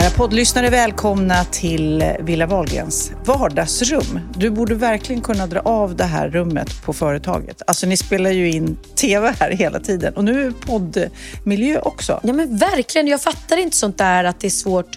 Kära 0.00 0.10
poddlyssnare, 0.10 0.70
välkomna 0.70 1.44
till 1.44 2.04
Villa 2.20 2.46
Wahlgrens 2.46 3.12
vardagsrum. 3.24 4.20
Du 4.36 4.50
borde 4.50 4.74
verkligen 4.74 5.22
kunna 5.22 5.46
dra 5.46 5.60
av 5.60 5.96
det 5.96 6.04
här 6.04 6.28
rummet 6.28 6.82
på 6.84 6.92
företaget. 6.92 7.62
Alltså 7.66 7.86
ni 7.86 7.96
spelar 7.96 8.30
ju 8.30 8.50
in 8.50 8.78
TV 8.94 9.34
här 9.40 9.50
hela 9.50 9.80
tiden 9.80 10.14
och 10.14 10.24
nu 10.24 10.46
är 10.46 10.50
poddmiljö 10.50 11.80
också. 11.80 12.20
Ja 12.22 12.32
men 12.32 12.56
verkligen, 12.56 13.06
jag 13.06 13.22
fattar 13.22 13.56
inte 13.56 13.76
sånt 13.76 13.98
där 13.98 14.24
att 14.24 14.40
det 14.40 14.46
är 14.46 14.50
svårt. 14.50 14.96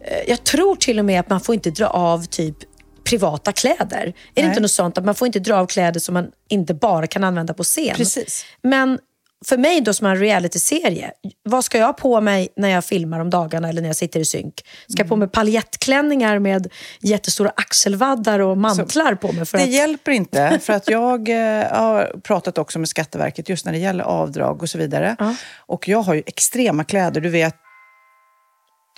Eh, 0.00 0.30
Jag 0.30 0.44
tror 0.44 0.76
till 0.76 0.98
och 0.98 1.04
med 1.04 1.20
att 1.20 1.30
man 1.30 1.40
får 1.40 1.54
inte 1.54 1.70
dra 1.70 1.86
av 1.86 2.24
typ 2.24 2.56
privata 3.04 3.52
kläder. 3.52 3.96
Är 3.96 4.04
det 4.34 4.42
Nej. 4.42 4.44
inte 4.44 4.60
något 4.60 4.70
sånt 4.70 4.98
att 4.98 5.04
man 5.04 5.14
får 5.14 5.26
inte 5.26 5.38
dra 5.38 5.54
av 5.56 5.66
kläder 5.66 6.00
som 6.00 6.14
man 6.14 6.26
inte 6.48 6.74
bara 6.74 7.06
kan 7.06 7.24
använda 7.24 7.54
på 7.54 7.62
scen? 7.64 7.94
Precis. 7.96 8.44
Men 8.62 8.98
för 9.46 9.56
mig 9.56 9.80
då 9.80 9.94
som 9.94 10.06
har 10.06 10.14
en 10.14 10.20
realityserie, 10.20 11.12
vad 11.42 11.64
ska 11.64 11.78
jag 11.78 11.86
ha 11.86 11.92
på 11.92 12.20
mig 12.20 12.48
när 12.56 12.68
jag 12.68 12.84
filmar 12.84 13.20
om 13.20 13.30
dagarna 13.30 13.68
eller 13.68 13.80
när 13.82 13.88
jag 13.88 13.96
sitter 13.96 14.20
i 14.20 14.24
synk? 14.24 14.54
Ska 14.88 15.00
jag 15.00 15.08
på 15.08 15.16
mig 15.16 15.28
paljettklänningar 15.28 16.38
med 16.38 16.72
jättestora 17.00 17.52
axelvaddar 17.56 18.38
och 18.38 18.58
mantlar 18.58 19.14
på 19.14 19.32
mig? 19.32 19.46
För 19.46 19.58
Det 19.58 19.64
att... 19.64 19.70
hjälper 19.70 20.12
inte, 20.12 20.58
för 20.62 20.72
att 20.72 20.88
jag 20.88 21.28
eh, 21.28 21.72
har 21.72 22.20
pratat 22.22 22.58
också 22.58 22.78
med 22.78 22.88
Skatteverket 22.88 23.48
just 23.48 23.64
när 23.66 23.72
det 23.72 23.78
gäller 23.78 24.04
avdrag 24.04 24.62
och 24.62 24.70
så 24.70 24.78
vidare. 24.78 25.16
Ja. 25.18 25.34
Och 25.58 25.88
jag 25.88 26.02
har 26.02 26.14
ju 26.14 26.22
extrema 26.26 26.84
kläder, 26.84 27.20
du 27.20 27.28
vet. 27.28 27.54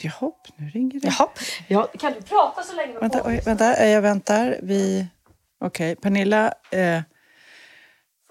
Jaha, 0.03 0.33
nu 0.57 0.69
ringer 0.69 1.01
det. 1.01 1.07
Jaha, 1.19 1.29
ja, 1.69 1.89
kan 1.99 2.13
du 2.13 2.21
prata 2.23 2.63
så 2.63 2.77
länge? 2.77 2.99
Vänta, 3.01 3.21
oj, 3.25 3.41
vänta, 3.45 3.77
eh, 3.77 3.91
jag 3.91 4.03
väntar. 4.03 4.59
Vi... 4.63 5.07
Okej, 5.65 5.97
Pernilla. 5.97 6.47
Eh, 6.71 7.01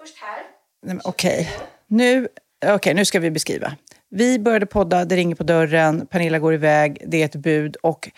Först 0.00 0.18
här. 0.18 0.38
Nej, 0.86 0.94
men 0.94 1.00
Okej, 1.04 1.50
nu, 1.86 2.28
okej, 2.66 2.94
nu 2.94 3.04
ska 3.04 3.20
vi 3.20 3.30
beskriva. 3.30 3.72
Vi 4.10 4.38
började 4.38 4.66
podda, 4.66 5.04
det 5.04 5.16
ringer 5.16 5.34
på 5.34 5.42
dörren, 5.42 6.06
Pernilla 6.06 6.38
går 6.38 6.54
iväg, 6.54 7.02
det 7.06 7.22
är 7.22 7.24
ett 7.24 7.36
bud 7.36 7.76
och 7.76 8.10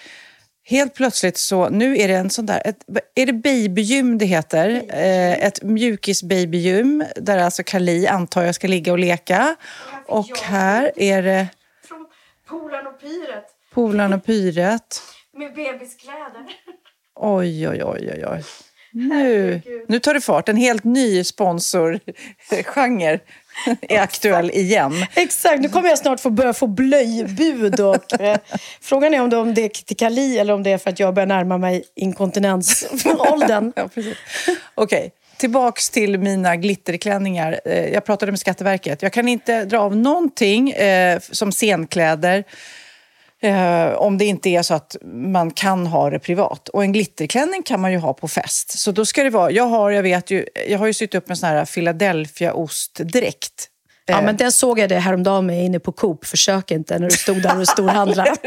helt 0.64 0.94
plötsligt 0.94 1.36
så, 1.38 1.68
nu 1.68 1.96
är 1.98 2.08
det 2.08 2.14
en 2.14 2.30
sån 2.30 2.46
där, 2.46 2.62
ett, 2.64 2.76
är 3.14 3.26
det 3.26 3.32
babygym 3.32 4.18
det 4.18 4.24
heter? 4.24 4.82
Eh, 4.88 5.44
ett 5.44 5.62
mjukis-babygym 5.62 7.04
där 7.16 7.38
alltså 7.38 7.62
Kali 7.62 8.06
antar 8.06 8.42
jag 8.42 8.54
ska 8.54 8.68
ligga 8.68 8.92
och 8.92 8.98
leka. 8.98 9.56
Och 10.06 10.38
här 10.42 10.92
är 10.96 11.22
det 11.22 11.48
Från 11.88 12.06
Polarn 12.48 12.86
och 12.86 13.00
Pyret 13.00 13.44
Polarn 13.74 14.12
och 14.12 14.24
Pyret. 14.24 15.02
med 15.32 15.54
bebiskläder. 15.54 16.46
Oj, 17.14 17.68
oj, 17.68 17.84
oj, 17.84 18.10
oj, 18.14 18.24
oj. 18.26 18.42
Nu, 18.98 19.60
nu 19.88 19.98
tar 19.98 20.14
det 20.14 20.20
fart. 20.20 20.48
En 20.48 20.56
helt 20.56 20.84
ny 20.84 21.24
sponsorgenre 21.24 23.20
är 23.80 24.00
aktuell 24.00 24.50
igen. 24.50 24.92
Exakt, 25.14 25.60
nu 25.60 25.68
kommer 25.68 25.88
jag 25.88 25.98
snart 25.98 26.20
få 26.20 26.30
börja 26.30 26.52
få 26.52 26.66
blöjbud. 26.66 27.80
Och, 27.80 28.20
eh, 28.20 28.36
frågan 28.80 29.14
är 29.14 29.20
om 29.20 29.30
det, 29.30 29.36
om 29.36 29.54
det 29.54 29.64
är 29.64 29.68
till 29.68 29.96
Kali 29.96 30.38
eller 30.38 30.54
om 30.54 30.62
det 30.62 30.70
är 30.70 30.78
för 30.78 30.90
att 30.90 31.00
jag 31.00 31.14
börjar 31.14 31.26
närma 31.26 31.58
mig 31.58 31.84
inkontinensåldern. 31.94 33.72
Ja. 33.76 33.88
Okej, 34.74 35.12
tillbaks 35.36 35.90
till 35.90 36.18
mina 36.18 36.56
glitterklänningar. 36.56 37.60
Eh, 37.64 37.86
Jag 37.88 38.04
pratade 38.04 38.32
med 38.32 38.38
Skatteverket. 38.40 39.02
Jag 39.02 39.12
kan 39.12 39.28
inte 39.28 39.64
dra 39.64 39.78
av 39.78 39.96
någonting 39.96 40.70
eh, 40.70 41.18
som 41.20 41.52
scenkläder 41.52 42.44
eh, 43.42 43.92
om 43.92 44.18
det 44.18 44.24
inte 44.24 44.50
är 44.50 44.62
så 44.62 44.74
att 44.74 44.96
man 45.04 45.50
kan 45.50 45.86
ha 45.86 46.10
det 46.10 46.18
privat. 46.18 46.68
Och 46.68 46.82
en 46.82 46.92
glitterklänning 46.92 47.62
kan 47.62 47.80
man 47.80 47.92
ju 47.92 47.98
ha 47.98 48.12
på 48.12 48.28
fest. 48.28 48.78
Så 48.78 48.92
då 48.92 49.04
ska 49.04 49.22
det 49.22 49.30
vara... 49.30 49.50
Jag 49.50 49.66
har, 49.66 49.90
jag 49.90 50.02
vet 50.02 50.30
ju, 50.30 50.46
jag 50.68 50.78
har 50.78 50.86
ju 50.86 50.92
sytt 50.92 51.14
upp 51.14 51.30
en 51.30 51.36
sån 51.36 51.48
här 51.48 51.64
Philadelphia-ostdräkt. 51.64 53.70
Ja, 54.06 54.22
men 54.22 54.36
den 54.36 54.52
såg 54.52 54.78
jag 54.78 54.88
det 54.88 54.98
häromdagen 54.98 55.46
med 55.46 55.64
inne 55.64 55.80
på 55.80 55.92
Coop. 55.92 56.24
Försök 56.24 56.70
inte 56.70 56.98
när 56.98 57.10
du 57.10 57.16
stod 57.16 57.42
där 57.42 57.60
och 57.60 57.68
storhandlade. 57.68 58.34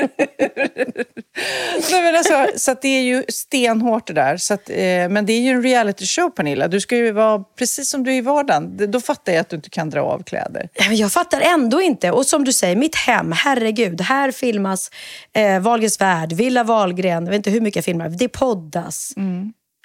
Nej, 1.92 2.04
men 2.04 2.16
alltså, 2.16 2.48
så 2.56 2.76
det 2.82 2.88
är 2.88 3.02
ju 3.02 3.24
stenhårt 3.28 4.08
det 4.08 4.14
där. 4.14 4.38
Så 4.38 4.54
att, 4.54 4.70
eh, 4.70 4.76
men 5.10 5.26
det 5.26 5.34
är 5.34 5.40
ju 5.40 5.50
en 5.50 5.64
reality 5.64 6.06
show, 6.06 6.30
Pernilla. 6.30 6.68
Du 6.68 6.82
ska 6.82 6.96
ju 6.96 7.12
vara 7.12 7.44
precis 7.58 7.90
som 7.90 8.04
du 8.04 8.12
är 8.12 8.16
i 8.16 8.22
vardagen. 8.22 8.92
Då 8.92 9.02
fattar 9.02 9.34
jag 9.34 9.42
att 9.42 9.50
du 9.50 9.56
inte 9.56 9.70
kan 9.70 9.90
dra 9.90 10.02
av 10.02 10.24
kläder. 10.24 10.70
Jag 10.92 11.12
fattar 11.12 11.42
ändå 11.42 11.82
inte. 11.82 12.12
Och 12.12 12.26
som 12.26 12.44
du 12.44 12.54
säger, 12.54 12.76
mitt 12.76 12.96
hem, 12.96 13.32
herregud. 13.32 14.02
Här 14.02 14.32
filmas 14.32 14.92
eh, 15.34 15.60
Wahlgrens 15.60 16.02
värld, 16.02 16.34
Villa 16.34 16.64
Wahlgren. 16.64 17.24
Jag 17.24 17.32
vet 17.32 17.36
inte 17.36 17.50
hur 17.50 17.62
mycket 17.62 17.76
jag 17.76 17.86
filmar. 17.86 18.10
Det 18.10 18.28
poddas. 18.30 19.14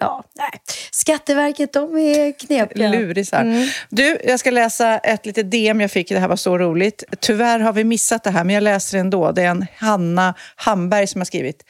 Ja, 0.04 0.24
nej. 0.34 0.50
Skatteverket, 0.90 1.72
de 1.72 1.98
är 1.98 2.32
knepiga. 2.32 2.88
Lurisar. 2.88 3.68
Du, 3.88 4.18
jag 4.24 4.40
ska 4.40 4.50
läsa 4.50 4.98
ett 4.98 5.26
litet 5.26 5.50
DM 5.50 5.80
jag 5.80 5.90
fick. 5.90 6.08
Det 6.08 6.18
här 6.18 6.28
var 6.28 6.36
så 6.36 6.58
roligt. 6.58 7.04
Tyvärr 7.20 7.60
har 7.60 7.72
vi 7.72 7.84
missat 7.84 8.24
det 8.24 8.30
här, 8.30 8.44
men 8.44 8.54
jag 8.54 8.62
läser 8.62 8.96
det 8.96 9.00
ändå. 9.00 9.32
Det 9.32 9.42
är 9.42 9.46
en 9.46 9.66
Hanna 9.76 10.34
Hamberg 10.56 11.06
som 11.06 11.20
har 11.20 11.24
skrivit. 11.24 11.64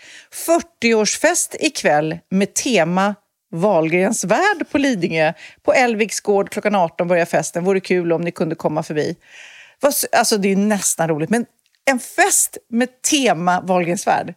40-årsfest 0.82 1.56
ikväll 1.60 2.18
med 2.30 2.54
tema 2.54 3.14
Wahlgrens 3.52 4.24
värld 4.24 4.70
på 4.70 4.78
Lidingö. 4.78 5.32
På 5.62 5.72
Älviks 5.72 6.20
gård 6.20 6.50
klockan 6.50 6.74
18 6.74 7.08
börjar 7.08 7.26
festen. 7.26 7.64
Vore 7.64 7.80
kul 7.80 8.12
om 8.12 8.22
ni 8.22 8.30
kunde 8.30 8.54
komma 8.54 8.82
förbi. 8.82 9.16
Alltså, 10.12 10.38
det 10.38 10.52
är 10.52 10.56
nästan 10.56 11.08
roligt, 11.08 11.30
men 11.30 11.46
en 11.90 11.98
fest 11.98 12.58
med 12.70 13.02
tema 13.02 13.60
Wahlgrens 13.60 14.06
värld. 14.06 14.34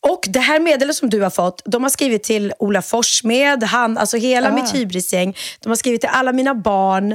Och 0.00 0.24
det 0.28 0.40
här 0.40 0.60
meddelandet 0.60 0.96
som 0.96 1.10
du 1.10 1.20
har 1.22 1.30
fått, 1.30 1.62
de 1.64 1.82
har 1.82 1.90
skrivit 1.90 2.22
till 2.22 2.52
Ola 2.58 2.82
Forssmed, 2.82 3.62
han, 3.64 3.98
alltså 3.98 4.16
hela 4.16 4.48
Ah. 4.48 4.52
mitt 4.54 4.74
hybrisgäng. 4.74 5.36
De 5.60 5.68
har 5.68 5.76
skrivit 5.76 6.00
till 6.00 6.10
alla 6.12 6.32
mina 6.32 6.54
barn. 6.54 7.12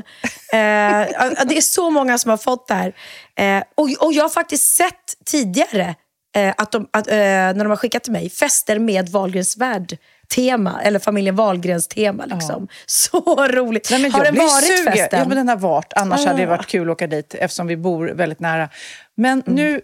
Eh, 0.54 0.60
ja, 0.60 1.44
det 1.46 1.58
är 1.58 1.62
så 1.62 1.90
många 1.90 2.18
som 2.18 2.30
har 2.30 2.38
fått 2.38 2.68
det 2.68 2.74
här. 2.74 2.94
Eh, 3.36 3.64
och, 3.76 3.90
och 4.06 4.14
jag 4.14 4.24
har 4.24 4.30
faktiskt 4.30 4.76
sett 4.76 5.26
tidigare 5.26 5.96
eh, 6.36 6.54
att 6.58 6.72
de, 6.72 6.88
att, 6.94 7.08
eh, 7.08 7.16
när 7.16 7.54
de 7.54 7.70
har 7.70 7.76
skickat 7.78 8.04
till 8.04 8.12
mig, 8.14 8.30
fester 8.30 8.80
med 8.80 9.10
Wahlgrens 9.10 9.58
värld 9.58 9.98
tema, 10.36 10.82
eller 10.84 11.00
familjen 11.00 11.36
Wahlgrens 11.36 11.88
tema. 11.88 12.26
Liksom. 12.26 12.68
Så 12.86 13.48
roligt. 13.48 13.88
Nej, 13.92 14.10
har 14.10 14.24
den 14.24 14.36
varit 14.36 14.78
sugen. 14.78 14.94
festen? 14.94 15.20
Ja, 15.20 15.26
men 15.28 15.38
den 15.38 15.48
har 15.50 15.56
varit. 15.56 15.94
Annars 15.96 16.26
hade 16.26 16.38
det 16.40 16.46
Ah. 16.48 16.50
varit 16.50 16.68
kul 16.68 16.90
att 16.90 16.94
åka 16.94 17.08
dit 17.08 17.36
eftersom 17.40 17.68
vi 17.68 17.78
bor 17.78 18.08
väldigt 18.08 18.40
nära. 18.40 18.70
Men 19.18 19.42
Mm. 19.42 19.56
nu 19.56 19.82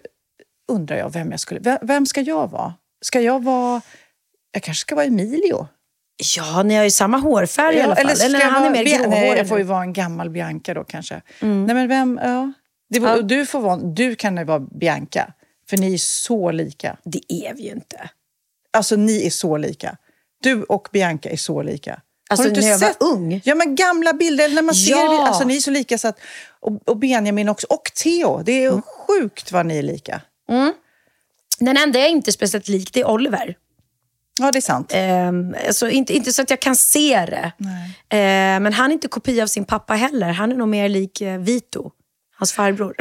undrar 0.72 0.96
jag 0.96 1.12
vem 1.12 1.30
jag 1.30 1.40
skulle... 1.40 1.60
Vem, 1.60 1.78
vem 1.82 2.06
ska 2.06 2.20
jag 2.20 2.50
vara? 2.50 2.74
Ska 3.00 3.20
jag 3.20 3.44
vara... 3.44 3.80
Jag 4.52 4.62
kanske 4.62 4.80
ska 4.80 4.94
vara 4.94 5.06
Emilio. 5.06 5.68
Ja, 6.36 6.62
ni 6.62 6.74
har 6.74 6.84
ju 6.84 6.90
samma 6.90 7.18
hårfärg 7.18 7.76
i 7.76 7.80
alla 7.80 7.96
fall. 7.96 8.16
ska 8.16 8.26
Eller 8.26 8.40
han 8.40 8.64
är 8.64 8.70
mer 8.70 8.84
Nej, 8.84 8.98
gråhårig 8.98 9.38
jag 9.38 9.48
får 9.48 9.58
ju 9.58 9.64
vara 9.64 9.82
en 9.82 9.92
gammal 9.92 10.30
Bianca 10.30 10.74
då 10.74 10.84
kanske. 10.84 11.22
Nej, 11.40 11.74
men 11.74 11.88
vem... 11.88 12.20
Ja. 12.22 12.52
Det, 12.90 12.98
Ja. 12.98 13.22
Du, 13.22 13.46
får 13.46 13.60
vara, 13.60 13.76
du 13.76 14.14
kan 14.14 14.36
ju 14.36 14.44
vara 14.44 14.58
Bianca, 14.60 15.32
för 15.70 15.76
ni 15.76 15.94
är 15.94 15.98
så 15.98 16.50
lika. 16.50 16.96
Det 17.04 17.32
är 17.32 17.54
vi 17.54 17.62
ju 17.62 17.70
inte. 17.70 18.10
Alltså, 18.72 18.96
ni 18.96 19.26
är 19.26 19.30
så 19.30 19.56
lika. 19.56 19.96
Du 20.42 20.62
och 20.62 20.88
Bianca 20.92 21.30
är 21.30 21.36
så 21.36 21.62
lika. 21.62 22.00
Alltså 22.30 22.42
Har 22.48 22.50
du 22.50 22.56
inte 22.56 22.60
när 22.60 22.68
jag 22.70 22.80
sett? 22.80 22.96
var 23.00 23.08
ung. 23.12 23.40
Ja, 23.44 23.54
men 23.54 23.74
gamla 23.74 24.12
bilder. 24.12 24.44
eller 24.44 24.54
När 24.54 24.62
man 24.62 24.74
ser 24.74 24.90
Ja. 24.90 25.26
Alltså, 25.28 25.44
ni 25.44 25.56
är 25.56 25.60
så 25.60 25.70
lika 25.70 25.98
så 25.98 26.08
att... 26.08 26.18
Och, 26.60 26.88
och 26.88 26.96
Benjamin 26.96 27.48
också. 27.48 27.66
Och 27.70 27.90
Theo. 28.02 28.42
Det 28.42 28.52
är 28.64 28.68
Mm. 28.68 28.82
sjukt 28.82 29.52
vad 29.52 29.66
ni 29.66 29.78
är 29.78 29.82
lika. 29.82 30.20
Den 31.58 31.76
enda 31.76 31.98
jag 31.98 32.08
är 32.08 32.12
inte 32.12 32.32
speciellt 32.32 32.68
lik, 32.68 32.92
det 32.92 33.00
är 33.00 33.10
Oliver. 33.10 33.56
Ja, 34.40 34.52
det 34.52 34.58
är 34.58 34.62
sant. 34.62 34.90
Ehm, 34.94 35.54
alltså 35.66 35.88
inte, 35.88 36.14
inte 36.14 36.32
så 36.32 36.42
att 36.42 36.50
jag 36.50 36.60
kan 36.60 36.76
se 36.76 37.26
det. 37.26 37.52
Ehm, 38.08 38.62
men 38.62 38.72
han 38.72 38.90
är 38.90 38.92
inte 38.92 39.08
kopia 39.08 39.42
av 39.42 39.46
sin 39.46 39.64
pappa 39.64 39.94
heller. 39.94 40.32
Han 40.32 40.52
är 40.52 40.56
nog 40.56 40.68
mer 40.68 40.88
lik 40.88 41.20
eh, 41.20 41.38
Vito, 41.38 41.90
hans 42.38 42.52
farbror. 42.52 42.94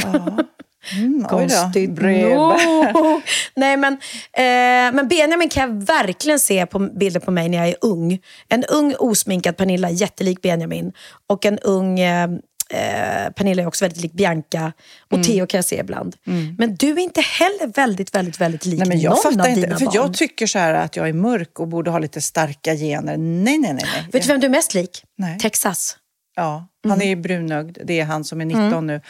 Mm, 0.96 1.16
oj 1.16 1.22
då. 1.22 1.28
Konstigt 1.28 2.02
nog. 2.02 2.54
Nej, 3.56 3.78
men, 3.78 3.94
eh, 4.34 4.94
men 4.96 5.08
Benjamin 5.08 5.50
kan 5.50 5.70
jag 5.70 5.86
verkligen 5.86 6.40
se 6.40 6.66
på 6.66 6.80
bilder 6.80 7.20
på 7.20 7.32
mig 7.32 7.50
när 7.50 7.58
jag 7.58 7.68
är 7.68 7.76
ung. 7.82 8.20
En 8.50 8.64
ung 8.64 8.96
osminkad 9.00 9.58
Pernilla, 9.58 9.90
jättelik 9.90 10.42
Benjamin. 10.42 10.94
Och 11.28 11.46
en 11.46 11.60
ung 11.60 12.00
eh, 12.00 12.30
eh, 12.70 13.30
Pernilla 13.34 13.62
är 13.64 13.68
också 13.68 13.86
väldigt 13.86 14.02
lik 14.02 14.14
Bianca. 14.14 14.74
Och 15.02 15.14
Mm. 15.14 15.24
Theo 15.24 15.48
kan 15.48 15.58
jag 15.58 15.66
se 15.66 15.80
ibland. 15.80 16.16
Men 16.58 16.76
du 16.76 16.88
är 16.92 17.00
inte 17.00 17.22
heller 17.22 17.68
väldigt, 17.74 18.16
väldigt, 18.16 18.42
väldigt 18.42 18.66
lik 18.66 18.80
Nej, 18.80 18.88
men 18.88 19.00
jag 19.00 19.10
någon 19.10 19.18
fattar 19.18 19.40
av 19.40 19.48
inte. 19.50 19.62
dina 19.62 19.78
För 19.78 19.86
barn. 19.86 19.96
jag 19.96 20.14
tycker 20.14 20.48
så 20.48 20.60
här 20.60 20.74
att 20.74 20.96
jag 20.96 21.10
är 21.10 21.14
mörk 21.14 21.60
och 21.60 21.68
borde 21.68 21.92
ha 21.92 22.00
lite 22.00 22.22
starka 22.22 22.76
gener. 22.76 23.18
Nej, 23.18 23.58
nej, 23.58 23.74
nej. 23.74 23.84
nej. 23.94 24.08
Vet 24.12 24.22
du 24.24 24.28
vem 24.28 24.40
du 24.40 24.46
är 24.48 24.52
mest 24.52 24.74
lik? 24.74 25.04
Nej. 25.18 25.40
Texas. 25.40 25.98
Ja, 26.36 26.68
han 26.88 27.02
är 27.02 27.06
ju 27.06 27.16
brunögd. 27.16 27.78
Det 27.86 28.00
är 28.00 28.06
han 28.06 28.24
som 28.24 28.42
är 28.42 28.46
19 28.46 28.88
nu. 28.88 28.96
Eh, 28.96 29.02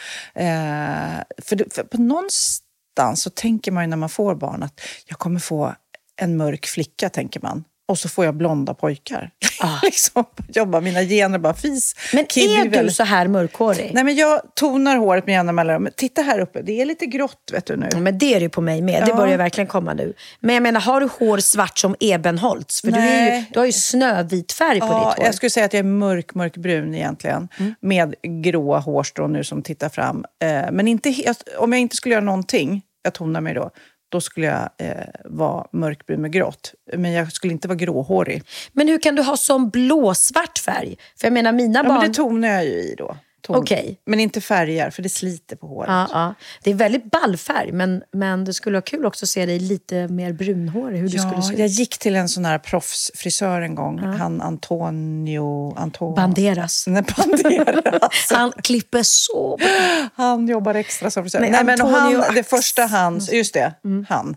för, 1.38 1.70
för 1.74 1.82
på 1.84 2.00
någonstans 2.00 3.22
så 3.22 3.30
tänker 3.30 3.72
man 3.72 3.84
ju 3.84 3.88
när 3.88 3.96
man 3.96 4.08
får 4.08 4.34
barn 4.34 4.62
att 4.62 4.80
jag 5.06 5.18
kommer 5.18 5.40
få 5.40 5.74
en 6.20 6.36
mörk 6.36 6.66
flicka, 6.66 7.08
tänker 7.08 7.40
man. 7.40 7.64
Och 7.88 7.98
så 7.98 8.08
får 8.08 8.24
jag 8.24 8.34
blonda 8.34 8.74
pojkar. 8.74 9.30
liksom, 9.82 10.24
jobba 10.48 10.80
mina 10.80 11.02
gener 11.02 11.38
bara 11.38 11.54
fis. 11.54 11.94
Men 12.12 12.26
Kid 12.26 12.50
är 12.50 12.64
du 12.64 12.68
väl- 12.70 12.94
så 12.94 13.04
här 13.04 13.28
mörkhårig? 13.28 13.90
Nej, 13.94 14.04
men 14.04 14.14
jag 14.16 14.40
tonar 14.54 14.96
håret 14.96 15.26
med 15.26 15.32
jämna 15.32 15.52
mellanrum. 15.52 15.88
Titta 15.96 16.22
här 16.22 16.38
uppe, 16.38 16.62
det 16.62 16.80
är 16.80 16.86
lite 16.86 17.06
grått 17.06 17.50
vet 17.52 17.66
du 17.66 17.76
nu. 17.76 17.88
Ja, 17.92 17.98
Men 17.98 18.18
det 18.18 18.34
är 18.34 18.40
det 18.40 18.44
ju 18.44 18.48
på 18.48 18.60
mig 18.60 18.82
med. 18.82 19.02
Det 19.02 19.08
Ja. 19.08 19.16
börjar 19.16 19.38
verkligen 19.38 19.66
komma 19.68 19.94
nu. 19.94 20.12
Men 20.40 20.54
jag 20.54 20.62
menar, 20.62 20.80
har 20.80 21.00
du 21.00 21.08
hår 21.18 21.38
svart 21.38 21.78
som 21.78 21.96
ebenholts? 22.00 22.80
För 22.80 22.90
du, 22.90 22.98
är 22.98 23.24
ju, 23.24 23.30
Nej. 23.30 23.50
du 23.52 23.58
har 23.58 23.66
ju 23.66 23.72
snövit 23.72 24.52
färg 24.52 24.80
på 24.80 24.86
Ja, 24.86 25.08
ditt 25.08 25.16
hår. 25.18 25.24
jag 25.26 25.34
skulle 25.34 25.50
säga 25.50 25.66
att 25.66 25.72
jag 25.72 25.78
är 25.80 25.84
mörk, 25.84 26.34
mörkbrun 26.34 26.94
egentligen. 26.94 27.48
Med 27.80 28.14
gråa 28.44 28.78
hårstrån 28.78 29.32
nu 29.32 29.44
som 29.44 29.62
tittar 29.62 29.88
fram. 29.88 30.24
Eh, 30.44 30.70
men 30.72 30.88
inte, 30.88 31.14
om 31.58 31.72
jag 31.72 31.80
inte 31.80 31.96
skulle 31.96 32.12
göra 32.14 32.24
någonting, 32.24 32.82
jag 33.02 33.14
tonar 33.14 33.40
mig 33.40 33.54
då, 33.54 33.70
då 34.08 34.20
skulle 34.20 34.46
jag 34.46 34.68
eh, 34.78 35.04
vara 35.24 35.66
mörkbrun 35.72 36.20
med 36.20 36.32
grått. 36.32 36.74
Men 36.92 37.12
jag 37.12 37.32
skulle 37.32 37.52
inte 37.52 37.68
vara 37.68 37.76
gråhårig. 37.76 38.42
Men 38.72 38.88
hur 38.88 38.98
kan 38.98 39.14
du 39.14 39.22
ha 39.22 39.36
sån 39.36 39.70
blåsvart 39.70 40.58
färg? 40.58 40.96
För 41.20 41.26
jag 41.26 41.32
menar, 41.32 41.52
mina 41.52 41.78
Ja, 41.78 41.82
barn... 41.88 41.98
men 41.98 42.08
det 42.08 42.14
tonar 42.14 42.48
jag 42.48 42.64
ju 42.64 42.70
i 42.70 42.94
då. 42.98 43.16
Ton- 43.42 43.56
Okej. 43.56 44.00
Men 44.06 44.20
inte 44.20 44.40
färger, 44.40 44.90
för 44.90 45.02
det 45.02 45.08
sliter 45.08 45.56
på 45.56 45.66
håret. 45.66 45.88
Ja, 45.90 46.08
ja. 46.12 46.34
Det 46.62 46.70
är 46.70 46.74
väldigt 46.74 47.10
ball 47.10 47.36
färg, 47.36 47.72
men, 47.72 48.02
men 48.12 48.44
det 48.44 48.54
skulle 48.54 48.74
vara 48.76 48.82
kul 48.82 49.06
också 49.06 49.24
att 49.24 49.28
se 49.28 49.46
dig 49.46 49.58
lite 49.58 50.08
mer 50.08 50.32
brunhårig. 50.32 50.98
Hur 51.00 51.08
du 51.08 51.18
skulle 51.18 51.42
se 51.42 51.54
jag 51.54 51.66
gick 51.68 51.98
till 51.98 52.16
en 52.16 52.28
sån 52.28 52.44
här 52.44 52.58
proffsfrisör 52.58 53.60
en 53.60 53.74
gång. 53.74 53.98
Han 53.98 54.40
Antonio... 54.40 55.74
Anto... 55.76 56.14
Banderas. 56.14 56.84
Nej, 56.86 57.02
Banderas. 57.16 58.28
Han 58.32 58.52
klipper 58.52 59.00
så 59.02 59.56
bra. 59.56 60.08
Han 60.14 60.48
jobbar 60.48 60.74
extra 60.74 61.10
som 61.10 61.22
frisör. 61.24 61.40
Nej, 61.40 61.50
Nej, 61.50 61.64
men 61.64 61.80
Antonio 61.80 62.20
han, 62.22 62.34
det 62.34 62.42
första 62.42 62.86
han, 62.86 63.20
just 63.32 63.54
det, 63.54 63.74
Mm. 63.84 64.06
han, 64.08 64.36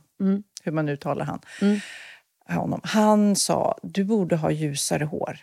hur 0.64 0.72
man 0.72 0.90
uttalar 0.90 1.26
han. 1.26 1.40
Honom. 2.50 2.82
Han 2.84 3.36
sa, 3.36 3.78
du 3.84 4.04
borde 4.04 4.36
ha 4.36 4.52
ljusare 4.52 5.04
hår. 5.06 5.40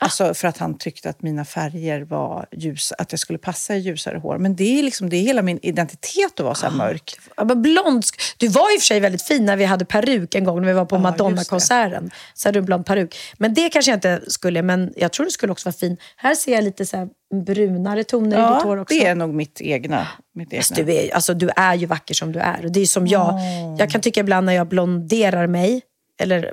Ah. 0.00 0.04
Alltså 0.04 0.34
för 0.34 0.48
att 0.48 0.58
han 0.58 0.78
tyckte 0.78 1.10
att 1.10 1.22
mina 1.22 1.44
färger 1.44 2.00
var 2.00 2.46
ljusa, 2.52 2.94
att 2.98 3.12
jag 3.12 3.18
skulle 3.18 3.38
passa 3.38 3.74
i 3.76 3.78
ljusare 3.78 4.18
hår. 4.18 4.38
Men 4.38 4.56
det 4.56 4.78
är, 4.78 4.82
liksom, 4.82 5.10
det 5.10 5.16
är 5.16 5.20
hela 5.22 5.42
min 5.42 5.58
identitet 5.62 6.32
att 6.34 6.40
vara 6.40 6.50
Ah. 6.50 6.54
så 6.54 6.66
här 6.66 6.76
mörk. 6.76 7.16
Ja, 7.36 7.44
men 7.44 7.62
blond. 7.62 8.04
Du 8.38 8.48
var 8.48 8.74
i 8.74 8.78
och 8.78 8.80
för 8.80 8.86
sig 8.86 9.00
väldigt 9.00 9.22
fin 9.22 9.44
när 9.44 9.56
vi 9.56 9.64
hade 9.64 9.84
peruk 9.84 10.34
en 10.34 10.44
gång 10.44 10.60
när 10.60 10.68
vi 10.68 10.74
var 10.74 10.84
på 10.84 10.96
Ja, 10.96 11.00
Madonna-konserten. 11.00 12.10
Så 12.34 12.48
hade 12.48 12.56
du 12.56 12.58
en 12.58 12.64
blond 12.66 12.86
peruk. 12.86 13.16
Men 13.38 13.54
det 13.54 13.68
kanske 13.68 13.90
jag 13.90 13.96
inte 13.96 14.20
skulle, 14.28 14.62
men 14.62 14.92
jag 14.96 15.12
tror 15.12 15.24
du 15.26 15.30
skulle 15.32 15.52
också 15.52 15.68
vara 15.68 15.76
fin. 15.76 15.96
Här 16.16 16.34
ser 16.34 16.52
jag 16.54 16.64
lite 16.64 16.86
så 16.86 16.96
här 16.96 17.08
brunare 17.44 18.04
toner 18.04 18.36
i 18.38 18.54
ditt 18.54 18.62
hår 18.62 18.76
Ja, 18.76 18.82
också. 18.82 18.94
det 18.94 19.06
är 19.06 19.14
nog 19.14 19.34
mitt 19.34 19.60
egna. 19.60 20.06
Mitt 20.34 20.52
egna. 20.52 20.76
du, 20.76 20.92
är, 20.94 21.14
alltså, 21.14 21.34
du 21.34 21.50
är 21.56 21.74
ju 21.74 21.86
vacker 21.86 22.14
som 22.14 22.32
du 22.32 22.38
är. 22.40 22.64
Och 22.64 22.72
det 22.72 22.80
är 22.80 22.86
som 22.86 23.06
jag. 23.06 23.34
Jag 23.78 23.90
kan 23.90 24.00
tycka 24.00 24.20
ibland 24.20 24.46
när 24.46 24.52
jag 24.52 24.68
blonderar 24.68 25.46
mig, 25.46 25.82
eller 26.22 26.52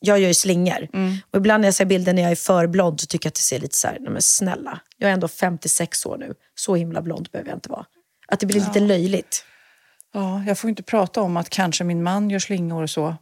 jag 0.00 0.18
gör 0.20 0.28
ju 0.28 0.34
slingor. 0.34 0.88
Mm. 0.92 1.16
Och 1.30 1.36
ibland 1.36 1.60
när 1.60 1.66
jag 1.68 1.74
ser 1.74 1.84
bilder 1.84 2.12
när 2.12 2.22
jag 2.22 2.30
är 2.30 2.36
för 2.36 2.66
blond 2.66 3.00
så 3.00 3.06
tycker 3.06 3.26
jag 3.26 3.30
att 3.30 3.34
det 3.34 3.40
ser 3.40 3.58
lite 3.60 3.76
så 3.76 3.88
här, 3.88 3.96
nej 4.00 4.12
men 4.12 4.22
snälla. 4.22 4.80
Jag 4.98 5.10
är 5.10 5.14
ändå 5.14 5.28
56 5.28 6.06
år 6.06 6.16
nu. 6.18 6.34
Så 6.54 6.74
himla 6.74 7.02
blond 7.02 7.28
behöver 7.32 7.50
jag 7.50 7.56
inte 7.56 7.68
vara. 7.70 7.84
Att 8.28 8.40
det 8.40 8.46
blir 8.46 8.60
lite 8.60 8.80
löjligt. 8.80 9.44
Ja, 10.12 10.42
jag 10.46 10.58
får 10.58 10.70
inte 10.70 10.82
prata 10.82 11.20
om 11.22 11.36
att 11.36 11.50
kanske 11.50 11.84
min 11.84 12.02
man 12.02 12.30
gör 12.30 12.38
slingor 12.38 12.82
och 12.82 12.90
så 12.90 13.16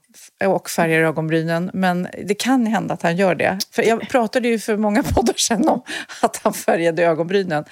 och 0.45 0.71
färgar 0.71 1.01
ögonbrynen, 1.01 1.71
men 1.75 2.09
det 2.25 2.35
kan 2.35 2.67
hända 2.67 2.95
att 2.95 3.03
han 3.03 3.17
gör 3.17 3.35
det. 3.35 3.59
För 3.71 3.83
jag 3.83 4.09
pratade 4.09 4.49
ju 4.49 4.59
för 4.59 4.77
många 4.77 5.03
poddar 5.15 5.35
sedan 5.37 5.69
om 5.69 5.83
att 6.23 6.41
han 6.43 6.53
färgade 6.53 7.03
ögonbrynen. 7.03 7.65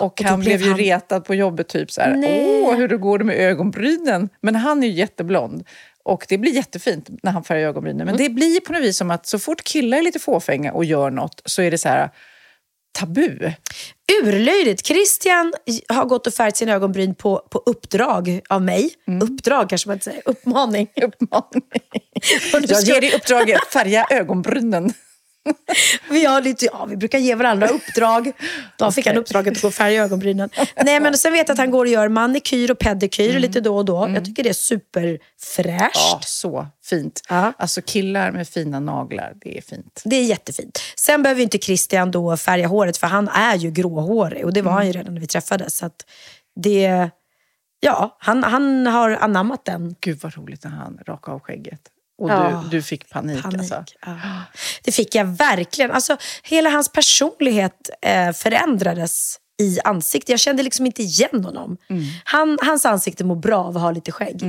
Och, 0.00 0.20
då 0.22 0.28
han 0.28 0.40
blev 0.40 0.62
ju 0.62 0.68
han- 0.68 0.78
retad 0.78 1.24
på 1.24 1.34
jobbet, 1.34 1.68
typ 1.68 1.90
så 1.90 2.00
här, 2.00 2.14
åh, 2.64 2.74
hur 2.76 2.88
det 2.88 2.96
går 2.96 3.18
det 3.18 3.24
med 3.24 3.36
ögonbrynen? 3.36 4.28
Men 4.40 4.56
han 4.56 4.82
är 4.82 4.86
ju 4.86 4.92
jätteblond. 4.92 5.64
Och 6.04 6.26
det 6.28 6.38
blir 6.38 6.52
jättefint 6.52 7.08
när 7.22 7.32
han 7.32 7.44
färgar 7.44 7.68
ögonbrynen. 7.68 8.06
Men 8.06 8.16
det 8.16 8.28
blir 8.28 8.60
på 8.60 8.72
något 8.72 8.82
vis 8.82 8.96
som 8.96 9.10
att 9.10 9.26
så 9.26 9.38
fort 9.38 9.64
killar 9.64 9.98
är 9.98 10.02
lite 10.02 10.18
fåfänga 10.18 10.72
och 10.72 10.84
gör 10.84 11.10
något 11.10 11.42
så 11.44 11.62
är 11.62 11.70
det 11.70 11.78
så 11.78 11.88
här 11.88 12.10
tabu. 12.98 13.52
Urlöjligt. 14.22 14.86
Christian 14.86 15.52
har 15.88 16.04
gått 16.04 16.26
och 16.26 16.34
färgat 16.34 16.56
sina 16.56 16.72
ögonbryn 16.72 17.14
på, 17.14 17.48
på 17.50 17.58
uppdrag 17.66 18.40
av 18.48 18.62
mig. 18.62 18.90
Mm. 19.08 19.22
Uppdrag 19.22 19.68
kanske 19.68 19.88
man 19.88 19.94
inte 19.94 20.04
säger. 20.04 20.22
Uppmaning. 20.24 20.88
Uppmaning. 21.02 21.62
Jag 22.68 22.82
ger 22.82 23.00
dig 23.00 23.14
uppdraget, 23.14 23.60
färga 23.72 24.06
ögonbrynen. 24.10 24.92
Vi, 26.10 26.24
har 26.24 26.40
lite, 26.42 26.66
ja, 26.66 26.84
vi 26.84 26.96
brukar 26.96 27.18
ge 27.18 27.34
varandra 27.34 27.68
uppdrag. 27.68 28.32
Då 28.76 28.92
fick 28.92 29.06
han 29.06 29.16
uppdraget 29.16 29.56
att 29.56 29.62
gå 29.62 29.68
och 29.68 29.74
färga 29.74 30.04
ögonbrynen. 30.04 30.50
Nej, 30.84 31.00
men 31.00 31.18
sen 31.18 31.32
vet 31.32 31.48
jag 31.48 31.54
att 31.54 31.58
han 31.58 31.70
går 31.70 31.84
och 31.84 31.90
gör 31.90 32.08
manikyr 32.08 32.70
och 32.70 32.78
pedikyr 32.78 33.38
lite 33.38 33.60
då 33.60 33.76
och 33.76 33.84
då. 33.84 34.10
Jag 34.14 34.24
tycker 34.24 34.42
det 34.42 34.48
är 34.48 34.52
superfräscht. 34.52 35.94
Ja, 35.94 36.20
så 36.22 36.66
fint. 36.84 37.20
Ja. 37.28 37.52
Alltså 37.58 37.82
killar 37.82 38.32
med 38.32 38.48
fina 38.48 38.80
naglar, 38.80 39.32
det 39.40 39.58
är 39.58 39.62
fint. 39.62 40.02
Det 40.04 40.16
är 40.16 40.24
jättefint. 40.24 40.80
Sen 40.96 41.22
behöver 41.22 41.42
inte 41.42 41.58
Christian 41.58 42.10
då 42.10 42.36
färga 42.36 42.66
håret 42.66 42.96
för 42.96 43.06
han 43.06 43.28
är 43.28 43.56
ju 43.56 43.70
gråhårig 43.70 44.44
och 44.44 44.52
det 44.52 44.62
var 44.62 44.72
han 44.72 44.86
ju 44.86 44.92
redan 44.92 45.14
när 45.14 45.20
vi 45.20 45.26
träffades. 45.26 45.76
Så 45.76 45.90
det, 46.60 47.10
ja, 47.80 48.16
han, 48.18 48.44
han 48.44 48.86
har 48.86 49.10
anammat 49.10 49.64
den 49.64 49.94
Gud 50.00 50.18
vad 50.22 50.36
roligt 50.36 50.64
när 50.64 50.70
han 50.70 50.98
rakade 51.06 51.34
av 51.34 51.40
skägget. 51.40 51.80
Och 52.20 52.30
Ja. 52.30 52.64
du, 52.64 52.76
du 52.76 52.82
fick 52.82 53.10
panik, 53.10 53.42
Panik. 53.42 53.58
alltså. 53.58 53.84
Ja. 54.06 54.16
Det 54.84 54.92
fick 54.92 55.14
jag 55.14 55.24
verkligen. 55.24 55.90
Alltså, 55.90 56.16
hela 56.42 56.70
hans 56.70 56.88
personlighet 56.88 57.90
eh, 58.02 58.32
förändrades 58.32 59.36
i 59.62 59.78
ansiktet. 59.84 60.28
Jag 60.28 60.40
kände 60.40 60.62
liksom 60.62 60.86
inte 60.86 61.02
igen 61.02 61.44
honom. 61.44 61.76
Mm. 61.90 62.02
Han, 62.24 62.58
hans 62.62 62.86
ansikte 62.86 63.24
mår 63.24 63.36
bra 63.36 63.64
av 63.64 63.76
att 63.76 63.82
ha 63.82 63.90
lite 63.90 64.12
skägg. 64.12 64.42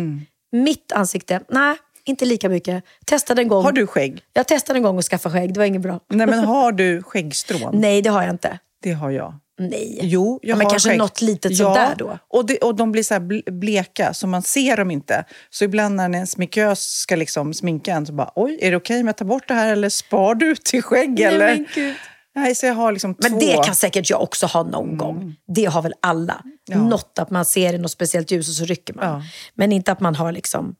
Mitt 0.51 0.91
ansikte, 0.91 1.39
nej, 1.49 1.75
inte 2.05 2.25
lika 2.25 2.49
mycket. 2.49 2.83
Testade 3.05 3.41
en 3.41 3.47
gång. 3.47 3.63
Har 3.63 3.71
du 3.71 3.87
skägg? 3.87 4.21
Jag 4.33 4.47
testade 4.47 4.79
en 4.79 4.83
gång 4.83 4.99
att 4.99 5.05
skaffa 5.05 5.29
skägg, 5.31 5.53
det 5.53 5.59
var 5.59 5.65
inget 5.67 5.81
bra. 5.81 5.99
Nej, 6.09 6.27
men 6.27 6.39
har 6.45 6.71
du 6.71 7.03
skäggstrån? 7.03 7.81
Nej, 7.81 8.01
det 8.01 8.09
har 8.09 8.21
jag 8.23 8.31
inte. 8.31 8.59
Det 8.81 8.91
har 8.91 9.09
jag. 9.11 9.33
Nej. 9.59 9.99
Jo, 10.01 10.39
jag 10.41 10.49
ja, 10.51 10.55
men 10.55 10.65
har 10.65 10.71
kanske 10.71 10.89
skägg. 10.89 10.97
något 10.97 11.21
litet 11.21 11.51
ja, 11.51 11.57
sånt 11.57 11.75
där 11.75 11.95
då. 11.95 12.17
Och, 12.27 12.45
det, 12.45 12.57
och 12.57 12.75
de 12.75 12.91
blir 12.91 13.03
så 13.03 13.19
bleka, 13.51 14.13
så 14.13 14.27
man 14.27 14.41
ser 14.41 14.77
dem 14.77 14.91
inte. 14.91 15.25
Så 15.49 15.63
ibland 15.63 15.95
när 15.95 16.09
en 16.09 16.27
sminkös 16.27 16.79
ska 16.83 17.15
liksom 17.15 17.53
sminka 17.53 17.93
en 17.93 18.05
så 18.05 18.13
bara, 18.13 18.31
oj, 18.35 18.57
är 18.61 18.71
det 18.71 18.77
okej 18.77 19.01
om 19.01 19.07
jag 19.07 19.17
tar 19.17 19.25
bort 19.25 19.47
det 19.47 19.53
här 19.53 19.71
eller 19.71 19.89
spar 19.89 20.35
du 20.35 20.55
till 20.55 20.83
skägg? 20.83 21.09
Nej, 21.11 21.23
eller? 21.23 21.47
men 21.47 21.67
gud. 21.75 21.95
Nej, 22.35 22.55
så 22.55 22.65
jag 22.65 22.73
har 22.73 22.91
liksom 22.91 23.15
Men 23.19 23.31
två. 23.31 23.39
det 23.39 23.63
kan 23.65 23.75
säkert 23.75 24.09
jag 24.09 24.21
också 24.21 24.45
ha 24.45 24.63
någon 24.63 24.85
Mm. 24.85 24.97
gång. 24.97 25.35
Det 25.55 25.65
har 25.65 25.81
väl 25.81 25.93
alla. 25.99 26.43
Ja. 26.69 26.77
Något 26.77 27.19
att 27.19 27.29
man 27.29 27.45
ser 27.45 27.73
i 27.73 27.77
något 27.77 27.91
speciellt 27.91 28.31
ljus 28.31 28.49
och 28.49 28.55
så 28.55 28.65
rycker 28.65 28.93
man. 28.93 29.05
Ja. 29.05 29.21
Men 29.53 29.71
inte 29.71 29.91
att 29.91 29.99
man 29.99 30.15
har 30.15 30.31
liksom 30.31 30.75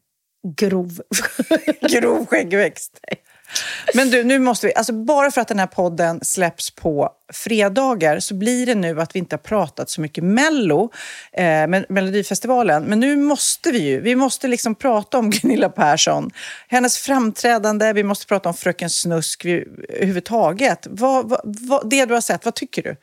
grov... 0.58 1.02
grov 1.90 2.26
skäggväxt. 2.26 3.00
Men 3.94 4.10
du, 4.10 4.24
nu 4.24 4.40
måste 4.40 4.68
vi, 4.68 4.76
alltså 4.76 4.94
bara 4.94 5.32
för 5.32 5.42
att 5.42 5.48
den 5.48 5.60
här 5.60 5.68
podden 5.68 6.20
släpps 6.24 6.72
på 6.72 7.10
fredagar 7.34 8.20
så 8.20 8.36
blir 8.36 8.66
det 8.66 8.76
nu 8.76 9.02
att 9.02 9.16
vi 9.16 9.20
inte 9.20 9.34
har 9.34 9.42
pratat 9.42 9.90
så 9.90 10.02
mycket 10.02 10.24
Mello, 10.24 10.92
eh, 11.34 11.68
Melodifestivalen. 11.90 12.84
Men 12.84 13.00
nu 13.00 13.16
måste 13.16 13.72
vi 13.72 13.80
ju, 13.80 14.02
vi 14.02 14.16
måste 14.16 14.48
liksom 14.48 14.76
prata 14.76 15.18
om 15.18 15.30
Gunilla 15.42 15.70
Persson, 15.70 16.32
hennes 16.68 16.98
framträdande, 16.98 17.94
vi 17.94 18.04
måste 18.04 18.26
prata 18.26 18.50
om 18.50 18.56
Fröken 18.56 18.90
Snusk 18.90 19.46
vi, 19.46 19.66
överhuvudtaget. 19.90 20.88
Vad, 20.90 21.30
vad, 21.30 21.40
vad, 21.44 21.90
det 21.90 22.06
du 22.06 22.14
har 22.14 22.22
sett, 22.22 22.46
vad 22.46 22.56
tycker 22.56 22.84
du? 22.84 22.96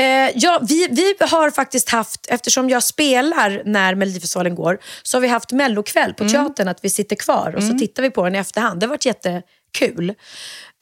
Eh, 0.00 0.30
ja, 0.34 0.60
vi, 0.68 0.88
vi 0.90 1.14
har 1.20 1.50
faktiskt 1.50 1.88
haft, 1.90 2.26
eftersom 2.28 2.70
jag 2.70 2.82
spelar 2.82 3.62
när 3.64 3.94
Melodifestivalen 3.94 4.54
går, 4.54 4.78
så 5.02 5.16
har 5.16 5.20
vi 5.20 5.28
haft 5.28 5.52
mellokväll 5.52 6.08
Mm. 6.08 6.14
på 6.14 6.28
teatern, 6.28 6.68
att 6.68 6.84
vi 6.84 6.90
sitter 6.90 7.16
kvar 7.16 7.54
och 7.56 7.62
så 7.62 7.78
tittar 7.78 8.02
vi 8.02 8.10
på 8.10 8.24
den 8.24 8.34
i 8.34 8.38
efterhand. 8.38 8.80
Det 8.80 8.86
har 8.86 8.88
varit 8.90 9.06
jätte, 9.06 9.42
kul. 9.72 10.14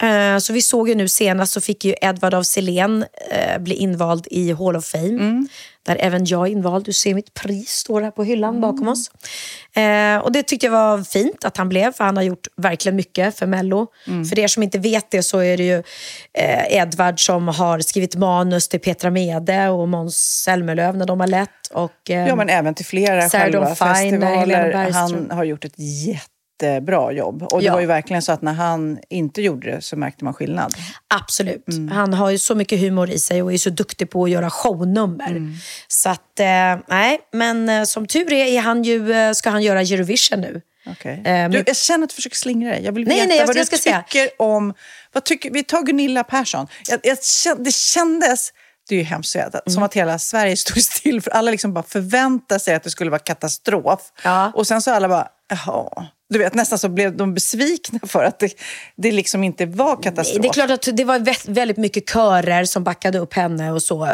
Eh, 0.02 0.38
Så 0.38 0.52
vi 0.52 0.62
såg 0.62 0.88
ju 0.88 0.94
nu 0.94 1.08
senast 1.08 1.52
så 1.52 1.60
fick 1.60 1.84
ju 1.84 1.94
Edvard 2.02 2.34
av 2.34 2.42
Selén 2.42 3.04
eh, 3.30 3.58
bli 3.58 3.74
invald 3.74 4.26
i 4.30 4.52
Hall 4.52 4.76
of 4.76 4.84
Fame. 4.84 5.46
Där 5.86 5.96
även 6.00 6.24
jag 6.24 6.46
är 6.46 6.50
invald. 6.52 6.84
Du 6.84 6.92
ser 6.92 7.14
mitt 7.14 7.34
pris 7.34 7.70
står 7.70 8.02
här 8.02 8.10
på 8.10 8.24
hyllan 8.24 8.60
bakom 8.60 8.88
oss. 8.88 9.10
Eh, 9.76 10.18
och 10.18 10.32
det 10.32 10.42
tyckte 10.42 10.66
jag 10.66 10.72
var 10.72 11.04
fint 11.04 11.44
att 11.44 11.56
han 11.56 11.68
blev 11.68 11.92
för 11.92 12.04
han 12.04 12.16
har 12.16 12.24
gjort 12.24 12.46
verkligen 12.56 12.96
mycket 12.96 13.38
för 13.38 13.46
Mello. 13.46 13.86
För 14.30 14.38
er 14.38 14.48
som 14.48 14.62
inte 14.62 14.78
vet 14.78 15.10
det 15.10 15.22
så 15.22 15.38
är 15.38 15.56
det 15.56 15.64
ju 15.64 15.82
Edvard 16.70 17.26
som 17.26 17.48
har 17.48 17.80
skrivit 17.80 18.16
manus 18.16 18.68
till 18.68 18.80
Petra 18.80 19.10
Mede 19.10 19.68
och 19.68 19.88
Måns 19.88 20.16
Zelmerlöw 20.44 20.98
när 20.98 21.06
de 21.06 21.20
har 21.20 21.26
lett. 21.26 21.50
Och, 21.72 21.92
Ja, 22.04 22.36
men 22.36 22.48
även 22.48 22.74
till 22.74 22.86
flera 22.86 23.28
Sarah 23.28 23.44
själva 23.44 23.74
Fine, 23.74 23.94
festivaler. 23.94 24.90
Han 24.92 25.30
har 25.30 25.44
gjort 25.44 25.64
ett 25.64 25.74
jättebra 26.62 27.12
jobb. 27.12 27.42
Och 27.42 27.58
det 27.60 27.64
Ja. 27.66 27.72
var 27.72 27.80
ju 27.80 27.86
verkligen 27.86 28.22
så 28.22 28.32
att 28.32 28.42
när 28.42 28.52
han 28.52 28.98
inte 29.08 29.42
gjorde 29.42 29.70
det 29.70 29.80
så 29.80 29.96
märkte 29.96 30.24
man 30.24 30.34
skillnad. 30.34 30.74
Absolut. 31.14 31.64
Han 31.92 32.14
har 32.14 32.30
ju 32.30 32.38
så 32.38 32.54
mycket 32.54 32.80
humor 32.80 33.10
i 33.10 33.18
sig 33.18 33.42
och 33.42 33.52
är 33.52 33.58
så 33.58 33.70
duktig 33.70 34.10
på 34.10 34.24
att 34.24 34.30
göra 34.30 34.50
shownummer. 34.50 35.42
Så 35.88 36.08
att, 36.08 36.40
eh, 36.40 36.46
nej, 36.88 37.18
men 37.32 37.68
eh, 37.68 37.84
som 37.84 38.06
tur 38.06 38.32
är, 38.32 38.46
är 38.46 38.60
han 38.60 38.82
ju, 38.82 39.12
eh, 39.12 39.32
ska 39.32 39.50
han 39.50 39.62
göra 39.62 39.80
Eurovision 39.80 40.40
nu. 40.40 40.60
Okay. 40.90 41.16
men- 41.22 41.50
du, 41.50 41.62
jag 41.66 41.76
känner 41.76 42.04
att 42.04 42.10
du 42.10 42.14
försöker 42.14 42.36
slingra 42.36 42.70
dig. 42.70 42.84
Jag 42.84 42.92
vill 42.92 43.04
Nej, 43.08 43.16
veta 43.16 43.28
nej, 43.28 43.36
jag- 43.38 43.46
vad 43.46 43.56
jag 43.56 43.62
du 43.62 43.66
ska 43.66 43.76
säga. 43.78 44.02
tycker 44.08 44.28
om... 44.42 44.74
Vad 45.12 45.24
tycker, 45.24 45.50
vi 45.50 45.64
tar 45.64 45.82
Gunilla 45.82 46.24
Persson. 46.24 46.66
Jag, 46.88 47.00
jag, 47.02 47.24
kände- 47.24 47.64
det 47.64 47.74
kändes... 47.74 48.52
Det 48.88 48.94
är 48.94 48.98
ju 48.98 49.04
hemskt 49.04 49.36
att 49.36 49.54
att- 49.54 49.62
som 49.64 49.72
Mm. 49.78 49.82
att 49.82 49.94
hela 49.94 50.18
Sverige 50.18 50.56
stod 50.66 50.82
still. 50.82 51.20
För 51.20 51.30
alla 51.30 51.50
liksom 51.50 51.72
bara 51.74 51.84
förväntade 51.84 52.60
sig 52.60 52.74
att 52.74 52.82
det 52.82 52.90
skulle 52.90 53.10
vara 53.10 53.18
katastrof. 53.18 54.00
Ja. 54.24 54.52
Och 54.54 54.66
sen 54.66 54.82
så 54.82 54.90
alla 54.90 55.08
bara, 55.08 55.28
jaha. 55.48 56.06
Du 56.28 56.38
vet, 56.38 56.54
nästan 56.54 56.78
så 56.78 56.88
blev 56.88 57.16
de 57.16 57.34
besvikna 57.34 57.98
för 58.06 58.24
att 58.24 58.38
det, 58.38 58.52
det 58.96 59.12
liksom 59.12 59.44
inte 59.44 59.66
var 59.66 60.02
katastrof. 60.02 60.42
Det 60.42 60.48
är 60.48 60.52
klart 60.52 60.70
att 60.70 60.88
det 60.96 61.04
var 61.04 61.18
vä- 61.18 61.52
väldigt 61.52 61.76
mycket 61.76 62.08
körer 62.12 62.64
som 62.64 62.84
backade 62.84 63.18
upp 63.18 63.34
henne 63.34 63.72
och 63.72 63.82
så. 63.82 64.04
eh, 64.04 64.12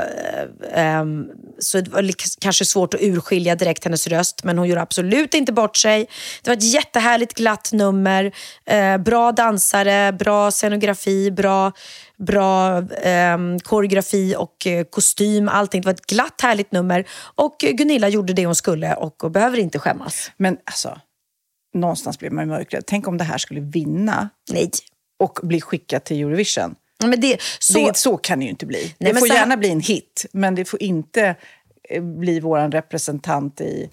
ehm, 0.74 1.24
Så 1.58 1.80
det 1.80 1.90
var 1.90 2.10
kanske 2.40 2.64
svårt 2.64 2.94
att 2.94 3.00
urskilja 3.02 3.54
direkt 3.54 3.84
hennes 3.84 4.06
röst, 4.06 4.44
men 4.44 4.58
hon 4.58 4.68
gjorde 4.68 4.80
absolut 4.82 5.34
inte 5.34 5.52
bort 5.52 5.76
sig. 5.76 6.06
Det 6.42 6.50
var 6.50 6.56
ett 6.56 6.72
jättehärligt 6.74 7.34
glatt 7.34 7.72
nummer. 7.72 8.32
eh, 8.66 8.98
Bra 8.98 9.32
dansare, 9.32 10.12
bra 10.12 10.50
scenografi, 10.50 11.30
bra, 11.30 11.72
bra 12.18 12.78
ehm, 13.02 13.58
koreografi 13.60 14.34
och 14.38 14.66
eh, 14.66 14.84
kostym. 14.84 15.48
Allting. 15.48 15.80
Det 15.80 15.86
var 15.86 15.94
ett 15.94 16.06
glatt 16.06 16.40
härligt 16.42 16.72
nummer. 16.72 17.04
Och 17.34 17.56
Gunilla 17.58 18.08
gjorde 18.08 18.32
det 18.32 18.46
hon 18.46 18.54
skulle 18.54 18.94
och, 18.94 19.24
och 19.24 19.30
behöver 19.30 19.58
inte 19.58 19.78
skämmas. 19.78 20.30
Men 20.36 20.56
alltså, 20.64 20.98
någonstans 21.74 22.18
blir 22.18 22.30
man 22.30 22.48
mörkrädd. 22.48 22.84
Tänk 22.86 23.08
om 23.08 23.18
det 23.18 23.24
här 23.24 23.38
skulle 23.38 23.60
vinna 23.60 24.28
Nej. 24.50 24.70
och 25.18 25.38
bli 25.42 25.60
skickat 25.60 26.04
till 26.04 26.20
Eurovision. 26.20 26.74
Men 27.04 27.20
det, 27.20 27.40
så, 27.58 27.86
det, 27.86 27.96
så 27.96 28.16
kan 28.16 28.38
det 28.38 28.44
ju 28.44 28.50
inte 28.50 28.66
bli. 28.66 28.94
Nej, 28.98 29.12
det 29.12 29.18
får 29.18 29.26
så 29.26 29.34
gärna 29.34 29.56
bli 29.56 29.70
en 29.70 29.80
hit, 29.80 30.26
men 30.32 30.54
det 30.54 30.64
får 30.64 30.82
inte 30.82 31.36
eh, 31.88 32.02
bli 32.02 32.40
vår 32.40 32.70
representant 32.70 33.60
i, 33.60 33.88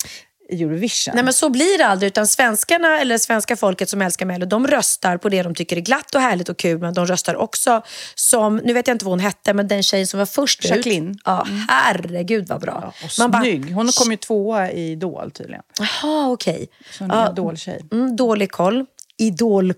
i 0.50 0.64
Eurovision. 0.64 1.16
Nej 1.16 1.24
men 1.24 1.34
så 1.34 1.50
blir 1.50 1.78
det 1.78 1.86
aldrig. 1.86 2.08
Utan 2.08 2.28
svenskarna, 2.28 3.00
eller 3.00 3.18
svenska 3.18 3.56
folket 3.56 3.90
som 3.90 4.02
älskar 4.02 4.26
Mello, 4.26 4.46
de 4.46 4.68
röstar 4.68 5.18
på 5.18 5.30
det 5.30 5.44
de 5.44 5.56
tycker 5.56 5.78
är 5.78 5.82
glatt 5.82 6.16
och 6.16 6.22
härligt 6.22 6.50
och 6.50 6.58
kul. 6.58 6.80
Men 6.80 6.94
de 6.94 7.06
röstar 7.06 7.36
också 7.36 7.82
som, 8.16 8.58
nu 8.58 8.74
vet 8.74 8.88
jag 8.88 8.96
inte 8.96 9.06
vad 9.06 9.12
hon 9.12 9.20
hette, 9.20 9.54
men 9.54 9.68
den 9.68 9.84
tjejen 9.84 10.08
som 10.08 10.18
var 10.18 10.26
först 10.26 10.66
Jacqueline. 10.66 11.04
Mm. 11.04 11.12
ut. 11.12 11.22
Ja, 11.26 11.48
herregud 11.70 12.48
vad 12.48 12.62
bra. 12.62 12.94
och 13.04 13.10
Man 13.20 13.32
bara, 13.32 13.42
snygg. 13.42 13.74
Hon 13.74 13.88
kom 13.88 14.12
ju 14.12 14.18
tvåa 14.18 14.72
i 14.72 14.92
Idol 14.92 15.32
tydligen. 15.32 15.64
Jaha, 15.80 16.30
okej. 16.30 16.68
Så 16.92 17.04
hon 17.04 17.12
är 17.12 17.26
en 17.26 17.32
idoltjej. 17.32 17.86
Mm, 17.92 18.16
dålig 18.16 18.52
koll. 18.52 18.86
Idol. 19.18 19.74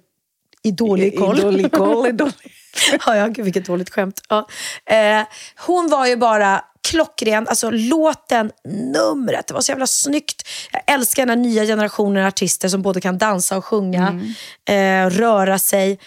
Idålig 0.63 1.19
koll. 1.19 1.39
Idol, 1.39 1.59
idol, 1.59 2.07
idol. 2.07 2.31
ja, 3.05 3.15
ja, 3.15 3.27
gud 3.27 3.45
vilket 3.45 3.65
dåligt 3.65 3.89
skämt. 3.89 4.21
Ja. 4.29 4.47
Eh, 4.85 5.23
hon 5.55 5.89
var 5.89 6.07
ju 6.07 6.15
bara 6.15 6.65
klockren. 6.89 7.47
Alltså 7.47 7.69
låten, 7.69 8.51
numret, 8.93 9.47
det 9.47 9.53
var 9.53 9.61
så 9.61 9.71
jävla 9.71 9.87
snyggt. 9.87 10.47
Jag 10.71 10.93
älskar 10.95 11.25
den 11.25 11.29
här 11.29 11.49
nya 11.49 11.65
generationen 11.65 12.25
artister 12.25 12.69
som 12.69 12.81
både 12.81 13.01
kan 13.01 13.17
dansa 13.17 13.57
och 13.57 13.65
sjunga, 13.65 14.21
eh, 14.69 15.09
röra 15.09 15.59
sig. 15.59 15.99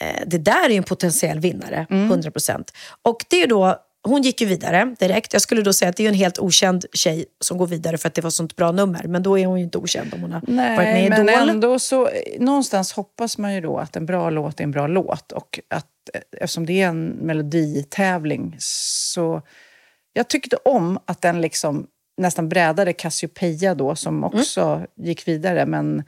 Eh, 0.00 0.22
det 0.26 0.38
där 0.38 0.64
är 0.64 0.70
ju 0.70 0.76
en 0.76 0.82
potentiell 0.82 1.40
vinnare, 1.40 1.86
100%. 1.90 2.72
Och 3.02 3.24
det 3.28 3.42
är 3.42 3.46
då 3.46 3.76
hon 4.02 4.22
gick 4.22 4.40
ju 4.40 4.46
vidare 4.46 4.94
direkt. 4.98 5.32
Jag 5.32 5.42
skulle 5.42 5.62
då 5.62 5.72
säga 5.72 5.88
att 5.88 5.96
det 5.96 6.04
är 6.04 6.08
en 6.08 6.14
helt 6.14 6.38
okänd 6.38 6.84
tjej 6.92 7.24
som 7.40 7.58
går 7.58 7.66
vidare 7.66 7.98
för 7.98 8.08
att 8.08 8.14
det 8.14 8.22
var 8.22 8.30
sånt 8.30 8.56
bra 8.56 8.72
nummer. 8.72 9.02
Men 9.04 9.22
då 9.22 9.38
är 9.38 9.46
hon 9.46 9.58
ju 9.58 9.64
inte 9.64 9.78
okänd 9.78 10.14
om 10.14 10.20
hon 10.20 10.32
har 10.32 10.40
varit 10.40 10.48
med 10.48 10.76
Nej, 10.76 11.06
i 11.06 11.10
men 11.10 11.28
Idol. 11.28 11.48
ändå 11.48 11.78
så 11.78 12.08
någonstans 12.38 12.92
hoppas 12.92 13.38
man 13.38 13.54
ju 13.54 13.60
då 13.60 13.78
att 13.78 13.96
en 13.96 14.06
bra 14.06 14.30
låt 14.30 14.60
är 14.60 14.64
en 14.64 14.70
bra 14.70 14.86
låt. 14.86 15.32
Och 15.32 15.60
att 15.70 15.86
eh, 16.14 16.20
eftersom 16.32 16.66
det 16.66 16.82
är 16.82 16.88
en 16.88 17.06
meloditävling 17.06 18.56
så... 18.58 19.42
Jag 20.18 20.28
tyckte 20.28 20.56
om 20.56 20.98
att 21.04 21.22
den 21.22 21.40
liksom 21.40 21.86
nästan 22.16 22.48
brädade 22.48 22.92
Cassiopeia 22.92 23.74
då 23.74 23.94
som 23.94 24.24
också 24.24 24.82
gick 24.96 25.28
vidare. 25.28 25.66
Men 25.66 26.02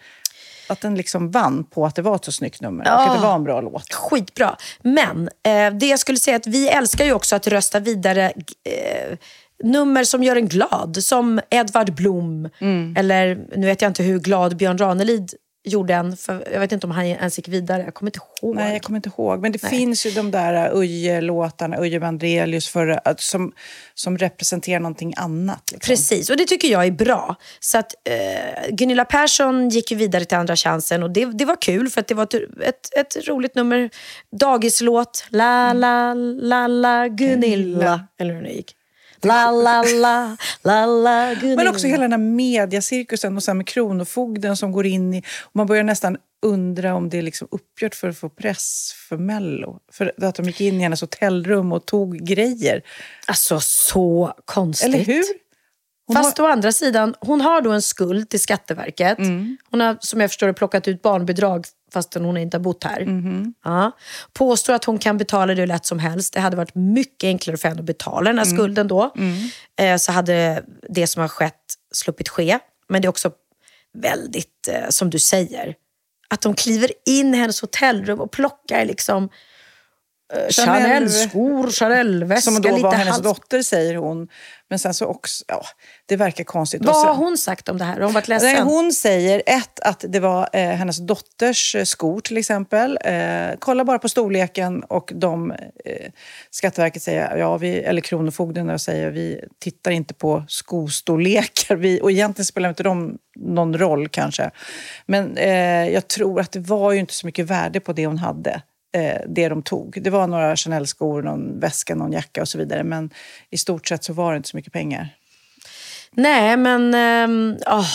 att 0.68 0.80
den 0.80 0.94
liksom 0.94 1.30
vann 1.30 1.64
på 1.64 1.86
att 1.86 1.94
det 1.94 2.02
var 2.02 2.16
ett 2.16 2.24
så 2.24 2.32
snyggt 2.32 2.60
nummer 2.60 2.84
och 2.84 3.00
att 3.00 3.16
det 3.16 3.26
var 3.26 3.34
en 3.34 3.44
bra 3.44 3.60
låt. 3.60 3.92
Skitbra. 3.94 4.56
Men 4.82 5.28
eh, 5.42 5.74
det 5.74 5.86
jag 5.86 5.98
skulle 5.98 6.18
säga 6.18 6.34
är 6.34 6.40
att 6.40 6.46
vi 6.46 6.68
älskar 6.68 7.04
ju 7.04 7.12
också 7.12 7.36
att 7.36 7.46
rösta 7.46 7.80
vidare 7.80 8.32
eh, 8.64 9.18
nummer 9.64 10.04
som 10.04 10.22
gör 10.24 10.36
en 10.36 10.48
glad. 10.48 10.98
Som 11.00 11.40
Edvard 11.50 11.94
Blom. 11.94 12.48
Mm. 12.58 12.96
Eller, 12.96 13.38
nu 13.56 13.66
vet 13.66 13.82
jag 13.82 13.90
inte 13.90 14.02
hur 14.02 14.18
glad 14.18 14.56
Björn 14.56 14.78
Ranelid 14.78 15.34
gjorde 15.64 15.94
en. 15.94 16.16
Jag 16.52 16.60
vet 16.60 16.72
inte 16.72 16.86
om 16.86 16.90
han 16.90 17.06
ens 17.06 17.38
gick 17.38 17.48
vidare. 17.48 17.82
Jag 17.82 17.94
kommer 17.94 18.08
inte 18.08 18.20
ihåg. 18.42 18.56
Nej, 18.56 18.72
jag 18.72 18.82
kommer 18.82 18.98
inte 18.98 19.10
ihåg. 19.16 19.40
Men 19.40 19.52
det 19.52 19.58
finns 19.58 20.06
ju 20.06 20.10
de 20.10 20.30
där 20.30 20.70
Uje-låtarna, 20.74 21.80
Uje 21.80 22.00
Mandrelius, 22.00 22.72
som, 23.16 23.52
som 23.94 24.18
representerar 24.18 24.80
någonting 24.80 25.14
annat. 25.16 25.62
Liksom. 25.72 25.92
Precis, 25.92 26.30
och 26.30 26.36
det 26.36 26.44
tycker 26.44 26.68
jag 26.68 26.86
är 26.86 26.90
bra. 26.90 27.36
Så 27.60 27.78
att 27.78 27.94
eh, 28.04 28.70
Gunilla 28.70 29.04
Persson 29.04 29.68
gick 29.68 29.90
ju 29.90 29.96
vidare 29.96 30.24
till 30.24 30.38
Andra 30.38 30.56
chansen 30.56 31.02
och 31.02 31.10
det, 31.10 31.24
det 31.24 31.44
var 31.44 31.62
kul 31.62 31.90
för 31.90 32.00
att 32.00 32.06
det 32.06 32.14
var 32.14 32.24
ett, 32.24 32.34
ett, 32.62 32.96
ett 32.96 33.28
roligt 33.28 33.54
nummer. 33.54 33.90
Dagislåt. 34.36 35.26
La, 35.28 35.72
la, 35.72 36.14
la, 36.14 36.66
la, 36.66 37.08
Gunilla. 37.08 38.06
Eller 38.20 38.34
hur 38.34 38.42
det 38.42 38.50
gick. 38.50 38.76
La, 39.22 39.50
la, 39.50 39.82
la, 39.82 40.36
la, 40.62 40.86
la. 40.86 41.34
Men 41.42 41.68
också 41.68 41.86
hela 41.86 42.02
den 42.02 42.12
här 42.12 42.18
mediacirkusen 42.18 43.36
och 43.36 43.42
sen 43.42 43.56
med 43.56 43.66
Kronofogden 43.66 44.56
som 44.56 44.72
går 44.72 44.86
in 44.86 45.14
i... 45.14 45.18
Och 45.42 45.56
man 45.56 45.66
börjar 45.66 45.84
nästan 45.84 46.16
undra 46.42 46.94
om 46.94 47.08
det 47.08 47.18
är 47.18 47.22
liksom 47.22 47.48
uppgjort 47.50 47.94
för 47.94 48.08
att 48.08 48.18
få 48.18 48.28
press 48.28 48.92
för 49.08 49.16
Mello. 49.16 49.78
För 49.92 50.24
att 50.24 50.34
de 50.34 50.46
gick 50.46 50.60
in 50.60 50.80
i 50.80 50.82
hennes 50.82 51.00
hotellrum 51.00 51.72
och 51.72 51.86
tog 51.86 52.18
grejer. 52.18 52.82
Alltså 53.26 53.60
så 53.60 54.34
konstigt. 54.44 54.94
Eller 54.94 55.04
hur? 55.04 55.24
Hon 56.06 56.16
Fast 56.16 56.40
å 56.40 56.46
andra 56.46 56.72
sidan, 56.72 57.14
hon 57.20 57.40
har 57.40 57.60
då 57.60 57.70
en 57.70 57.82
skuld 57.82 58.30
till 58.30 58.40
Skatteverket. 58.40 59.18
Mm. 59.18 59.56
Hon 59.70 59.80
har, 59.80 59.96
som 60.00 60.20
jag 60.20 60.30
förstår 60.30 60.46
det, 60.46 60.52
plockat 60.52 60.88
ut 60.88 61.02
barnbidrag 61.02 61.66
fastän 61.92 62.24
hon 62.24 62.36
inte 62.36 62.56
har 62.56 62.62
bott 62.62 62.84
här. 62.84 63.00
Mm-hmm. 63.00 63.52
Ja. 63.64 63.92
Påstår 64.32 64.72
att 64.74 64.84
hon 64.84 64.98
kan 64.98 65.18
betala 65.18 65.54
det 65.54 65.60
hur 65.60 65.66
lätt 65.66 65.86
som 65.86 65.98
helst. 65.98 66.34
Det 66.34 66.40
hade 66.40 66.56
varit 66.56 66.74
mycket 66.74 67.26
enklare 67.26 67.56
för 67.56 67.68
henne 67.68 67.80
att 67.80 67.86
betala 67.86 68.30
den 68.30 68.38
här 68.38 68.46
Mm. 68.46 68.56
skulden 68.58 68.88
då. 68.88 69.14
Eh, 69.80 69.96
så 69.96 70.12
hade 70.12 70.64
det 70.88 71.06
som 71.06 71.20
har 71.20 71.28
skett 71.28 71.54
sluppit 71.92 72.28
ske. 72.28 72.58
Men 72.88 73.02
det 73.02 73.06
är 73.06 73.10
också 73.10 73.30
väldigt, 73.98 74.68
eh, 74.68 74.88
som 74.88 75.10
du 75.10 75.18
säger, 75.18 75.74
att 76.28 76.40
de 76.40 76.54
kliver 76.54 76.90
in 77.06 77.34
i 77.34 77.38
hennes 77.38 77.60
hotellrum 77.60 78.20
och 78.20 78.30
plockar 78.30 78.84
liksom 78.84 79.28
Chanel-skor, 80.50 81.70
Chanel-väska, 81.70 82.50
Som 82.50 82.62
då 82.62 82.76
var 82.76 82.92
hennes 82.92 83.14
hals- 83.14 83.22
dotter, 83.22 83.62
säger 83.62 83.96
hon. 83.96 84.28
Men 84.68 84.78
sen 84.78 84.94
så 84.94 85.06
också... 85.06 85.44
Ja, 85.48 85.62
det 86.06 86.16
verkar 86.16 86.44
konstigt. 86.44 86.84
Vad 86.84 87.06
har 87.06 87.14
hon 87.14 87.38
sagt 87.38 87.68
om 87.68 87.78
det 87.78 87.84
här? 87.84 87.94
Har 87.94 88.02
hon 88.02 88.12
varit 88.12 88.28
ledsen? 88.28 88.52
Nej, 88.52 88.62
hon 88.62 88.92
säger 88.92 89.42
ett, 89.46 89.80
att 89.80 90.04
det 90.08 90.20
var 90.20 90.48
eh, 90.52 90.68
hennes 90.68 90.98
dotters 90.98 91.74
eh, 91.74 91.84
skor 91.84 92.20
till 92.20 92.36
exempel. 92.36 92.98
Eh, 93.04 93.48
kolla 93.58 93.84
bara 93.84 93.98
på 93.98 94.08
storleken 94.08 94.82
och 94.82 95.12
de, 95.14 95.50
eh, 95.84 96.10
Skatteverket 96.50 97.02
säger, 97.02 97.36
ja, 97.36 97.56
vi, 97.56 97.78
eller 97.78 98.00
Kronofogden 98.00 98.78
säger 98.78 99.10
vi 99.10 99.44
tittar 99.58 99.90
inte 99.90 100.14
på 100.14 100.44
skostorlekar. 100.48 101.76
Vi, 101.76 102.00
och 102.00 102.10
egentligen 102.10 102.46
spelar 102.46 102.68
inte 102.68 102.82
de 102.82 103.18
någon 103.36 103.78
roll 103.78 104.08
kanske. 104.08 104.50
Men 105.06 105.36
eh, 105.36 105.88
jag 105.88 106.08
tror 106.08 106.40
att 106.40 106.52
det 106.52 106.60
var 106.60 106.92
ju 106.92 106.98
inte 106.98 107.14
så 107.14 107.26
mycket 107.26 107.46
värde 107.46 107.80
på 107.80 107.92
det 107.92 108.06
hon 108.06 108.18
hade. 108.18 108.62
Eh, 108.92 109.20
det 109.28 109.48
de 109.48 109.62
tog. 109.62 110.02
Det 110.02 110.10
var 110.10 110.26
några 110.26 110.56
Chanel-skor, 110.56 111.22
någon 111.22 111.60
väska, 111.60 111.94
någon 111.94 112.12
jacka 112.12 112.40
och 112.40 112.48
så 112.48 112.58
vidare. 112.58 112.84
Men 112.84 113.10
i 113.50 113.58
stort 113.58 113.88
sett 113.88 114.04
så 114.04 114.12
var 114.12 114.32
det 114.32 114.36
inte 114.36 114.48
så 114.48 114.56
mycket 114.56 114.72
pengar. 114.72 115.08
Nej, 116.12 116.56
men... 116.56 116.94
ehm, 116.94 117.56
åh, 117.66 117.86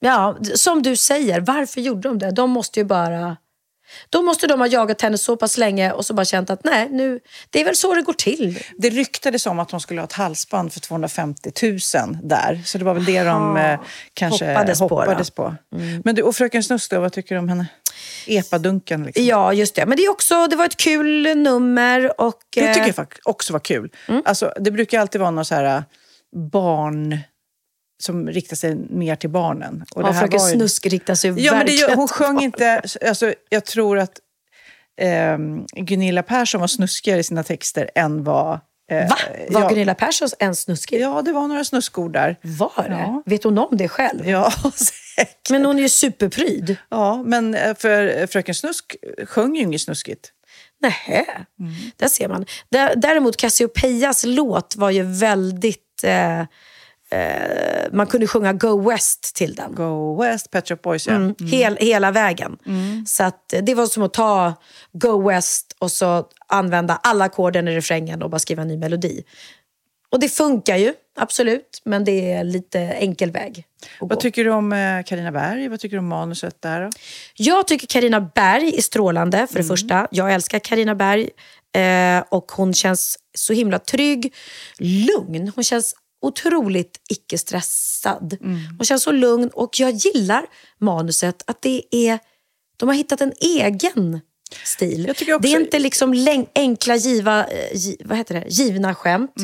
ja, 0.00 0.38
som 0.54 0.82
du 0.82 0.96
säger, 0.96 1.40
varför 1.40 1.80
gjorde 1.80 2.08
de 2.08 2.18
det? 2.18 2.30
De 2.30 2.50
måste 2.50 2.80
ju 2.80 2.84
bara... 2.84 3.36
Då 4.10 4.22
måste 4.22 4.46
de 4.46 4.60
ha 4.60 4.66
jagat 4.66 5.02
henne 5.02 5.18
så 5.18 5.36
pass 5.36 5.58
länge 5.58 5.92
och 5.92 6.06
så 6.06 6.14
bara 6.14 6.24
känt 6.24 6.50
att 6.50 6.64
nej, 6.64 6.88
nu, 6.90 7.20
det 7.50 7.60
är 7.60 7.64
väl 7.64 7.76
så 7.76 7.94
det 7.94 8.02
går 8.02 8.12
till. 8.12 8.58
Det 8.78 8.90
ryktades 8.90 9.46
om 9.46 9.58
att 9.58 9.70
hon 9.70 9.80
skulle 9.80 10.00
ha 10.00 10.04
ett 10.04 10.12
halsband 10.12 10.72
för 10.72 10.80
250 10.80 11.50
000 11.62 11.78
där. 12.22 12.62
Så 12.64 12.78
det 12.78 12.84
var 12.84 12.94
väl 12.94 13.04
det 13.04 13.22
de 13.22 13.56
eh, 13.56 13.80
kanske 14.14 14.48
Hoppades 14.48 14.80
hoppades, 14.80 15.30
på 15.30 15.42
på. 15.42 15.76
Mm. 15.76 16.02
Men 16.04 16.14
du, 16.14 16.22
och 16.22 16.36
Fröken 16.36 16.62
Snusk 16.62 16.90
då, 16.90 17.00
vad 17.00 17.12
tycker 17.12 17.34
du 17.34 17.38
om 17.38 17.48
henne? 17.48 17.66
Epadunken 18.26 19.02
liksom. 19.02 19.24
Ja, 19.24 19.52
just 19.52 19.74
det. 19.74 19.86
Men 19.86 19.96
det, 19.96 20.02
är 20.02 20.10
också, 20.10 20.46
det 20.46 20.56
var 20.56 20.64
ett 20.64 20.76
kul 20.76 21.38
nummer. 21.38 22.20
Och, 22.20 22.40
Det 22.54 22.74
tycker 22.74 22.88
eh, 22.88 22.94
jag 22.96 23.06
också 23.24 23.52
var 23.52 23.60
kul. 23.60 23.92
Mm. 24.08 24.22
Alltså, 24.24 24.52
det 24.60 24.70
brukar 24.70 25.00
alltid 25.00 25.20
vara 25.20 25.30
någon 25.30 25.44
så 25.44 25.54
här 25.54 25.76
äh, 25.76 25.82
barn 26.52 27.18
som 28.02 28.28
riktar 28.28 28.56
sig 28.56 28.74
mer 28.74 29.16
till 29.16 29.30
barnen. 29.30 29.84
Och 29.94 30.02
ja, 30.02 30.12
Fröken 30.12 30.38
var 30.38 30.48
ju- 30.48 30.54
Snusk 30.54 30.86
riktar 30.86 31.14
sig 31.14 31.30
Ja, 31.30 31.52
men 31.54 31.66
det 31.66 31.94
hon 31.94 32.08
sjöng 32.08 32.40
inte... 32.40 32.82
Alltså, 33.06 33.34
jag 33.48 33.64
tror 33.64 33.98
att 33.98 34.20
ehm, 35.00 35.66
Gunilla 35.76 36.22
Persson 36.22 36.60
var 36.60 36.68
snuskigare 36.68 37.20
i 37.20 37.22
sina 37.22 37.42
texter 37.42 37.90
än 37.94 38.24
vad... 38.24 38.60
eh, 38.90 39.08
Va? 39.08 39.16
Var 39.50 39.60
ja, 39.60 39.68
Gunilla 39.68 39.94
Persson 39.94 40.28
en 40.38 40.54
snuskig? 40.56 41.00
Ja, 41.00 41.22
det 41.22 41.32
var 41.32 41.48
några 41.48 41.64
snuskord 41.64 42.12
där. 42.12 42.36
Var 42.42 42.84
det? 42.88 42.94
Ja. 43.00 43.22
Vet 43.26 43.44
hon 43.44 43.58
om 43.58 43.76
det 43.76 43.88
själv? 43.88 44.28
Ja, 44.28 44.50
säkert. 44.74 45.50
Men 45.50 45.64
hon 45.64 45.78
är 45.78 45.82
ju 45.82 45.88
superpryd. 45.88 46.76
Ja, 46.88 47.22
men 47.22 47.54
eh, 47.54 47.74
för 47.78 48.18
eh, 48.20 48.26
Fröken 48.26 48.54
Snusk 48.54 48.96
sjöng 49.26 49.56
ju 49.56 49.62
inget 49.62 49.80
snuskigt. 49.80 50.30
Nähä, 50.82 51.24
Mm. 51.60 51.72
där 51.96 52.08
ser 52.08 52.28
man. 52.28 52.44
Dä- 52.74 52.94
Däremot 52.96 53.36
Cassiopeias 53.36 54.24
låt 54.26 54.76
var 54.76 54.90
ju 54.90 55.02
väldigt... 55.02 56.04
Eh, 56.04 56.42
eh, 57.10 57.92
man 57.92 58.06
kunde 58.06 58.26
sjunga 58.26 58.52
Go 58.52 58.90
West 58.90 59.34
till 59.34 59.54
den. 59.54 59.74
Go 59.74 60.22
West, 60.22 60.50
Pet 60.50 60.68
Shop 60.68 60.76
Boys, 60.82 61.06
ja. 61.06 61.14
Mm. 61.14 61.34
Hel, 61.50 61.76
hela 61.76 62.10
vägen. 62.10 62.58
Mm. 62.66 63.06
Så 63.06 63.24
att, 63.24 63.52
eh, 63.52 63.62
det 63.62 63.74
var 63.74 63.86
som 63.86 64.02
att 64.02 64.12
ta 64.12 64.54
Go 64.92 65.28
West 65.28 65.76
och 65.78 65.90
så 65.90 66.26
använda 66.46 67.00
alla 67.02 67.24
ackorden 67.24 67.68
i 67.68 67.76
refrängen 67.76 68.22
och 68.22 68.30
bara 68.30 68.38
skriva 68.38 68.62
en 68.62 68.68
ny 68.68 68.76
melodi. 68.76 69.22
Och 70.10 70.20
det 70.20 70.28
funkar 70.28 70.76
ju, 70.76 70.94
absolut. 71.16 71.82
Men 71.84 72.04
det 72.04 72.32
är 72.32 72.44
lite 72.44 72.80
enkel 72.80 73.30
väg 73.30 73.64
att 73.92 73.98
gå. 73.98 74.06
Vad 74.06 74.20
tycker 74.20 74.44
du 74.44 74.50
om 74.50 74.72
eh, 74.72 75.02
Carina 75.02 75.32
Berg? 75.32 75.68
Vad 75.68 75.80
tycker 75.80 75.96
du 75.96 75.98
om 75.98 76.08
manuset 76.08 76.62
där? 76.62 76.80
Då? 76.80 76.90
Jag 77.36 77.66
tycker 77.66 77.86
Karina 77.86 78.20
Berg 78.20 78.76
är 78.78 78.82
strålande 78.82 79.46
för 79.50 79.58
det 79.58 79.64
första. 79.64 80.08
Jag 80.10 80.34
älskar 80.34 80.58
Karina 80.58 80.94
Berg 80.94 81.30
eh, 81.76 82.24
och 82.28 82.52
hon 82.52 82.74
känns 82.74 83.18
så 83.34 83.52
himla 83.52 83.78
trygg, 83.78 84.34
lugn. 84.78 85.52
Hon 85.54 85.64
känns 85.64 85.94
otroligt 86.22 87.00
icke-stressad. 87.10 88.36
Hon 88.78 88.84
känns 88.86 89.02
så 89.02 89.12
lugn 89.12 89.48
och 89.52 89.80
jag 89.80 89.90
gillar 89.90 90.46
manuset 90.78 91.42
att 91.46 91.62
det 91.62 91.82
är, 91.90 92.18
de 92.76 92.88
har 92.88 92.96
hittat 92.96 93.20
en 93.20 93.32
egen 93.40 94.20
stil. 94.64 95.06
Också- 95.10 95.48
Det 95.48 95.48
är 95.54 95.60
inte 95.60 95.78
liksom 95.78 96.12
enkla 96.54 96.96
giva, 96.96 97.46
eh, 97.46 97.76
gi, 97.76 97.96
vad 98.04 98.18
heter 98.18 98.34
det? 98.34 98.44
givna 98.48 98.94
skämt. 98.94 99.34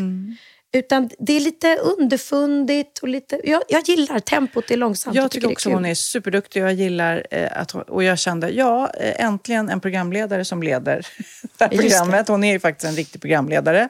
Utan 0.73 1.11
det 1.18 1.32
är 1.37 1.40
lite 1.40 1.76
underfundigt 1.76 2.99
och 2.99 3.08
lite... 3.08 3.40
Jag, 3.44 3.62
jag 3.68 3.88
gillar 3.88 4.20
tempot, 4.20 4.64
det 4.68 4.75
är 4.75 4.78
långsamt. 4.78 5.16
Jag 5.16 5.30
tycker 5.30 5.52
också 5.52 5.70
hon 5.70 5.85
är 5.85 5.94
superduktig 5.94 6.62
och 6.62 6.68
jag 6.68 6.75
gillar 6.75 7.26
eh, 7.30 7.61
att 7.61 7.70
hon, 7.70 7.82
och 7.82 8.02
jag 8.04 8.18
kände, 8.18 8.50
ja, 8.50 8.90
eh, 9.00 9.25
äntligen 9.25 9.68
en 9.70 9.80
programledare 9.80 10.44
som 10.44 10.62
leder 10.62 11.06
det 11.58 11.64
här 11.64 11.70
Just 11.73 11.82
det. 11.82 11.88
programmet. 11.88 12.28
Hon 12.28 12.44
är 12.44 12.52
ju 12.52 12.61
faktiskt 12.61 12.88
en 12.90 12.96
riktig 12.96 13.20
programledare. 13.20 13.88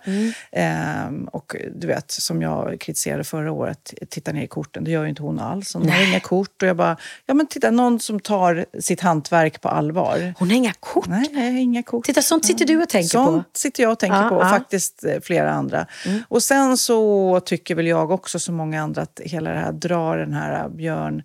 Ehm, 0.53 1.25
och 1.25 1.57
du 1.75 1.87
vet, 1.87 2.11
som 2.11 2.43
jag 2.43 2.81
kritiserade 2.81 3.25
förra 3.25 3.53
året, 3.53 3.95
titta 4.11 4.33
ner 4.33 4.43
i 4.43 4.47
korten, 4.47 4.85
det 4.85 4.91
gör 4.91 5.03
ju 5.03 5.09
inte 5.09 5.23
hon 5.23 5.41
alls. 5.41 5.75
Hon 5.75 5.89
har 5.89 6.09
inga 6.09 6.21
kort 6.21 6.63
och 6.63 6.69
jag 6.69 6.77
bara, 6.77 6.97
ja 7.27 7.35
men 7.35 7.47
titta, 7.47 7.71
någon 7.71 8.01
som 8.01 8.21
tar 8.21 8.67
sitt 8.81 9.01
hantverk 9.01 9.61
på 9.61 9.69
allvar. 9.69 10.35
Hon 10.39 10.49
har 10.51 10.57
inga 10.57 10.73
kort. 10.81 11.07
Nej, 11.07 11.59
inga 11.61 11.83
kort. 11.83 12.05
Titta, 12.07 12.23
sånt 12.23 12.45
sitter 12.45 12.65
du 12.65 12.83
och 12.83 12.89
tänker 12.89 13.09
Sånt 13.09 13.45
på. 13.53 13.59
sitter 13.59 13.83
jag 13.83 13.93
och 13.93 13.99
tänker 13.99 14.17
Ja, 14.23 14.29
på 14.29 14.37
och 14.37 14.45
ja. 14.45 14.49
faktiskt 14.49 15.05
eh, 15.05 15.21
flera 15.23 15.53
andra. 15.53 15.87
Och 16.29 16.43
sen 16.43 16.66
så 16.75 17.41
tycker 17.45 17.75
väl 17.75 17.87
jag 17.87 18.11
också 18.11 18.39
som 18.39 18.55
många 18.55 18.83
andra 18.83 19.03
att 19.03 19.21
hela 19.25 19.51
det 19.51 19.59
här 19.59 19.73
drar 19.73 20.19
den 20.19 20.33
här 20.33 20.65
eh, 20.65 20.69
Björn 20.69 21.23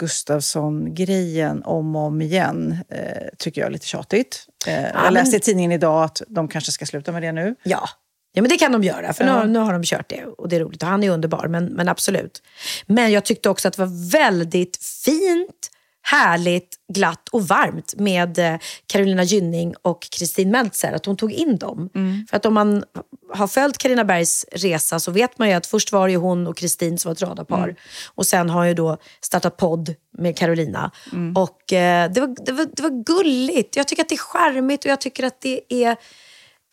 Gustafsson-grejen 0.00 1.62
om 1.64 1.96
och 1.96 2.02
om 2.02 2.22
igen 2.22 2.78
eh, 2.88 3.28
tycker 3.38 3.60
jag 3.60 3.68
är 3.68 3.72
lite 3.72 3.86
tjatigt. 3.86 4.46
Eh, 4.66 4.82
jag 4.82 4.92
men- 5.02 5.14
läste 5.14 5.36
i 5.36 5.40
tidningen 5.40 5.72
idag 5.72 6.04
att 6.04 6.22
de 6.28 6.48
kanske 6.48 6.72
ska 6.72 6.86
sluta 6.86 7.12
med 7.12 7.22
det 7.22 7.32
nu. 7.32 7.54
Ja. 7.62 7.88
ja, 8.32 8.42
men 8.42 8.48
det 8.48 8.56
kan 8.56 8.72
de 8.72 8.82
göra. 8.82 9.12
För 9.12 9.24
Ja. 9.24 9.44
nu, 9.44 9.52
nu 9.52 9.58
har 9.58 9.72
de 9.72 9.82
kört 9.82 10.08
det 10.08 10.24
och 10.24 10.48
det 10.48 10.56
är 10.56 10.60
roligt. 10.60 10.82
Och 10.82 10.88
han 10.88 11.02
är 11.02 11.10
underbar, 11.10 11.46
men, 11.48 11.64
men 11.64 11.88
absolut. 11.88 12.42
Men 12.86 13.12
jag 13.12 13.24
tyckte 13.24 13.48
också 13.48 13.68
att 13.68 13.74
det 13.76 13.82
var 13.84 14.10
väldigt 14.12 14.76
fint, 15.04 15.70
härligt, 16.06 16.76
glatt 16.92 17.28
och 17.28 17.48
varmt 17.48 17.94
med 17.96 18.38
eh, 18.38 18.58
Carolina 18.86 19.22
Gynning 19.22 19.74
och 19.82 20.02
Kristin 20.10 20.50
Meltzer. 20.50 20.92
Att 20.92 21.06
hon 21.06 21.16
tog 21.16 21.32
in 21.32 21.56
dem. 21.58 21.90
För 22.30 22.36
att 22.36 22.46
om 22.46 22.54
man 22.54 22.84
har 23.32 23.46
följt 23.46 23.78
Carina 23.78 24.04
Bergs 24.04 24.46
resa 24.52 25.00
så 25.00 25.10
vet 25.10 25.38
man 25.38 25.48
ju 25.48 25.54
att 25.54 25.66
först 25.66 25.92
var 25.92 26.06
det 26.06 26.12
ju 26.12 26.18
hon 26.18 26.46
och 26.46 26.56
Kristin 26.56 26.98
som 26.98 27.08
var 27.08 27.14
ett 27.14 27.22
radarpar. 27.22 27.76
Och 28.14 28.26
sen 28.26 28.50
har 28.50 28.64
ju 28.64 28.74
då 28.74 28.96
startat 29.20 29.56
podd 29.56 29.94
med 30.18 30.36
Carolina. 30.38 30.90
Och 31.36 31.72
eh, 31.72 32.10
det, 32.12 32.20
var, 32.20 32.44
det, 32.46 32.52
var, 32.52 32.66
det 32.76 32.82
var 32.82 33.04
gulligt. 33.04 33.76
Jag 33.76 33.88
tycker 33.88 34.02
att 34.02 34.08
det 34.08 34.14
är 34.14 34.18
charmigt 34.18 34.84
och 34.84 34.90
jag 34.90 35.00
tycker 35.00 35.24
att 35.24 35.40
det 35.40 35.60
är... 35.68 35.96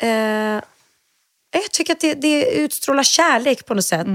Eh, 0.04 0.62
jag 1.54 1.72
tycker 1.72 1.94
att 1.94 2.00
det, 2.00 2.14
det 2.14 2.52
utstrålar 2.52 3.04
kärlek 3.04 3.66
på 3.66 3.74
något 3.74 3.86
sätt. 3.86 4.08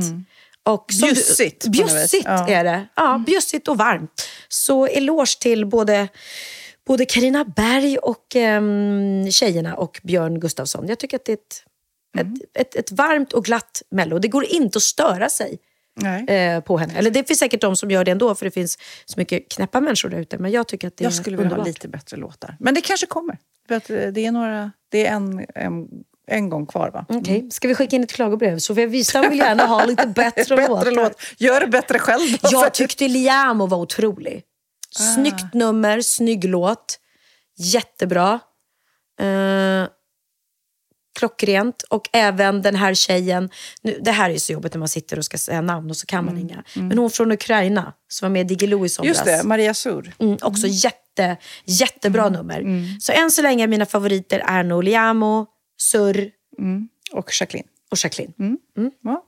Och 0.66 0.92
som 0.92 1.08
du- 1.08 1.14
Bjussigt. 1.14 1.66
Bjussigt 1.66 2.24
Ja. 2.24 2.48
är 2.48 2.64
det. 2.64 2.86
Ja, 2.94 3.22
bjussigt 3.26 3.68
och 3.68 3.78
varmt. 3.78 4.28
Så 4.48 4.86
eloge 4.86 5.38
till 5.40 5.66
både 5.66 6.08
både 6.86 7.04
Karina 7.04 7.44
Berg 7.44 7.98
och 7.98 8.36
um, 8.36 9.30
tjejerna 9.30 9.74
och 9.76 10.00
Björn 10.02 10.40
Gustafsson. 10.40 10.88
Jag 10.88 10.98
tycker 10.98 11.16
att 11.16 11.24
det 11.24 11.32
är 11.32 11.36
ett, 11.36 11.62
ett, 12.18 12.26
ett, 12.54 12.76
ett 12.76 12.92
varmt 12.92 13.32
och 13.32 13.44
glatt 13.44 13.82
Mello. 13.90 14.18
Det 14.18 14.28
går 14.28 14.44
inte 14.44 14.76
att 14.76 14.82
störa 14.82 15.28
sig 15.28 15.58
eh, 16.28 16.60
på 16.60 16.78
henne. 16.78 16.94
Eller 16.98 17.10
det 17.10 17.28
finns 17.28 17.38
säkert 17.40 17.60
de 17.60 17.76
som 17.76 17.90
gör 17.90 18.04
det 18.04 18.10
ändå, 18.10 18.34
för 18.34 18.44
det 18.44 18.50
finns 18.50 18.78
så 19.04 19.20
mycket 19.20 19.48
knäppa 19.48 19.80
människor 19.80 20.08
där 20.08 20.18
ute. 20.18 20.38
Men 20.38 20.50
jag 20.50 20.68
tycker 20.68 20.88
att 20.88 20.96
det 20.96 21.04
Jag 21.04 21.12
är 21.12 21.16
skulle 21.16 21.36
vilja 21.36 21.56
ha 21.56 21.64
lite 21.64 21.88
bättre 21.88 22.16
låtar. 22.16 22.56
Men 22.60 22.74
det 22.74 22.80
kanske 22.80 23.06
kommer. 23.06 23.38
Eh, 23.70 23.78
det 23.88 24.26
är, 24.26 24.32
några, 24.32 24.72
det 24.88 25.06
är 25.06 25.12
en, 25.12 25.46
en, 25.54 25.88
en 26.26 26.48
gång 26.50 26.66
kvar 26.66 26.90
va? 26.90 27.06
Okej, 27.08 27.48
ska 27.50 27.68
vi 27.68 27.74
skicka 27.74 27.96
in 27.96 28.04
ett 28.04 28.12
klagobrev? 28.12 28.58
Sofia 28.58 28.86
Wistam 28.86 29.30
vill 29.30 29.38
gärna 29.38 29.66
ha 29.66 29.84
lite 29.84 30.06
bättre, 30.16 30.56
låtar. 30.56 30.84
bättre 30.84 30.90
låt. 30.90 31.12
Gör 31.38 31.60
det 31.60 31.66
bättre 31.66 31.98
själv 31.98 32.38
då. 32.42 32.48
Jag 32.52 32.74
tyckte 32.74 33.08
Liamo 33.08 33.66
var 33.66 33.78
otrolig. 33.78 34.42
Snyggt 35.14 35.54
nummer, 35.54 36.00
snygg 36.00 36.44
låt. 36.44 36.98
Jättebra. 37.58 38.40
Eh, 39.20 39.88
klockrent. 41.18 41.82
Och 41.82 42.08
även 42.12 42.62
den 42.62 42.76
här 42.76 42.94
tjejen. 42.94 43.50
Nu, 43.82 43.98
det 44.02 44.10
här 44.10 44.30
är 44.30 44.38
så 44.38 44.52
jobbigt 44.52 44.74
när 44.74 44.78
man 44.78 44.88
sitter 44.88 45.18
och 45.18 45.24
ska 45.24 45.38
säga 45.38 45.60
namn 45.60 45.90
och 45.90 45.96
så 45.96 46.06
kan 46.06 46.24
man 46.24 46.38
inga. 46.38 46.64
Men 46.74 46.98
hon 46.98 47.10
från 47.10 47.32
Ukraina 47.32 47.92
som 48.08 48.26
var 48.26 48.30
med 48.30 48.40
i 48.40 48.44
Diggiloo 48.44 48.86
i 48.86 48.88
somras. 48.88 49.08
Just 49.08 49.24
det, 49.24 49.42
Maria 49.44 49.74
Sur. 49.74 50.12
Mm, 50.18 50.38
också 50.42 50.66
jätte, 50.66 51.36
jättebra 51.64 52.28
nummer. 52.28 52.64
Så 53.00 53.12
än 53.12 53.30
så 53.30 53.42
länge 53.42 53.66
mina 53.66 53.86
favoriter 53.86 54.42
är 54.46 54.62
nog 54.62 54.84
Liamo, 54.84 55.46
Surr 55.76 56.30
Och 57.12 57.30
Jacqueline. 57.40 57.66
och 57.90 58.04
Jacqueline. 58.04 58.58
Ja. 59.04 59.22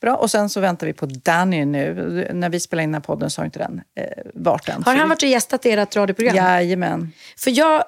Bra, 0.00 0.16
och 0.16 0.30
sen 0.30 0.48
så 0.48 0.60
väntar 0.60 0.86
vi 0.86 0.92
på 0.92 1.06
Danny 1.06 1.64
nu. 1.64 1.94
När 2.32 2.50
vi 2.50 2.60
spelar 2.60 2.82
in 2.82 2.88
den 2.88 2.94
här 2.94 3.00
podden 3.00 3.30
så 3.30 3.40
har 3.40 3.46
inte 3.46 3.58
den 3.58 3.80
eh, 3.94 4.04
varit 4.34 4.68
än. 4.68 4.82
Har 4.82 4.94
han 4.94 5.08
varit 5.08 5.22
och 5.22 5.28
gästat 5.28 5.66
ert 5.66 5.96
radioprogram? 5.96 6.36
Jajamän. 6.36 7.12
För 7.36 7.50
jag 7.50 7.84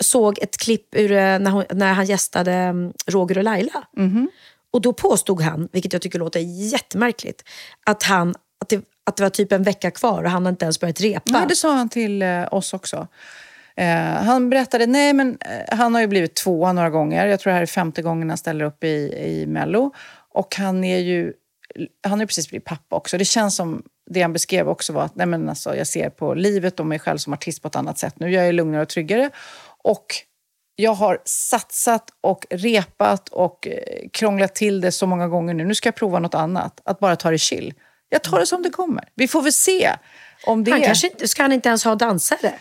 såg 0.00 0.38
ett 0.38 0.56
klipp 0.56 0.94
ur 0.94 1.12
eh, 1.12 1.16
när, 1.38 1.50
hon, 1.50 1.64
när 1.70 1.92
han 1.92 2.06
gästade 2.06 2.52
mm, 2.52 2.92
Roger 3.06 3.38
och 3.38 3.44
Laila. 3.44 3.86
Och 4.72 4.80
då 4.80 4.92
påstod 4.92 5.40
han, 5.40 5.68
vilket 5.72 5.92
jag 5.92 6.02
tycker 6.02 6.18
låter 6.18 6.40
jättemärkligt, 6.40 7.44
att, 7.86 8.02
han, 8.02 8.34
att, 8.60 8.68
det, 8.68 8.84
att 9.04 9.16
det 9.16 9.22
var 9.22 9.30
typ 9.30 9.52
en 9.52 9.62
vecka 9.62 9.90
kvar 9.90 10.22
och 10.24 10.30
han 10.30 10.42
hade 10.42 10.50
inte 10.52 10.64
ens 10.64 10.80
börjat 10.80 11.00
repa. 11.00 11.32
Nej, 11.32 11.44
det 11.48 11.56
sa 11.56 11.72
han 11.72 11.88
till 11.88 12.22
eh, 12.22 12.54
oss 12.54 12.74
också. 12.74 13.08
Eh, 13.80 14.22
han 14.22 14.50
berättade, 14.50 14.86
nej 14.86 15.12
men 15.12 15.38
eh, 15.40 15.76
han 15.76 15.94
har 15.94 16.00
ju 16.00 16.06
blivit 16.06 16.34
tvåa 16.34 16.72
några 16.72 16.90
gånger. 16.90 17.26
Jag 17.26 17.40
tror 17.40 17.50
det 17.50 17.54
här 17.54 17.62
är 17.62 17.66
femte 17.66 18.02
gången 18.02 18.28
han 18.28 18.38
ställer 18.38 18.64
upp 18.64 18.84
i, 18.84 19.14
i 19.16 19.46
Mello. 19.46 19.94
Och 20.32 20.56
han 20.56 20.84
är 20.84 20.98
ju, 20.98 21.32
han 22.02 22.12
har 22.12 22.20
ju 22.20 22.26
precis 22.26 22.48
blivit 22.48 22.64
pappa 22.64 22.96
också. 22.96 23.18
Det 23.18 23.24
känns 23.24 23.56
som, 23.56 23.82
det 24.10 24.22
han 24.22 24.32
beskrev 24.32 24.68
också 24.68 24.92
var 24.92 25.02
att 25.02 25.16
nej 25.16 25.26
men 25.26 25.48
alltså, 25.48 25.76
jag 25.76 25.86
ser 25.86 26.10
på 26.10 26.34
livet 26.34 26.80
och 26.80 26.86
mig 26.86 26.98
själv 26.98 27.18
som 27.18 27.32
artist 27.32 27.62
på 27.62 27.68
ett 27.68 27.76
annat 27.76 27.98
sätt 27.98 28.20
nu. 28.20 28.30
Jag 28.30 28.48
är 28.48 28.52
lugnare 28.52 28.82
och 28.82 28.88
tryggare. 28.88 29.30
Och 29.82 30.06
jag 30.76 30.94
har 30.94 31.18
satsat 31.24 32.10
och 32.20 32.46
repat 32.50 33.28
och 33.28 33.68
eh, 33.68 34.08
krånglat 34.12 34.54
till 34.54 34.80
det 34.80 34.92
så 34.92 35.06
många 35.06 35.28
gånger 35.28 35.54
nu. 35.54 35.64
Nu 35.64 35.74
ska 35.74 35.86
jag 35.86 35.96
prova 35.96 36.18
något 36.18 36.34
annat. 36.34 36.80
Att 36.84 36.98
bara 36.98 37.16
ta 37.16 37.30
det 37.30 37.38
chill. 37.38 37.74
Jag 38.08 38.22
tar 38.22 38.40
det 38.40 38.46
som 38.46 38.62
det 38.62 38.70
kommer. 38.70 39.04
Vi 39.14 39.28
får 39.28 39.42
väl 39.42 39.52
se 39.52 39.90
om 40.46 40.64
det 40.64 40.70
han 40.70 40.80
kanske 40.80 41.06
inte, 41.06 41.28
ska 41.28 41.42
han 41.42 41.52
inte 41.52 41.68
ens 41.68 41.84
ha 41.84 41.94
dansare? 41.94 42.52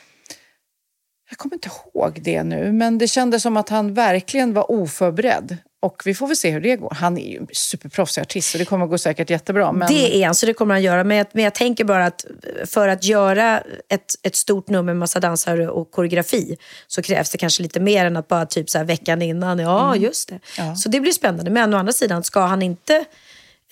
Jag 1.30 1.38
kommer 1.38 1.56
inte 1.56 1.70
ihåg 1.70 2.20
det 2.22 2.44
nu, 2.44 2.72
men 2.72 2.98
det 2.98 3.08
kändes 3.08 3.44
som 3.44 3.58
att 3.58 3.70
han 3.70 3.94
verkligen 3.94 4.54
var 4.54 4.72
oförberedd. 4.72 5.58
Och 5.82 6.02
vi 6.06 6.13
får 6.13 6.28
väl 6.28 6.36
se 6.36 6.52
hur 6.52 6.62
det 6.62 6.76
går. 6.76 6.94
Han 7.00 7.18
är 7.18 7.32
ju 7.32 7.38
en 7.38 7.48
superproffsig 7.54 8.22
artist 8.22 8.52
så 8.52 8.58
det 8.58 8.65
kommer 8.65 8.86
gå 8.86 8.98
säkert 8.98 9.30
jättebra. 9.30 9.72
Men... 9.72 9.88
Det 9.88 10.15
är 10.15 10.26
han, 10.26 10.36
så 10.36 10.46
det 10.46 10.54
kommer 10.54 10.74
han 10.74 10.82
göra. 10.82 11.04
Men 11.04 11.18
jag, 11.18 11.28
men 11.32 11.44
jag 11.44 11.56
tänker 11.56 11.84
bara 11.84 12.06
att 12.06 12.26
för 12.65 12.88
att 12.88 13.04
göra 13.04 13.63
ett, 13.89 14.15
ett 14.24 14.36
stort 14.36 14.70
nummer 14.70 14.84
med 14.94 14.98
massa 14.98 15.20
dansare 15.20 15.70
och 15.70 15.92
koreografi 15.92 16.58
så 16.88 17.02
krävs 17.02 17.30
det 17.30 17.38
kanske 17.38 17.63
lite 17.63 17.80
mer 17.80 18.06
än 18.06 18.18
att 18.18 18.28
bara 18.28 18.46
typ 18.46 18.70
så 18.70 18.78
här 18.78 18.86
veckan 18.86 19.22
innan, 19.22 19.60
ja 19.60 19.96
just 19.96 20.30
det. 20.30 20.39
Ja. 20.58 20.76
Så 20.76 20.89
det 20.89 21.00
blir 21.00 21.12
spännande. 21.12 21.52
Men 21.52 21.74
å 21.74 21.78
andra 21.78 21.94
sidan, 21.94 22.24
ska 22.24 22.42
han 22.42 22.62
inte 22.62 23.06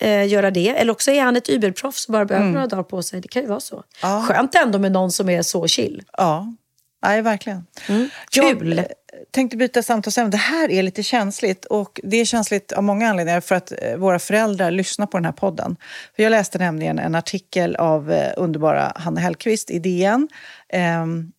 eh, 0.00 0.26
göra 0.26 0.50
det, 0.50 0.68
eller 0.68 0.92
också 0.92 1.10
är 1.10 1.22
han 1.22 1.36
ett 1.36 1.48
überproffs 1.48 2.06
och 2.06 2.12
bara 2.12 2.24
behöver 2.24 2.50
några 2.50 2.66
dagar 2.66 2.82
på 2.82 3.02
sig. 3.02 3.20
Det 3.20 3.28
kan 3.28 3.42
ju 3.42 3.48
vara 3.48 3.60
så. 3.60 3.84
Ja. 4.02 4.24
Skönt 4.28 4.54
ändå 4.54 4.78
med 4.78 4.92
någon 4.92 5.12
som 5.12 5.28
är 5.28 5.42
så 5.42 5.66
chill. 5.66 6.02
Ja, 6.12 6.54
Nej, 7.02 7.22
verkligen. 7.22 7.66
Mm. 7.88 8.08
Kul! 8.30 8.76
Jag 8.76 8.86
tänkte 9.30 9.56
byta 9.56 9.82
samtalsämne. 9.82 10.30
Det 10.30 10.36
här 10.36 10.70
är 10.70 10.82
lite 10.82 11.02
känsligt 11.02 11.64
och 11.64 12.00
det 12.02 12.16
är 12.16 12.24
känsligt 12.24 12.72
av 12.72 12.84
många 12.84 13.08
anledningar 13.08 13.40
för 13.40 13.54
att 13.54 13.72
eh, 13.82 13.96
våra 13.96 14.18
föräldrar 14.18 14.70
lyssnar 14.70 15.06
på 15.06 15.16
den 15.16 15.24
här 15.24 15.32
podden. 15.32 15.76
För 16.16 16.22
jag 16.22 16.30
läste 16.30 16.58
nämligen 16.58 16.98
en 16.98 17.14
artikel 17.14 17.76
av 17.76 18.12
eh, 18.12 18.32
underbara 18.36 18.92
Hanna 18.96 19.20
Hellquist 19.20 19.70
i 19.70 19.78
DN. 19.78 20.28
Ehm, 20.68 21.32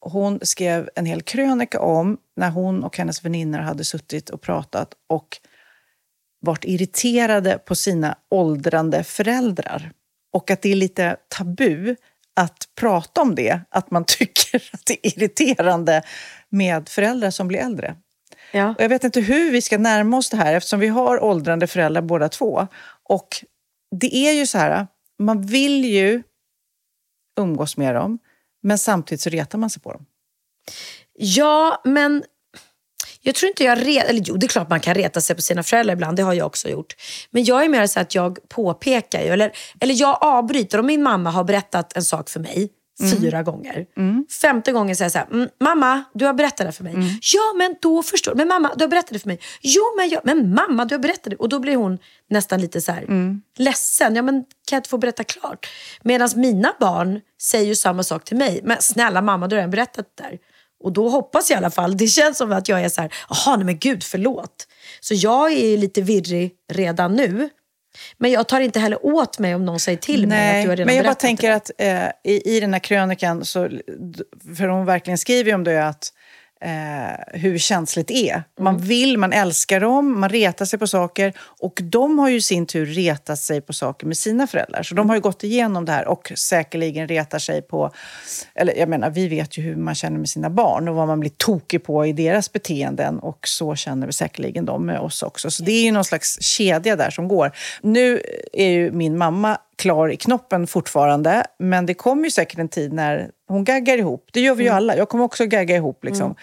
hon 0.00 0.38
skrev 0.42 0.88
en 0.94 1.06
hel 1.06 1.22
krönika 1.22 1.80
om 1.80 2.18
när 2.36 2.50
hon 2.50 2.84
och 2.84 2.98
hennes 2.98 3.24
väninnor 3.24 3.58
hade 3.58 3.84
suttit 3.84 4.30
och 4.30 4.40
pratat 4.40 4.94
och 5.08 5.38
varit 6.40 6.64
irriterade 6.64 7.58
på 7.58 7.74
sina 7.74 8.18
åldrande 8.30 9.04
föräldrar. 9.04 9.92
Och 10.32 10.50
att 10.50 10.62
det 10.62 10.72
är 10.72 10.76
lite 10.76 11.16
tabu 11.28 11.96
att 12.36 12.68
prata 12.74 13.22
om 13.22 13.34
det, 13.34 13.60
att 13.70 13.90
man 13.90 14.04
tycker 14.06 14.70
att 14.72 14.86
det 14.86 15.06
är 15.06 15.18
irriterande 15.18 16.02
med 16.48 16.88
föräldrar 16.88 17.30
som 17.30 17.48
blir 17.48 17.58
äldre. 17.58 17.96
Ja. 18.52 18.68
Och 18.68 18.80
jag 18.82 18.88
vet 18.88 19.04
inte 19.04 19.20
hur 19.20 19.52
vi 19.52 19.62
ska 19.62 19.78
närma 19.78 20.16
oss 20.16 20.30
det 20.30 20.36
här 20.36 20.54
eftersom 20.54 20.80
vi 20.80 20.88
har 20.88 21.24
åldrande 21.24 21.66
föräldrar 21.66 22.02
båda 22.02 22.28
två. 22.28 22.66
Och 23.08 23.28
det 23.96 24.16
är 24.16 24.32
ju 24.32 24.46
så 24.46 24.58
här, 24.58 24.86
man 25.18 25.42
vill 25.42 25.84
ju 25.84 26.22
umgås 27.40 27.76
med 27.76 27.94
dem, 27.94 28.18
men 28.62 28.78
samtidigt 28.78 29.20
så 29.20 29.30
retar 29.30 29.58
man 29.58 29.70
sig 29.70 29.82
på 29.82 29.92
dem. 29.92 30.06
Ja, 31.14 31.82
men 31.84 32.24
jag 33.22 33.34
tror 33.34 33.48
inte 33.48 33.64
jag 33.64 33.78
re- 33.78 34.04
eller 34.04 34.20
jo 34.24 34.36
det 34.36 34.46
är 34.46 34.48
klart 34.48 34.70
man 34.70 34.80
kan 34.80 34.94
reta 34.94 35.20
sig 35.20 35.36
på 35.36 35.42
sina 35.42 35.62
föräldrar 35.62 35.94
ibland, 35.94 36.16
det 36.16 36.22
har 36.22 36.32
jag 36.34 36.46
också 36.46 36.68
gjort. 36.68 36.94
Men 37.30 37.44
jag 37.44 37.64
är 37.64 37.68
mer 37.68 37.86
så 37.86 38.00
att 38.00 38.14
jag 38.14 38.48
påpekar 38.48 39.20
eller, 39.20 39.52
eller 39.80 40.00
jag 40.00 40.18
avbryter. 40.20 40.78
Om 40.78 40.86
min 40.86 41.02
mamma 41.02 41.30
har 41.30 41.44
berättat 41.44 41.96
en 41.96 42.02
sak 42.02 42.30
för 42.30 42.40
mig 42.40 42.70
fyra 43.20 43.42
gånger. 43.42 43.86
Femte 44.40 44.72
gången 44.72 44.96
säger 44.96 45.04
jag 45.06 45.12
så 45.12 45.18
här, 45.18 45.26
mm, 45.32 45.48
mamma 45.60 46.04
du 46.14 46.24
har 46.24 46.32
berättat 46.34 46.66
det 46.66 46.72
för 46.72 46.84
mig. 46.84 46.94
Ja 47.34 47.52
men 47.58 47.76
då 47.82 48.02
förstår 48.02 48.34
Men 48.34 48.48
mamma 48.48 48.72
du 48.76 48.84
har 48.84 48.88
berättat 48.88 49.12
det 49.12 49.18
för 49.18 49.28
mig. 49.28 49.38
Jo 49.60 49.82
men, 49.96 50.08
jag, 50.08 50.20
men 50.24 50.54
mamma 50.54 50.84
du 50.84 50.94
har 50.94 51.00
berättat 51.00 51.24
det. 51.30 51.36
Och 51.36 51.48
då 51.48 51.58
blir 51.58 51.76
hon 51.76 51.98
nästan 52.30 52.60
lite 52.60 52.80
så 52.80 52.92
här 52.92 53.04
ledsen. 53.58 54.16
Ja 54.16 54.22
men 54.22 54.34
kan 54.42 54.76
jag 54.76 54.78
inte 54.78 54.88
få 54.88 54.98
berätta 54.98 55.24
klart? 55.24 55.68
Medan 56.02 56.28
mina 56.36 56.74
barn 56.80 57.20
säger 57.40 57.66
ju 57.66 57.74
samma 57.74 58.02
sak 58.02 58.24
till 58.24 58.36
mig. 58.36 58.60
Men 58.64 58.76
snälla 58.80 59.22
mamma 59.22 59.48
du 59.48 59.56
har 59.56 59.60
redan 59.60 59.70
berättat 59.70 60.06
det 60.16 60.22
där. 60.22 60.38
Och 60.82 60.92
då 60.92 61.08
hoppas 61.08 61.50
jag 61.50 61.56
i 61.56 61.58
alla 61.58 61.70
fall, 61.70 61.96
det 61.96 62.06
känns 62.06 62.38
som 62.38 62.52
att 62.52 62.68
jag 62.68 62.80
är 62.84 62.88
så 62.88 63.00
här, 63.00 63.14
jaha 63.28 63.56
nej 63.56 63.64
men 63.66 63.78
gud 63.78 64.04
förlåt. 64.04 64.66
Så 65.00 65.14
jag 65.14 65.52
är 65.52 65.76
lite 65.76 66.02
virrig 66.02 66.52
redan 66.72 67.14
nu. 67.14 67.48
Men 68.18 68.30
jag 68.30 68.48
tar 68.48 68.60
inte 68.60 68.80
heller 68.80 69.06
åt 69.06 69.38
mig 69.38 69.54
om 69.54 69.64
någon 69.64 69.80
säger 69.80 69.98
till 69.98 70.26
mig 70.26 70.58
att 70.58 70.64
du 70.64 70.68
har 70.68 70.76
redan 70.76 70.86
men 70.86 70.96
jag 70.96 71.04
bara 71.04 71.14
tänker 71.14 71.48
det. 71.48 71.54
att 71.54 71.70
eh, 71.78 72.32
i, 72.32 72.56
i 72.56 72.60
den 72.60 72.72
här 72.72 72.80
krönikan, 72.80 73.44
så, 73.44 73.68
för 74.56 74.68
hon 74.68 74.86
verkligen 74.86 75.18
skriver 75.18 75.50
ju 75.50 75.54
om 75.54 75.64
det 75.64 75.86
att 75.86 76.12
eh, 76.64 77.40
hur 77.40 77.58
känsligt 77.58 78.08
det 78.08 78.30
är. 78.30 78.42
Man 78.60 78.74
Mm. 78.74 78.86
vill, 78.86 79.18
man 79.18 79.32
älskar 79.32 79.80
dem, 79.80 80.20
man 80.20 80.30
retar 80.30 80.64
sig 80.64 80.78
på 80.78 80.86
saker 80.86 81.32
och 81.60 81.80
de 81.82 82.18
har 82.18 82.28
ju 82.28 82.36
i 82.36 82.42
sin 82.42 82.66
tur 82.66 82.86
retat 82.86 83.38
sig 83.38 83.60
på 83.60 83.72
saker 83.72 84.06
med 84.06 84.16
sina 84.16 84.46
föräldrar. 84.46 84.82
Så 84.82 84.94
de 84.94 85.08
har 85.08 85.16
ju 85.16 85.22
gått 85.22 85.44
igenom 85.44 85.84
det 85.84 85.92
här 85.92 86.08
och 86.08 86.32
säkerligen 86.36 87.08
retar 87.08 87.38
sig 87.38 87.62
på... 87.62 87.90
Eller 88.54 88.74
jag 88.78 88.88
menar, 88.88 89.10
vi 89.10 89.28
vet 89.28 89.58
ju 89.58 89.62
hur 89.62 89.76
man 89.76 89.94
känner 89.94 90.18
med 90.18 90.28
sina 90.28 90.50
barn 90.50 90.88
och 90.88 90.94
vad 90.94 91.06
man 91.06 91.20
blir 91.20 91.32
tokig 91.36 91.84
på 91.84 92.06
i 92.06 92.12
deras 92.12 92.52
beteenden 92.52 93.18
och 93.18 93.38
så 93.48 93.74
känner 93.74 94.06
vi 94.06 94.12
säkerligen 94.12 94.64
de 94.64 94.86
med 94.86 95.00
oss 95.00 95.22
också. 95.22 95.50
Så 95.50 95.62
det 95.62 95.72
är 95.72 95.84
ju 95.84 95.92
någon 95.92 96.04
slags 96.04 96.42
kedja 96.42 96.96
där 96.96 97.10
som 97.10 97.28
går. 97.28 97.52
Nu 97.82 98.20
är 98.52 98.68
ju 98.70 98.92
min 98.92 99.18
mamma 99.18 99.58
klar 99.82 100.08
i 100.08 100.16
knoppen 100.16 100.66
fortfarande, 100.66 101.44
men 101.58 101.86
det 101.86 101.94
kommer 101.94 102.24
ju 102.24 102.30
säkert 102.30 102.58
en 102.58 102.68
tid 102.68 102.92
när 102.92 103.30
hon 103.48 103.64
gaggar 103.64 103.98
ihop. 103.98 104.28
Det 104.32 104.40
gör 104.40 104.54
vi 104.54 104.64
ju 104.64 104.70
alla. 104.70 104.96
Jag 104.96 105.08
kommer 105.08 105.24
också 105.24 105.46
gagga 105.46 105.76
ihop. 105.76 106.04
Liksom. 106.04 106.34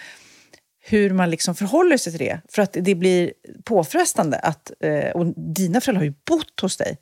Hur 0.80 1.10
man 1.10 1.30
liksom 1.30 1.56
förhåller 1.56 1.98
sig 1.98 2.14
till 2.14 2.28
det. 2.28 2.42
För 2.50 2.62
att 2.62 2.74
det 2.74 2.96
blir 2.96 3.34
påfrestande. 3.64 4.38
Att, 4.38 4.72
eh, 4.84 5.10
och 5.10 5.26
dina 5.56 5.82
föräldrar 5.82 6.00
har 6.00 6.06
ju 6.06 6.14
bott 6.30 6.60
hos 6.62 6.78
dig. 6.78 6.98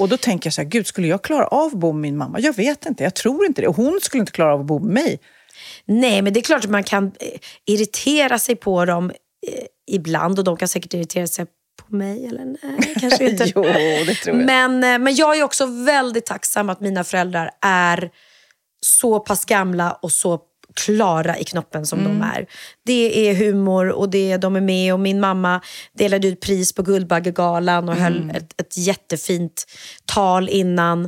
Och 0.00 0.08
då 0.08 0.16
tänker 0.16 0.46
jag 0.46 0.54
så 0.54 0.62
här, 0.62 0.68
gud, 0.68 0.86
skulle 0.86 1.06
jag 1.06 1.22
klara 1.22 1.46
av 1.46 1.66
att 1.66 1.80
bo 1.80 1.92
med 1.92 2.00
min 2.00 2.16
mamma? 2.16 2.40
Jag 2.40 2.56
vet 2.56 2.86
inte, 2.86 3.04
jag 3.04 3.14
tror 3.14 3.46
inte 3.46 3.62
det. 3.62 3.68
Och 3.68 3.76
hon 3.76 3.98
skulle 4.02 4.20
inte 4.20 4.32
klara 4.32 4.54
av 4.54 4.60
att 4.60 4.66
bo 4.66 4.78
med 4.78 4.94
mig. 4.94 5.20
Nej, 5.84 6.22
men 6.22 6.32
det 6.32 6.40
är 6.40 6.42
klart 6.42 6.64
att 6.64 6.70
man 6.70 6.84
kan 6.84 7.06
eh, 7.06 7.40
irritera 7.66 8.38
sig 8.38 8.56
på 8.56 8.84
dem 8.84 9.10
eh, 9.46 9.64
ibland 9.86 10.38
och 10.38 10.44
de 10.44 10.56
kan 10.56 10.68
säkert 10.68 10.94
irritera 10.94 11.26
sig 11.26 11.46
på 11.88 11.96
mig. 11.96 12.26
Eller 12.26 12.44
nej, 12.44 12.94
kanske 13.00 13.30
inte. 13.30 13.44
jo, 13.56 13.62
det 14.06 14.14
tror 14.14 14.36
jag. 14.36 14.46
Men, 14.46 14.84
eh, 14.84 14.98
men 14.98 15.14
jag 15.14 15.38
är 15.38 15.42
också 15.42 15.66
väldigt 15.66 16.26
tacksam 16.26 16.68
att 16.70 16.80
mina 16.80 17.04
föräldrar 17.04 17.50
är 17.62 18.10
så 18.80 19.20
pass 19.20 19.44
gamla 19.44 19.92
och 19.92 20.12
så 20.12 20.40
klara 20.76 21.38
i 21.38 21.44
knoppen 21.44 21.86
som 21.86 21.98
Mm. 21.98 22.12
de 22.18 22.24
är. 22.26 22.46
Det 22.86 23.28
är 23.30 23.34
humor 23.34 23.88
och 23.88 24.08
det, 24.10 24.36
de 24.36 24.56
är 24.56 24.60
med 24.60 24.92
och 24.92 25.00
min 25.00 25.20
mamma 25.20 25.60
delade 25.98 26.28
ut 26.28 26.40
pris 26.40 26.72
på 26.72 26.82
Guldbaggegalan 26.82 27.88
och 27.88 27.96
Mm. 27.96 28.04
höll 28.04 28.36
ett, 28.36 28.60
ett 28.60 28.76
jättefint 28.78 29.64
tal 30.04 30.48
innan. 30.48 31.04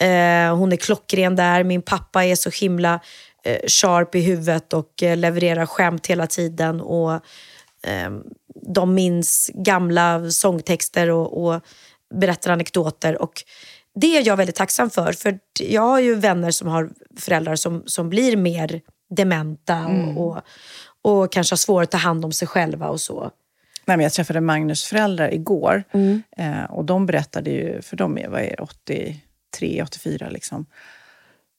Eh, 0.00 0.56
hon 0.56 0.72
är 0.72 0.76
klockren 0.76 1.36
där. 1.36 1.64
Min 1.64 1.82
pappa 1.82 2.24
är 2.24 2.36
så 2.36 2.50
himla 2.50 3.00
eh, 3.44 3.58
sharp 3.68 4.14
i 4.14 4.20
huvudet 4.20 4.72
och 4.72 5.02
eh, 5.02 5.16
levererar 5.16 5.66
skämt 5.66 6.06
hela 6.06 6.26
tiden. 6.26 6.80
Och 6.80 7.12
eh, 7.82 8.10
De 8.62 8.94
minns 8.94 9.50
gamla 9.54 10.30
sångtexter 10.30 11.10
och, 11.10 11.44
och 11.46 11.60
berättar 12.14 12.50
anekdoter. 12.50 13.22
Och 13.22 13.44
det 13.94 14.16
är 14.16 14.26
jag 14.26 14.36
väldigt 14.36 14.56
tacksam 14.56 14.90
för. 14.90 15.12
För 15.12 15.38
jag 15.60 15.82
har 15.82 16.00
ju 16.00 16.14
vänner 16.14 16.50
som 16.50 16.68
har 16.68 16.90
föräldrar 17.18 17.56
som, 17.56 17.82
som 17.86 18.08
blir 18.08 18.36
mer 18.36 18.80
dementa 19.10 19.86
och, 19.86 20.26
och, 20.26 20.42
och 21.02 21.32
kanske 21.32 21.52
har 21.52 21.58
svårt 21.58 21.82
att 21.82 21.90
ta 21.90 21.98
hand 21.98 22.24
om 22.24 22.32
sig 22.32 22.48
själva 22.48 22.88
och 22.88 23.00
så. 23.00 23.30
Nej, 23.84 23.96
men 23.96 24.04
jag 24.04 24.12
träffade 24.12 24.40
Magnus 24.40 24.84
föräldrar 24.84 25.34
igår 25.34 25.84
eh, 26.36 26.64
och 26.64 26.84
de 26.84 27.06
berättade 27.06 27.50
ju, 27.50 27.82
för 27.82 27.96
de 27.96 28.18
är, 28.18 28.28
vad 28.28 28.40
är 28.40 28.54
det, 28.56 28.62
83, 28.62 29.82
84 29.82 30.28
liksom. 30.30 30.66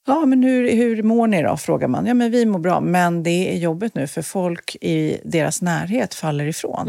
Ja, 0.08 0.26
men 0.26 0.44
hur, 0.44 0.72
hur 0.72 1.04
mår 1.04 1.28
ni 1.28 1.44
då? 1.44 1.58
frågar 1.58 1.88
man. 1.88 2.06
Ja, 2.06 2.14
men 2.14 2.32
vi 2.32 2.46
mår 2.46 2.60
bra, 2.60 2.80
men 2.80 3.24
det 3.24 3.54
är 3.54 3.58
jobbigt 3.58 3.96
nu 3.96 4.08
för 4.08 4.22
folk 4.22 4.76
i 4.82 5.18
deras 5.24 5.62
närhet 5.62 6.14
faller 6.14 6.46
ifrån. 6.46 6.88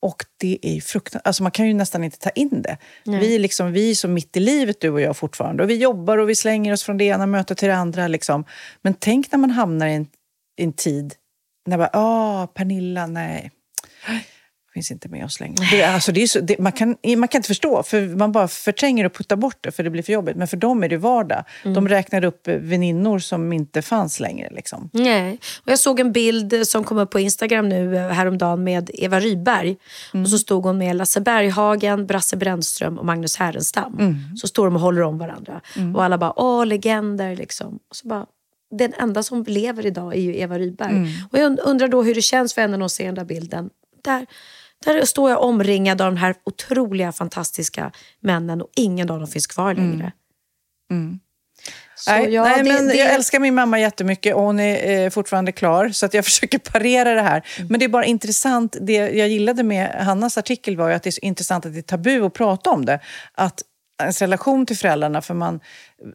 Och 0.00 0.24
det 0.40 0.58
är 0.62 0.80
fruktansvärt. 0.80 1.26
Alltså 1.26 1.42
man 1.42 1.52
kan 1.52 1.66
ju 1.66 1.74
nästan 1.74 2.04
inte 2.04 2.18
ta 2.18 2.30
in 2.30 2.62
det. 2.62 2.76
Vi, 3.04 3.34
är 3.34 3.38
liksom, 3.38 3.72
vi 3.72 3.90
är 3.90 3.94
så 3.94 4.08
mitt 4.08 4.36
i 4.36 4.40
livet, 4.40 4.80
du 4.80 4.90
och 4.90 5.00
jag 5.00 5.16
fortfarande. 5.16 5.62
Och 5.62 5.70
vi 5.70 5.76
jobbar 5.76 6.18
och 6.18 6.28
vi 6.28 6.34
slänger 6.34 6.72
oss 6.72 6.82
från 6.82 6.96
det 6.96 7.04
ena 7.04 7.26
mötet 7.26 7.58
till 7.58 7.68
det 7.68 7.76
andra. 7.76 8.08
Liksom. 8.08 8.44
Men 8.82 8.94
tänk 8.94 9.32
när 9.32 9.38
man 9.38 9.50
hamnar 9.50 9.86
i 9.86 9.94
en, 9.94 10.06
i 10.56 10.64
en 10.64 10.72
tid 10.72 11.14
när 11.66 11.78
bara, 11.78 11.90
ah, 11.92 12.46
Pernilla, 12.46 13.06
nej. 13.06 13.50
Finns 14.74 14.90
inte 14.90 15.08
med 15.08 15.24
oss 15.24 15.40
längre. 15.40 15.56
Det, 15.70 15.82
alltså 15.82 16.12
det 16.12 16.22
är 16.22 16.26
så, 16.26 16.40
det, 16.40 16.58
man, 16.58 16.72
kan, 16.72 16.96
man 17.16 17.28
kan 17.28 17.38
inte 17.38 17.46
förstå, 17.46 17.82
för 17.82 18.16
man 18.16 18.32
bara 18.32 18.48
förtränger 18.48 19.04
och 19.04 19.14
puttar 19.14 19.36
bort 19.36 19.56
det 19.60 19.70
för 19.70 19.82
det 19.82 19.90
blir 19.90 20.02
för 20.02 20.12
jobbigt. 20.12 20.36
Men 20.36 20.48
för 20.48 20.56
dem 20.56 20.84
är 20.84 20.88
det 20.88 20.96
vardag. 20.96 21.44
De 21.62 21.88
räknar 21.88 22.24
upp 22.24 22.48
eh, 22.48 22.54
väninnor 22.54 23.18
som 23.18 23.52
inte 23.52 23.82
fanns 23.82 24.20
längre. 24.20 24.48
Liksom. 24.50 24.90
Nej. 24.92 25.38
Och 25.64 25.72
jag 25.72 25.78
såg 25.78 26.00
en 26.00 26.12
bild 26.12 26.68
som 26.68 26.84
kom 26.84 26.98
upp 26.98 27.10
på 27.10 27.20
Instagram 27.20 27.68
nu 27.68 27.96
eh, 27.96 28.08
häromdagen 28.08 28.64
med 28.64 28.90
Eva 28.94 29.20
Rydberg. 29.20 29.76
Och 30.22 30.28
så 30.28 30.38
stod 30.38 30.64
hon 30.64 30.78
med 30.78 30.96
Lasse 30.96 31.20
Berghagen, 31.20 32.06
Brasse 32.06 32.36
Brännström 32.36 32.98
och 32.98 33.06
Magnus 33.06 33.36
Härenstam. 33.36 34.16
Så 34.36 34.48
står 34.48 34.64
de 34.64 34.74
och 34.74 34.80
håller 34.80 35.02
om 35.02 35.18
varandra. 35.18 35.60
Och 35.94 36.04
alla 36.04 36.18
bara, 36.18 36.40
åh 36.40 36.66
legender 36.66 37.36
liksom. 37.36 37.78
Och 37.90 37.96
så 37.96 38.08
bara, 38.08 38.26
den 38.70 38.92
enda 38.98 39.22
som 39.22 39.44
lever 39.48 39.86
idag 39.86 40.14
är 40.14 40.20
ju 40.20 40.36
Eva 40.36 40.58
Rydberg. 40.58 40.92
Och 41.30 41.38
jag 41.38 41.46
und- 41.46 41.60
undrar 41.64 41.88
då 41.88 42.02
hur 42.02 42.14
det 42.14 42.22
känns 42.22 42.54
för 42.54 42.60
henne 42.60 42.84
att 42.84 42.92
se 42.92 43.06
den 43.06 43.14
där 43.14 43.24
bilden. 43.24 43.70
Där, 44.04 44.26
där 44.84 45.04
står 45.04 45.30
jag 45.30 45.42
omringad 45.42 46.00
av 46.00 46.12
de 46.12 46.16
här 46.16 46.34
otroliga, 46.44 47.12
fantastiska 47.12 47.92
männen 48.20 48.62
och 48.62 48.68
ingen 48.76 49.10
av 49.10 49.18
dem 49.18 49.28
finns 49.28 49.46
kvar 49.46 49.74
längre. 49.74 50.12
Så 51.96 52.10
nej, 52.10 52.30
ja, 52.34 52.44
nej, 52.44 52.62
det- 52.62 52.72
men 52.72 52.86
det- 52.86 52.94
jag 52.94 53.14
älskar 53.14 53.40
min 53.40 53.54
mamma 53.54 53.80
jättemycket 53.80 54.34
och 54.34 54.42
hon 54.42 54.60
är 54.60 55.04
eh, 55.04 55.10
fortfarande 55.10 55.52
klar. 55.52 55.88
Så 55.88 56.06
att 56.06 56.14
jag 56.14 56.24
försöker 56.30 56.58
parera 56.58 57.14
det 57.14 57.22
här. 57.22 57.42
Men 57.68 57.78
det 57.80 57.84
är 57.84 57.88
bara 57.88 58.04
intressant. 58.04 58.76
Det 58.80 58.92
jag 58.92 59.28
gillade 59.28 59.62
med 59.62 59.88
Hannas 59.90 60.38
artikel 60.38 60.76
var 60.76 60.88
ju 60.88 60.94
att 60.94 61.02
det 61.02 61.08
är 61.10 61.12
så 61.12 61.20
intressant 61.22 61.66
att 61.66 61.72
det 61.72 61.78
är 61.78 61.82
tabu 61.82 62.22
att 62.26 62.32
prata 62.34 62.70
om 62.70 62.84
det. 62.84 63.00
Att 63.34 63.62
ens 64.02 64.20
relation 64.22 64.66
till 64.66 64.76
föräldrarna, 64.76 65.22
för 65.22 65.34
man, 65.34 65.60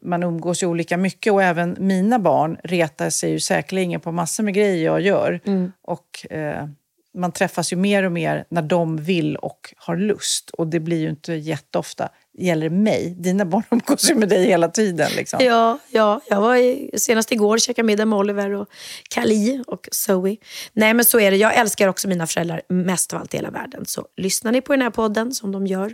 man 0.02 0.24
umgås 0.24 0.64
ju 0.64 0.68
olika 0.68 0.98
mycket 0.98 1.34
och 1.34 1.44
även 1.44 1.76
mina 1.80 2.20
barn 2.20 2.58
retar 2.64 3.10
sig 3.10 3.32
ju 3.32 3.40
säkerligen 3.40 4.02
på 4.02 4.12
massor 4.12 4.44
med 4.44 4.54
grejer 4.54 4.86
jag 4.86 5.02
gör. 5.02 5.40
Och 5.84 6.32
eh, 6.32 6.68
man 7.18 7.32
träffas 7.32 7.74
ju 7.74 7.78
mer 7.78 8.04
och 8.04 8.12
mer 8.12 8.46
när 8.50 8.62
de 8.62 8.98
vill 8.98 9.36
och 9.36 9.74
har 9.78 9.98
lust. 9.98 10.50
Och 10.50 10.68
det 10.68 10.80
blir 10.80 10.98
ju 10.98 11.10
inte 11.10 11.34
jätteofta. 11.34 12.10
Gäller 12.38 12.70
mig. 12.70 13.16
Dina 13.18 13.46
barn 13.46 13.64
umgås 13.72 14.12
ju 14.12 14.16
med 14.16 14.30
dig 14.30 14.46
hela 14.46 14.70
tiden. 14.70 15.12
Liksom. 15.16 15.40
Ja, 15.44 15.80
ja, 15.92 16.22
jag 16.28 16.42
var 16.42 16.56
i, 16.56 16.92
senast 16.98 17.32
igår 17.32 17.54
och 17.54 17.62
käkade 17.62 17.86
middag 17.86 18.06
med 18.06 18.20
Oliver 18.20 18.54
och 18.54 18.68
Kali 19.10 19.64
och 19.68 19.90
Zoe. 19.92 20.38
Nej 20.74 20.94
men 20.94 21.06
så 21.06 21.20
är 21.20 21.32
det. 21.32 21.38
Jag 21.38 21.56
älskar 21.56 21.88
också 21.88 22.08
mina 22.08 22.28
föräldrar 22.28 22.62
mest 22.70 23.14
av 23.14 23.20
allt 23.20 23.34
i 23.34 23.38
hela 23.38 23.52
världen. 23.52 23.86
Så 23.86 24.08
lyssnar 24.18 24.52
ni 24.52 24.62
på 24.62 24.74
den 24.74 24.82
här 24.82 24.90
podden 24.90 25.34
som 25.34 25.52
de 25.52 25.68
gör 25.68 25.94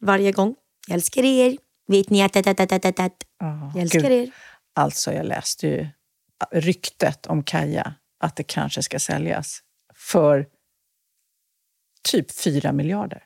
varje 0.00 0.32
gång. 0.32 0.54
Jag 0.86 0.94
älskar 0.94 1.24
er. 1.24 1.56
Vet 1.88 2.10
ni 2.10 2.22
att... 2.22 2.36
att, 2.36 2.46
att, 2.46 2.60
att, 2.60 2.84
att, 2.84 3.00
att. 3.00 3.12
Ja, 3.40 3.70
Jag 3.74 3.82
älskar 3.82 4.10
er. 4.10 4.30
Alltså, 4.74 5.12
jag 5.12 5.26
läste 5.26 5.66
ju 5.66 5.86
ryktet 6.52 7.26
om 7.26 7.42
Kaja 7.42 7.94
att 8.20 8.36
det 8.36 8.42
kanske 8.42 8.82
ska 8.82 8.98
säljas 8.98 9.62
för 10.06 10.46
typ 12.08 12.32
4 12.32 12.72
miljarder. 12.72 13.22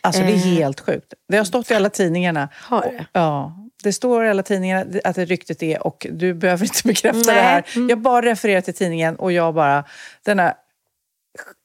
Alltså 0.00 0.22
det 0.22 0.28
är 0.28 0.32
Eh. 0.32 0.38
helt 0.38 0.80
sjukt. 0.80 1.14
Det 1.28 1.36
har 1.36 1.44
stått 1.44 1.70
i 1.70 1.74
alla 1.74 1.90
tidningarna. 1.90 2.48
Har 2.52 2.82
det? 2.82 3.06
Ja, 3.12 3.56
det 3.82 3.92
står 3.92 4.24
i 4.24 4.28
alla 4.28 4.42
tidningar 4.42 5.00
att 5.04 5.16
det 5.16 5.24
ryktet 5.24 5.62
är 5.62 5.86
och 5.86 6.06
du 6.10 6.34
behöver 6.34 6.64
inte 6.64 6.80
bekräfta 6.88 7.32
Nej. 7.32 7.34
det 7.36 7.42
här. 7.42 7.64
Jag 7.88 8.00
bara 8.00 8.26
refererar 8.26 8.60
till 8.60 8.74
tidningen 8.74 9.16
och 9.16 9.32
jag 9.32 9.54
bara... 9.54 9.84
Denna, 10.24 10.54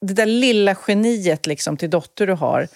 det 0.06 0.14
där 0.14 0.26
lilla 0.26 0.76
geniet 0.88 1.46
liksom 1.48 1.78
till 1.78 1.90
dotter 1.90 2.28
du 2.28 2.34
har 2.34 2.68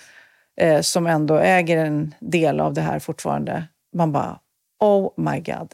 eh, 0.61 0.81
som 0.81 1.07
ändå 1.07 1.35
äger 1.37 1.77
en 1.77 2.15
del 2.19 2.59
av 2.59 2.73
det 2.73 2.81
här 2.81 2.99
fortfarande. 2.99 3.63
Man 3.95 4.11
bara, 4.11 4.39
oh 4.79 5.11
my 5.17 5.39
god. 5.39 5.73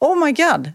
Oh 0.00 0.24
my 0.26 0.32
god! 0.32 0.72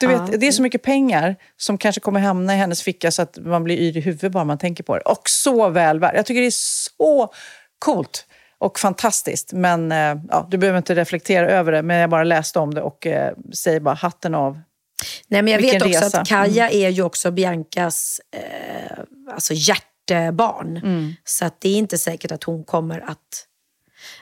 Du 0.00 0.06
vet, 0.06 0.40
det 0.40 0.46
är 0.46 0.52
så 0.52 0.62
mycket 0.62 0.82
pengar 0.82 1.36
som 1.56 1.78
kanske 1.78 2.00
kommer 2.00 2.20
hamna 2.20 2.54
i 2.54 2.56
hennes 2.56 2.82
ficka 2.82 3.10
så 3.10 3.22
att 3.22 3.38
man 3.38 3.64
blir 3.64 3.76
yr 3.76 3.96
i 3.96 4.00
huvudet 4.00 4.32
bara 4.32 4.44
man 4.44 4.58
tänker 4.58 4.84
på 4.84 4.94
det. 4.94 5.00
Och 5.00 5.28
så 5.28 5.68
väl 5.68 6.00
värt. 6.00 6.14
Jag 6.14 6.26
tycker 6.26 6.40
det 6.40 6.46
är 6.46 6.50
så 6.96 7.32
coolt 7.78 8.26
och 8.58 8.78
fantastiskt. 8.78 9.52
Men 9.52 9.92
eh, 9.92 10.16
ja, 10.30 10.48
du 10.50 10.58
behöver 10.58 10.78
inte 10.78 10.94
reflektera 10.94 11.50
över 11.50 11.72
det, 11.72 11.82
men 11.82 11.96
jag 11.96 12.10
bara 12.10 12.24
läste 12.24 12.58
om 12.58 12.74
det 12.74 12.82
och 12.82 13.06
eh, 13.06 13.32
säger 13.54 13.80
bara 13.80 13.94
hatten 13.94 14.34
av. 14.34 14.60
Nej, 15.28 15.42
men 15.42 15.52
jag 15.52 15.60
Vilken 15.60 15.88
vet 15.88 15.96
också 15.96 16.06
resa. 16.06 16.20
att 16.20 16.28
Kaja 16.28 16.70
är 16.70 16.88
ju 16.88 17.02
också 17.02 17.30
Biancas 17.30 18.20
eh, 18.32 18.98
alltså 19.32 19.54
hjärtebarn. 19.54 20.76
Mm. 20.76 21.14
Så 21.24 21.44
att 21.44 21.60
det 21.60 21.68
är 21.68 21.76
inte 21.76 21.98
säkert 21.98 22.32
att 22.32 22.44
hon 22.44 22.64
kommer 22.64 23.00
att, 23.00 23.46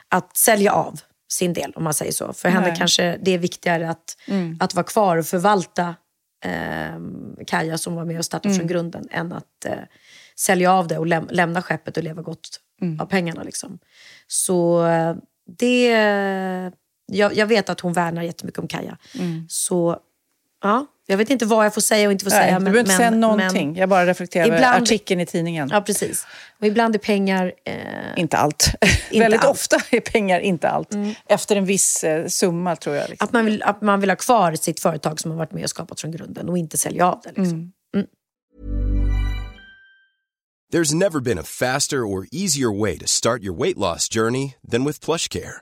att 0.09 0.37
sälja 0.37 0.71
av 0.71 0.99
sin 1.31 1.53
del, 1.53 1.73
om 1.75 1.83
man 1.83 1.93
säger 1.93 2.11
så. 2.11 2.33
För 2.33 2.49
henne 2.49 2.67
Nej. 2.67 2.75
kanske 2.77 3.17
det 3.21 3.31
är 3.31 3.37
viktigare 3.37 3.89
att, 3.89 4.17
att 4.59 4.73
vara 4.73 4.83
kvar 4.83 5.17
och 5.17 5.25
förvalta 5.25 5.95
eh, 6.45 6.99
Kaja 7.47 7.77
som 7.77 7.95
var 7.95 8.05
med 8.05 8.17
och 8.17 8.25
startade 8.25 8.55
från 8.55 8.67
grunden 8.67 9.07
än 9.11 9.33
att 9.33 9.65
eh, 9.65 9.73
sälja 10.35 10.73
av 10.73 10.87
det 10.87 10.97
och 10.97 11.05
läm- 11.07 11.31
lämna 11.31 11.61
skeppet 11.61 11.97
och 11.97 12.03
leva 12.03 12.21
gott 12.21 12.59
av 12.99 13.05
pengarna. 13.05 13.43
Liksom. 13.43 13.79
Så 14.27 14.85
eh, 14.85 15.15
det... 15.57 15.91
Jag, 17.07 17.35
jag 17.35 17.47
vet 17.47 17.69
att 17.69 17.79
hon 17.79 17.93
värnar 17.93 18.23
jättemycket 18.23 18.59
om 18.59 18.67
Kaja. 18.67 18.97
Så 19.47 19.99
ja, 20.63 20.85
jag 21.07 21.17
vet 21.17 21.29
inte 21.29 21.45
vad 21.45 21.65
jag 21.65 21.73
får 21.73 21.81
säga 21.81 22.07
och 22.07 22.11
inte 22.11 22.23
får 22.25 22.31
Nej, 22.31 22.39
säga. 22.39 22.59
du 22.59 22.65
behöver 22.65 22.79
inte 22.79 22.91
säga 22.95 23.09
någonting. 23.09 23.67
men- 23.71 23.79
jag 23.79 23.89
bara 23.89 24.05
reflekterar 24.05 24.45
över 24.45 24.57
Ibland- 24.57 24.81
artikeln 24.83 25.21
i 25.21 25.25
tidningen. 25.25 25.69
ja, 25.71 25.81
precis. 25.81 26.27
Och 26.59 26.67
ibland 26.67 26.95
är 26.95 26.99
pengar... 26.99 27.53
Eh, 27.65 27.75
Inte 28.15 28.37
allt. 28.37 28.67
Väldigt 29.11 29.39
allt. 29.41 29.51
ofta 29.51 29.77
är 29.89 29.99
pengar 29.99 30.39
inte 30.39 30.69
allt. 30.69 30.89
Efter 31.29 31.55
en 31.55 31.65
viss 31.65 32.03
eh, 32.03 32.27
summa, 32.27 32.75
tror 32.75 32.95
jag. 32.95 33.09
Liksom. 33.09 33.25
att, 33.27 33.33
man 33.33 33.45
vill, 33.45 33.63
att 33.63 33.81
man 33.81 33.99
vill 33.99 34.09
ha 34.09 34.15
kvar 34.15 34.55
sitt 34.55 34.79
företag 34.79 35.19
som 35.19 35.31
har 35.31 35.37
varit 35.37 35.51
med 35.51 35.63
och 35.63 35.69
skapat 35.69 36.01
från 36.01 36.11
grunden 36.11 36.49
och 36.49 36.57
inte 36.57 36.77
sälja 36.77 37.07
av 37.11 37.21
det. 37.23 37.29
Liksom. 37.41 37.71
There's 40.73 40.93
never 40.95 41.19
been 41.19 41.39
a 41.39 41.43
faster 41.43 41.97
or 41.97 42.25
easier 42.31 42.79
way 42.81 42.97
to 42.97 43.07
start 43.07 43.43
your 43.43 43.53
weight 43.63 43.77
loss 43.77 44.09
journey 44.09 44.55
than 44.71 44.83
with 44.85 44.99
PlushCare. 45.05 45.61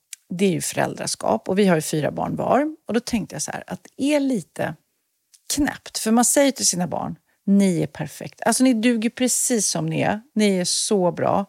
det 0.31 0.45
är 0.45 0.51
ju 0.51 0.61
föräldraskap. 0.61 1.49
Och 1.49 1.59
vi 1.59 1.67
har 1.67 1.75
ju 1.75 1.81
fyra 1.81 2.11
barn 2.11 2.35
var. 2.35 2.75
Och 2.87 2.93
då 2.93 2.99
tänkte 2.99 3.35
jag 3.35 3.41
så 3.41 3.51
här, 3.51 3.63
att 3.67 3.87
det 3.97 4.13
är 4.13 4.19
lite 4.19 4.75
knäppt. 5.53 5.97
För 5.97 6.11
man 6.11 6.25
säger 6.25 6.51
till 6.51 6.67
sina 6.67 6.87
barn, 6.87 7.15
ni 7.45 7.81
är 7.81 7.87
perfekt. 7.87 8.41
Alltså 8.45 8.63
ni 8.63 8.73
duger 8.73 9.09
precis 9.09 9.67
som 9.67 9.85
ni 9.85 10.01
är. 10.01 10.21
Ni 10.35 10.57
är 10.57 10.65
så 10.65 11.11
bra. 11.11 11.45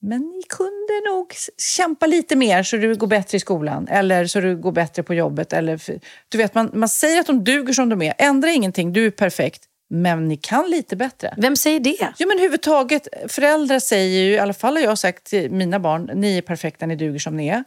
Men 0.00 0.20
ni 0.20 0.42
kunde 0.48 1.10
nog 1.10 1.34
kämpa 1.76 2.06
lite 2.06 2.36
mer 2.36 2.62
så 2.62 2.76
du 2.76 2.96
går 2.96 3.06
bättre 3.06 3.36
i 3.36 3.40
skolan. 3.40 3.88
Eller 3.88 4.26
så 4.26 4.40
du 4.40 4.56
går 4.56 4.72
bättre 4.72 5.02
på 5.02 5.14
jobbet. 5.14 5.52
Eller, 5.52 5.80
du 6.28 6.38
vet, 6.38 6.54
man, 6.54 6.70
man 6.74 6.88
säger 6.88 7.20
att 7.20 7.26
de 7.26 7.44
duger 7.44 7.72
som 7.72 7.88
de 7.88 8.02
är. 8.02 8.14
Ändra 8.18 8.50
ingenting, 8.50 8.92
du 8.92 9.06
är 9.06 9.10
perfekt. 9.10 9.62
Men 9.90 10.28
ni 10.28 10.36
kan 10.36 10.70
lite 10.70 10.96
bättre. 10.96 11.34
Vem 11.36 11.56
säger 11.56 11.80
det? 11.80 11.96
Ja, 12.00 12.26
men 12.26 12.30
överhuvudtaget, 12.30 13.08
föräldrar 13.28 13.78
säger 13.78 14.20
ju, 14.20 14.32
i 14.32 14.38
alla 14.38 14.54
fall 14.54 14.76
har 14.76 14.82
jag 14.82 14.98
sagt 14.98 15.24
till 15.24 15.50
mina 15.50 15.80
barn, 15.80 16.10
ni 16.14 16.38
är 16.38 16.42
perfekta, 16.42 16.86
ni 16.86 16.96
duger 16.96 17.18
som 17.18 17.36
ni 17.36 17.48
är. 17.48 17.64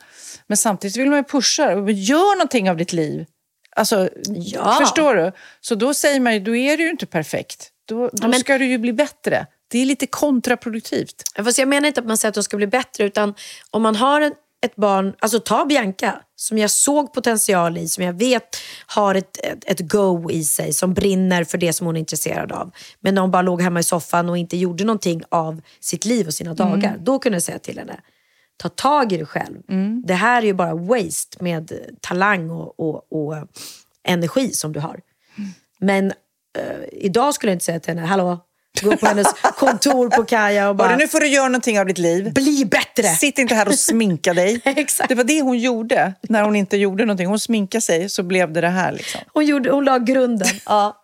Men 0.48 0.58
samtidigt 0.58 0.98
vill 0.98 1.10
man 1.10 1.18
ju 1.20 1.24
pusha, 1.24 1.72
gör 1.90 2.36
någonting 2.36 2.70
av 2.70 2.78
ditt 2.78 2.94
liv. 2.94 3.26
Alltså, 3.76 4.10
Ja. 4.30 4.78
förstår 4.82 5.16
du? 5.16 5.32
Så 5.62 5.76
då 5.76 5.94
säger 5.94 6.20
man 6.20 6.34
ju, 6.34 6.40
då 6.40 6.56
är 6.56 6.78
du 6.78 6.84
ju 6.84 6.90
inte 6.90 7.06
perfekt. 7.06 7.70
Då, 7.88 8.10
då 8.14 8.28
men- 8.28 8.40
ska 8.40 8.58
du 8.58 8.66
ju 8.66 8.78
bli 8.78 8.94
bättre. 8.94 9.46
Det 9.72 9.80
är 9.82 9.86
lite 9.86 10.08
kontraproduktivt. 10.08 11.24
Fast 11.36 11.58
jag 11.58 11.68
menar 11.68 11.88
inte 11.88 12.00
att 12.00 12.08
man 12.08 12.18
säger 12.18 12.30
att 12.30 12.36
de 12.36 12.44
ska 12.44 12.58
bli 12.58 12.68
bättre, 12.68 13.04
utan 13.04 13.34
om 13.72 13.82
man 13.82 13.96
har 13.96 14.22
en, 14.22 14.34
ett 14.62 14.76
barn, 14.76 15.14
alltså 15.20 15.40
ta 15.40 15.66
Bianca, 15.66 16.22
som 16.36 16.58
jag 16.58 16.72
såg 16.72 17.14
potential 17.14 17.78
i, 17.78 17.88
som 17.88 18.04
jag 18.04 18.14
vet 18.14 18.58
har 18.86 19.16
ett, 19.16 19.38
ett, 19.44 19.64
ett 19.66 19.80
go 19.92 20.32
i 20.32 20.44
sig, 20.44 20.74
som 20.74 20.94
brinner 20.94 21.44
för 21.44 21.58
det 21.58 21.74
som 21.74 21.88
hon 21.88 21.96
är 21.96 22.00
intresserad 22.00 22.52
av. 22.52 22.72
Men 23.00 23.16
när 23.16 23.22
hon 23.22 23.32
bara 23.32 23.42
låg 23.42 23.62
hemma 23.62 23.80
i 23.80 23.84
soffan 23.84 24.30
och 24.30 24.38
inte 24.38 24.58
gjorde 24.58 24.84
någonting 24.84 25.22
av 25.30 25.62
sitt 25.80 26.06
liv 26.06 26.28
och 26.28 26.34
sina 26.34 26.54
dagar, 26.54 26.98
då 27.00 27.20
kunde 27.20 27.36
jag 27.36 27.44
säga 27.44 27.60
till 27.60 27.78
henne, 27.80 28.00
ta 28.58 28.70
tag 28.70 29.12
i 29.14 29.18
det 29.18 29.26
själv. 29.26 29.62
Det 30.06 30.14
här 30.14 30.42
är 30.42 30.46
ju 30.46 30.54
bara 30.54 30.76
waste 30.76 31.44
med 31.44 31.72
talang 32.02 32.50
och, 32.50 32.80
och, 32.80 33.14
och 33.14 33.48
energi 34.04 34.52
som 34.54 34.74
du 34.74 34.80
har. 34.80 35.00
Men 35.80 36.12
eh, 36.58 36.84
idag 36.92 37.34
skulle 37.34 37.52
jag 37.52 37.56
inte 37.56 37.66
säga 37.66 37.80
till 37.80 37.94
henne, 37.94 38.08
hallå, 38.08 38.40
gå 38.82 38.98
på 38.98 39.06
hennes 39.06 39.28
kontor 39.58 40.10
på 40.10 40.24
Kaja 40.24 40.70
och 40.70 40.76
bara, 40.76 40.88
Bara, 40.88 40.98
nu 40.98 41.08
får 41.08 41.20
du 41.20 41.28
göra 41.28 41.48
någonting 41.48 41.80
av 41.80 41.86
ditt 41.86 41.98
liv. 41.98 42.34
bli 42.34 42.66
bättre! 42.66 43.04
Sitt 43.04 43.40
inte 43.40 43.56
här 43.56 43.68
och 43.68 43.76
sminka 43.76 44.34
dig. 44.34 44.62
Exakt. 44.66 45.10
Det 45.10 45.16
var 45.16 45.24
det 45.24 45.42
hon 45.42 45.60
gjorde 45.60 46.14
när 46.22 46.44
hon 46.44 46.56
inte 46.56 46.78
gjorde 46.78 47.06
någonting. 47.06 47.28
Hon 47.28 47.40
sminkade 47.40 47.82
sig 47.82 48.10
så 48.10 48.24
blev 48.24 48.54
det 48.54 48.62
det 48.62 48.70
här. 48.70 48.92
Liksom. 48.92 49.22
Hon, 49.34 49.46
gjorde, 49.46 49.72
hon 49.72 49.86
la 49.86 49.98
grunden. 49.98 50.48
Ja. 50.66 50.98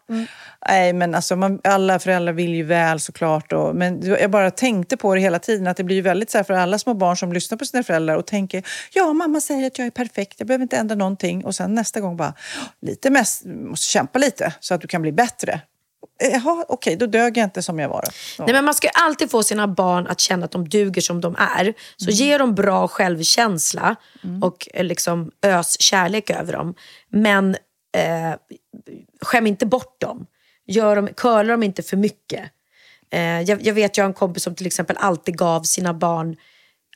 Nej, 0.67 0.93
men 0.93 1.15
alltså, 1.15 1.35
man, 1.35 1.59
alla 1.63 1.99
föräldrar 1.99 2.33
vill 2.33 2.55
ju 2.55 2.63
väl 2.63 2.99
såklart. 2.99 3.53
Och, 3.53 3.75
men 3.75 4.05
jag 4.05 4.31
bara 4.31 4.51
tänkte 4.51 4.97
på 4.97 5.15
det 5.15 5.21
hela 5.21 5.39
tiden, 5.39 5.67
att 5.67 5.77
det 5.77 5.83
blir 5.83 5.95
ju 5.95 6.01
väldigt 6.01 6.31
så 6.31 6.37
här 6.37 6.43
för 6.43 6.53
alla 6.53 6.79
små 6.79 6.93
barn 6.93 7.17
som 7.17 7.33
lyssnar 7.33 7.57
på 7.57 7.65
sina 7.65 7.83
föräldrar 7.83 8.15
och 8.15 8.25
tänker 8.25 8.63
ja, 8.93 9.13
mamma 9.13 9.41
säger 9.41 9.67
att 9.67 9.77
jag 9.77 9.87
är 9.87 9.91
perfekt, 9.91 10.35
jag 10.37 10.47
behöver 10.47 10.63
inte 10.63 10.77
ändra 10.77 10.95
någonting. 10.95 11.45
Och 11.45 11.55
sen 11.55 11.73
nästa 11.73 11.99
gång 11.99 12.17
bara, 12.17 12.33
lite 12.81 13.09
mest, 13.09 13.45
måste 13.45 13.85
kämpa 13.85 14.19
lite 14.19 14.53
så 14.59 14.73
att 14.73 14.81
du 14.81 14.87
kan 14.87 15.01
bli 15.01 15.11
bättre. 15.11 15.61
Jaha, 16.19 16.65
okej, 16.67 16.95
då 16.95 17.05
dög 17.05 17.37
jag 17.37 17.43
inte 17.43 17.61
som 17.61 17.79
jag 17.79 17.89
var. 17.89 18.03
Ja. 18.37 18.45
Nej, 18.45 18.53
men 18.53 18.65
man 18.65 18.73
ska 18.73 18.89
alltid 18.89 19.31
få 19.31 19.43
sina 19.43 19.67
barn 19.67 20.07
att 20.07 20.19
känna 20.19 20.45
att 20.45 20.51
de 20.51 20.69
duger 20.69 21.01
som 21.01 21.21
de 21.21 21.35
är. 21.35 21.73
Så 21.97 22.11
ge 22.11 22.37
dem 22.37 22.55
bra 22.55 22.87
självkänsla 22.87 23.95
och 24.41 24.67
eh, 24.73 24.83
liksom 24.83 25.31
ös 25.41 25.81
kärlek 25.81 26.29
över 26.29 26.53
dem. 26.53 26.75
Men 27.09 27.55
eh, 27.97 28.33
skäm 29.21 29.47
inte 29.47 29.65
bort 29.65 30.01
dem. 30.01 30.25
Gör 30.65 30.95
dem 30.95 31.07
curla 31.07 31.51
dem 31.51 31.63
inte 31.63 31.83
för 31.83 31.97
mycket. 31.97 32.51
Eh, 33.11 33.41
jag, 33.41 33.61
jag 33.61 33.73
vet, 33.73 33.97
jag 33.97 34.03
har 34.03 34.09
en 34.09 34.13
kompis 34.13 34.43
som 34.43 34.55
till 34.55 34.67
exempel 34.67 34.97
alltid 34.99 35.37
gav 35.37 35.63
sina 35.63 35.93
barn 35.93 36.35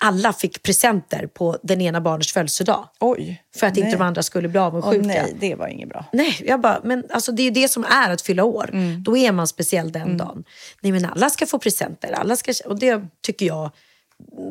alla 0.04 0.34
fick 0.34 0.64
presenter 0.64 1.28
på 1.28 1.58
den 1.64 1.82
ena 1.82 2.02
barnets 2.02 2.34
födelsedag. 2.34 2.88
Oj. 3.00 3.44
För 3.56 3.68
att 3.68 3.78
inte 3.78 3.90
nej. 3.90 3.98
de 3.98 4.04
andra 4.04 4.24
skulle 4.24 4.48
bli 4.48 4.60
avundsjuka. 4.60 5.00
Åh, 5.00 5.08
nej, 5.08 5.36
det 5.40 5.56
var 5.56 5.68
inget 5.68 5.90
bra. 5.90 6.06
Nej, 6.14 6.42
jag 6.46 6.62
bara, 6.62 6.82
men 6.84 7.04
alltså 7.10 7.32
det 7.32 7.42
är 7.42 7.44
ju 7.44 7.52
det 7.52 7.68
som 7.68 7.84
är 7.84 8.10
att 8.10 8.22
fylla 8.22 8.44
år. 8.44 8.70
Mm. 8.74 9.04
Då 9.04 9.18
är 9.18 9.32
man 9.32 9.48
speciell 9.48 9.92
den 9.92 10.18
dagen. 10.18 10.44
Nej, 10.82 10.92
men 10.92 11.06
alla 11.06 11.30
ska 11.30 11.46
få 11.46 11.60
presenter. 11.60 12.12
Alla 12.12 12.36
ska, 12.36 12.54
och 12.66 12.80
det 12.80 13.02
tycker 13.22 13.46
jag, 13.46 13.72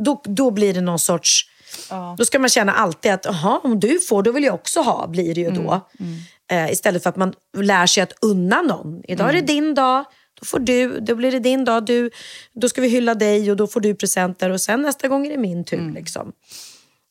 då, 0.00 0.22
då 0.24 0.50
blir 0.50 0.74
det 0.74 0.80
någon 0.80 0.98
sorts... 0.98 1.46
Då 2.18 2.24
ska 2.24 2.38
man 2.38 2.48
känna 2.48 2.72
alltid 2.72 3.12
att, 3.12 3.24
jaha, 3.24 3.60
om 3.62 3.80
du 3.80 3.98
får, 3.98 4.22
då 4.22 4.32
vill 4.32 4.44
jag 4.44 4.54
också 4.54 4.80
ha, 4.80 5.06
blir 5.06 5.34
det 5.34 5.40
ju 5.40 5.50
då. 5.50 5.88
Mm. 6.00 6.16
Eh, 6.50 6.72
istället 6.72 7.02
för 7.02 7.10
att 7.10 7.16
man 7.16 7.34
lär 7.56 7.86
sig 7.86 8.02
att 8.02 8.12
unna 8.22 8.62
någon. 8.62 9.02
Idag 9.04 9.28
är 9.28 9.32
det 9.32 9.40
din 9.40 9.74
dag, 9.74 10.04
då 10.40 10.46
får 10.46 10.58
du, 10.58 11.00
då 11.00 11.14
blir 11.14 11.32
det 11.32 11.38
din 11.38 11.64
dag. 11.64 11.86
Du, 11.86 12.10
då 12.52 12.68
ska 12.68 12.80
vi 12.80 12.88
hylla 12.88 13.14
dig 13.14 13.50
och 13.50 13.56
då 13.56 13.66
får 13.66 13.80
du 13.80 13.94
presenter 13.94 14.50
och 14.50 14.60
sen 14.60 14.82
nästa 14.82 15.08
gång 15.08 15.26
är 15.26 15.30
det 15.30 15.38
min 15.38 15.64
tur. 15.64 15.92
Liksom. 15.94 16.32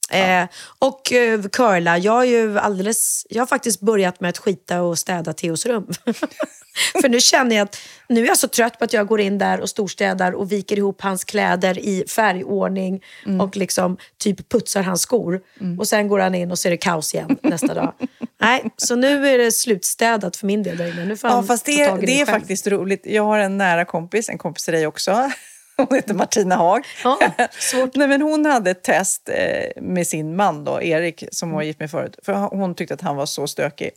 Eh, 0.09 0.47
och 0.79 1.11
eh, 1.13 1.41
curla, 1.41 1.97
jag, 1.97 2.21
är 2.21 2.25
ju 2.25 2.59
alldeles, 2.59 3.25
jag 3.29 3.41
har 3.41 3.47
faktiskt 3.47 3.79
börjat 3.81 4.19
med 4.19 4.29
att 4.29 4.37
skita 4.37 4.81
och 4.81 4.99
städa 4.99 5.33
Theos 5.33 5.65
rum. 5.65 5.87
För 7.01 7.09
nu 7.09 7.19
känner 7.19 7.55
jag 7.55 7.63
att 7.65 7.77
nu 8.09 8.23
är 8.23 8.27
jag 8.27 8.37
så 8.37 8.47
trött 8.47 8.79
på 8.79 8.85
att 8.85 8.93
jag 8.93 9.07
går 9.07 9.21
in 9.21 9.37
där 9.37 9.59
och 9.59 9.69
storstädar 9.69 10.31
och 10.31 10.51
viker 10.51 10.77
ihop 10.77 11.01
hans 11.01 11.23
kläder 11.23 11.79
i 11.79 12.03
färgordning 12.07 13.01
och 13.41 13.57
liksom 13.57 13.97
typ 14.17 14.49
putsar 14.49 14.83
hans 14.83 15.01
skor. 15.01 15.41
Och 15.79 15.87
sen 15.87 16.07
går 16.07 16.19
han 16.19 16.35
in 16.35 16.51
och 16.51 16.59
så 16.59 16.67
är 16.67 16.69
det 16.71 16.77
kaos 16.77 17.13
igen 17.13 17.37
nästa 17.43 17.73
dag. 17.73 17.93
Nej, 18.41 18.63
så 18.77 18.95
nu 18.95 19.27
är 19.27 19.37
det 19.37 19.51
slutstädat 19.51 20.37
för 20.37 20.47
min 20.47 20.63
del 20.63 20.77
där 20.77 20.87
inne. 20.93 21.05
Nu 21.05 21.17
får 21.17 21.29
Ja, 21.29 21.43
fast 21.43 21.65
ta 21.65 21.71
det, 21.71 21.87
tag 21.87 22.03
i 22.03 22.05
det 22.05 22.21
är 22.21 22.25
själv. 22.25 22.39
faktiskt 22.39 22.67
roligt. 22.67 23.01
Jag 23.05 23.23
har 23.23 23.39
en 23.39 23.57
nära 23.57 23.85
kompis, 23.85 24.29
en 24.29 24.37
kompis 24.37 24.65
till 24.65 24.73
dig 24.73 24.87
också. 24.87 25.31
Hon 25.89 25.95
heter 25.95 26.13
Martina 26.13 26.55
Haag. 26.55 26.83
Ja, 27.03 27.19
svårt. 27.51 27.95
Nej, 27.95 28.07
men 28.07 28.21
hon 28.21 28.45
hade 28.45 28.71
ett 28.71 28.83
test 28.83 29.29
eh, 29.29 29.81
med 29.81 30.07
sin 30.07 30.35
man, 30.35 30.63
då, 30.63 30.81
Erik, 30.81 31.23
som 31.31 31.49
Mm. 31.49 31.55
var 31.55 31.63
gift 31.63 31.79
med 31.79 31.91
förut. 31.91 32.19
För 32.23 32.33
hon 32.33 32.75
tyckte 32.75 32.93
att 32.93 33.01
han 33.01 33.15
var 33.15 33.25
så 33.25 33.47
stökig. 33.47 33.89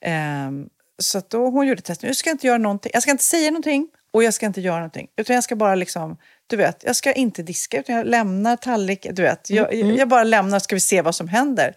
Ehm, 0.00 0.68
så 1.02 1.22
då 1.28 1.50
hon 1.50 1.66
gjorde 1.66 1.80
testet. 1.82 2.06
Jag 2.06 2.16
ska 2.16 2.30
inte 2.30 2.46
göra 2.46 2.58
någonting. 2.58 2.90
Jag 2.94 3.02
ska 3.02 3.10
inte 3.10 3.24
säga 3.24 3.50
någonting 3.50 3.88
och 4.12 4.24
jag 4.24 4.34
ska 4.34 4.46
inte 4.46 4.60
göra 4.60 4.76
någonting. 4.76 5.08
Utan 5.16 5.34
jag 5.34 5.44
ska 5.44 5.56
bara 5.56 5.74
liksom, 5.74 6.16
du 6.46 6.56
vet, 6.56 6.84
jag 6.86 6.96
ska 6.96 7.12
inte 7.12 7.42
diska 7.42 7.78
utan 7.80 7.94
jag 7.96 8.06
lämnar 8.06 8.56
tallrik. 8.56 9.06
Du 9.10 9.22
vet, 9.22 9.50
jag, 9.50 9.74
Mm, 9.74 9.96
jag 9.96 10.08
bara 10.08 10.24
lämnar 10.24 10.58
ska 10.58 10.76
vi 10.76 10.80
se 10.80 11.02
vad 11.02 11.14
som 11.14 11.28
händer. 11.28 11.74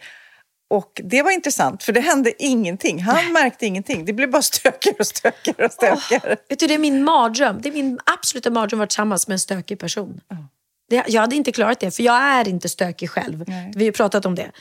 Och 0.69 1.01
det 1.03 1.21
var 1.21 1.31
intressant 1.31 1.83
för 1.83 1.93
det 1.93 2.01
hände 2.01 2.43
ingenting. 2.43 3.03
Han 3.03 3.33
märkte 3.33 3.65
ingenting. 3.65 4.05
Det 4.05 4.13
blev 4.13 4.31
bara 4.31 4.41
stökigare 4.41 4.97
och 4.99 5.07
stökigare 5.07 5.65
och 5.65 5.71
stökigare. 5.71 6.37
Vet 6.49 6.59
du, 6.59 6.67
det 6.67 6.73
är 6.73 6.79
min 6.79 7.03
mardröm. 7.03 7.59
Det 7.61 7.69
är 7.69 7.73
min 7.73 7.99
absoluta 8.05 8.49
mardröm 8.49 8.77
att 8.77 8.79
vara 8.79 8.87
tillsammans 8.87 9.27
med 9.27 9.35
en 9.35 9.39
stökig 9.39 9.79
person. 9.79 10.21
Det, 10.89 11.03
jag 11.07 11.21
hade 11.21 11.35
inte 11.35 11.51
klarat 11.51 11.79
det, 11.79 11.91
för 11.91 12.03
jag 12.03 12.15
är 12.15 12.47
inte 12.47 12.69
stökig 12.69 13.09
själv. 13.09 13.43
Nej. 13.47 13.71
Vi 13.75 13.79
har 13.79 13.85
ju 13.85 13.91
pratat 13.91 14.25
om 14.25 14.35
det. 14.35 14.51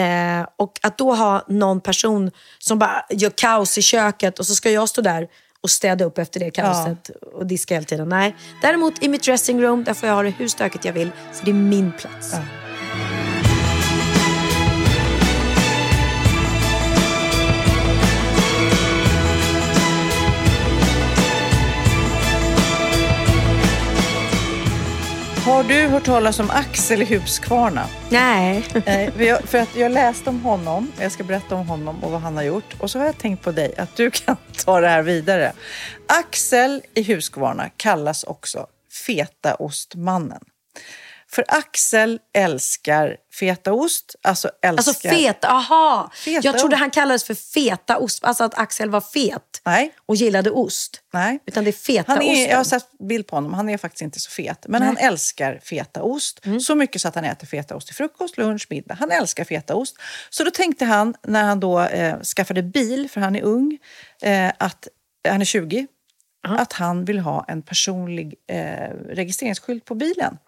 Eh, 0.00 0.46
och 0.56 0.72
att 0.82 0.98
då 0.98 1.14
ha 1.14 1.44
någon 1.48 1.80
person 1.80 2.30
som 2.58 2.78
bara 2.78 3.06
gör 3.10 3.30
kaos 3.30 3.78
i 3.78 3.82
köket 3.82 4.38
och 4.38 4.46
så 4.46 4.54
ska 4.54 4.70
jag 4.70 4.88
stå 4.88 5.02
där 5.02 5.28
och 5.60 5.70
städa 5.70 6.04
upp 6.04 6.18
efter 6.18 6.40
det 6.40 6.50
kaoset 6.50 7.10
och 7.34 7.46
diska 7.46 7.74
hela 7.74 7.84
tiden. 7.84 8.08
Nej. 8.08 8.36
Däremot 8.62 9.02
i 9.02 9.08
mitt 9.08 9.22
dressingroom, 9.22 9.84
där 9.84 9.94
får 9.94 10.08
jag 10.08 10.16
ha 10.16 10.22
det 10.22 10.30
hur 10.30 10.48
stökigt 10.48 10.84
jag 10.84 10.92
vill. 10.92 11.10
Så 11.32 11.44
det 11.44 11.50
är 11.50 11.54
min 11.54 11.92
plats. 11.92 12.34
Har 25.44 25.64
du 25.64 25.86
hört 25.86 26.04
talas 26.04 26.40
om 26.40 26.50
Axel 26.50 27.02
i 27.02 27.04
Huskvarna? 27.04 27.86
Nej. 28.10 28.64
Jag, 29.18 29.42
för 29.42 29.58
att 29.58 29.76
jag 29.76 29.92
läste 29.92 30.30
om 30.30 30.40
honom, 30.40 30.92
jag 31.00 31.12
ska 31.12 31.24
berätta 31.24 31.54
om 31.54 31.68
honom 31.68 32.04
och 32.04 32.10
vad 32.10 32.20
han 32.20 32.36
har 32.36 32.42
gjort. 32.42 32.74
Och 32.80 32.90
så 32.90 32.98
har 32.98 33.06
jag 33.06 33.18
tänkt 33.18 33.44
på 33.44 33.52
dig, 33.52 33.74
att 33.76 33.96
du 33.96 34.10
kan 34.10 34.36
ta 34.64 34.80
det 34.80 34.88
här 34.88 35.02
vidare. 35.02 35.52
Axel 36.06 36.82
i 36.94 37.02
Huskvarna 37.02 37.70
kallas 37.76 38.24
också 38.24 38.66
Fetaostmannen. 39.06 40.40
För 41.34 41.44
Axel 41.48 42.20
älskar 42.34 43.16
fetaost, 43.32 44.16
alltså 44.22 44.50
älskar... 44.62 44.90
Alltså 44.90 45.08
feta, 45.08 45.48
aha. 45.48 46.10
Feta 46.14 46.40
Jag 46.44 46.58
trodde 46.58 46.76
han 46.76 46.90
kallades 46.90 47.24
för 47.24 47.34
feta 47.34 47.98
ost. 47.98 48.24
Alltså 48.24 48.44
att 48.44 48.58
Axel 48.58 48.90
var 48.90 49.00
fet 49.00 49.60
Nej, 49.64 49.94
och 50.06 50.16
gillade 50.16 50.50
ost. 50.50 51.00
nej. 51.12 51.38
Utan 51.46 51.64
det 51.64 51.70
är 51.70 51.72
feta 51.72 52.12
Han 52.12 52.22
är, 52.22 52.32
osten. 52.32 52.50
jag 52.50 52.56
har 52.56 52.64
sett 52.64 52.98
bild 52.98 53.26
på 53.26 53.36
honom. 53.36 53.54
Han 53.54 53.68
är 53.68 53.78
faktiskt 53.78 54.02
inte 54.02 54.20
så 54.20 54.30
fet. 54.30 54.66
Men 54.68 54.82
han 54.82 54.96
älskar 54.96 55.60
fetaost. 55.64 56.40
Så 56.60 56.74
mycket 56.74 57.00
så 57.00 57.08
att 57.08 57.14
han 57.14 57.24
äter 57.24 57.46
fetaost 57.46 57.86
till 57.86 57.96
frukost, 57.96 58.36
lunch, 58.36 58.66
middag. 58.70 58.94
Han 58.94 59.10
älskar 59.10 59.44
fetaost. 59.44 59.96
Så 60.30 60.44
då 60.44 60.50
tänkte 60.50 60.84
han, 60.84 61.14
när 61.22 61.44
han 61.44 61.60
då 61.60 61.80
eh, 61.80 62.20
skaffade 62.20 62.62
bil, 62.62 63.10
för 63.10 63.20
han 63.20 63.36
är 63.36 63.42
ung, 63.42 63.78
eh, 64.22 64.52
att 64.58 64.88
han 65.28 65.40
är 65.40 65.44
20, 65.44 65.86
att 66.48 66.72
han 66.72 67.04
vill 67.04 67.18
ha 67.18 67.44
en 67.48 67.62
personlig 67.62 68.34
eh, 68.48 68.88
registreringsskylt 69.08 69.84
på 69.84 69.94
bilen. 69.94 70.38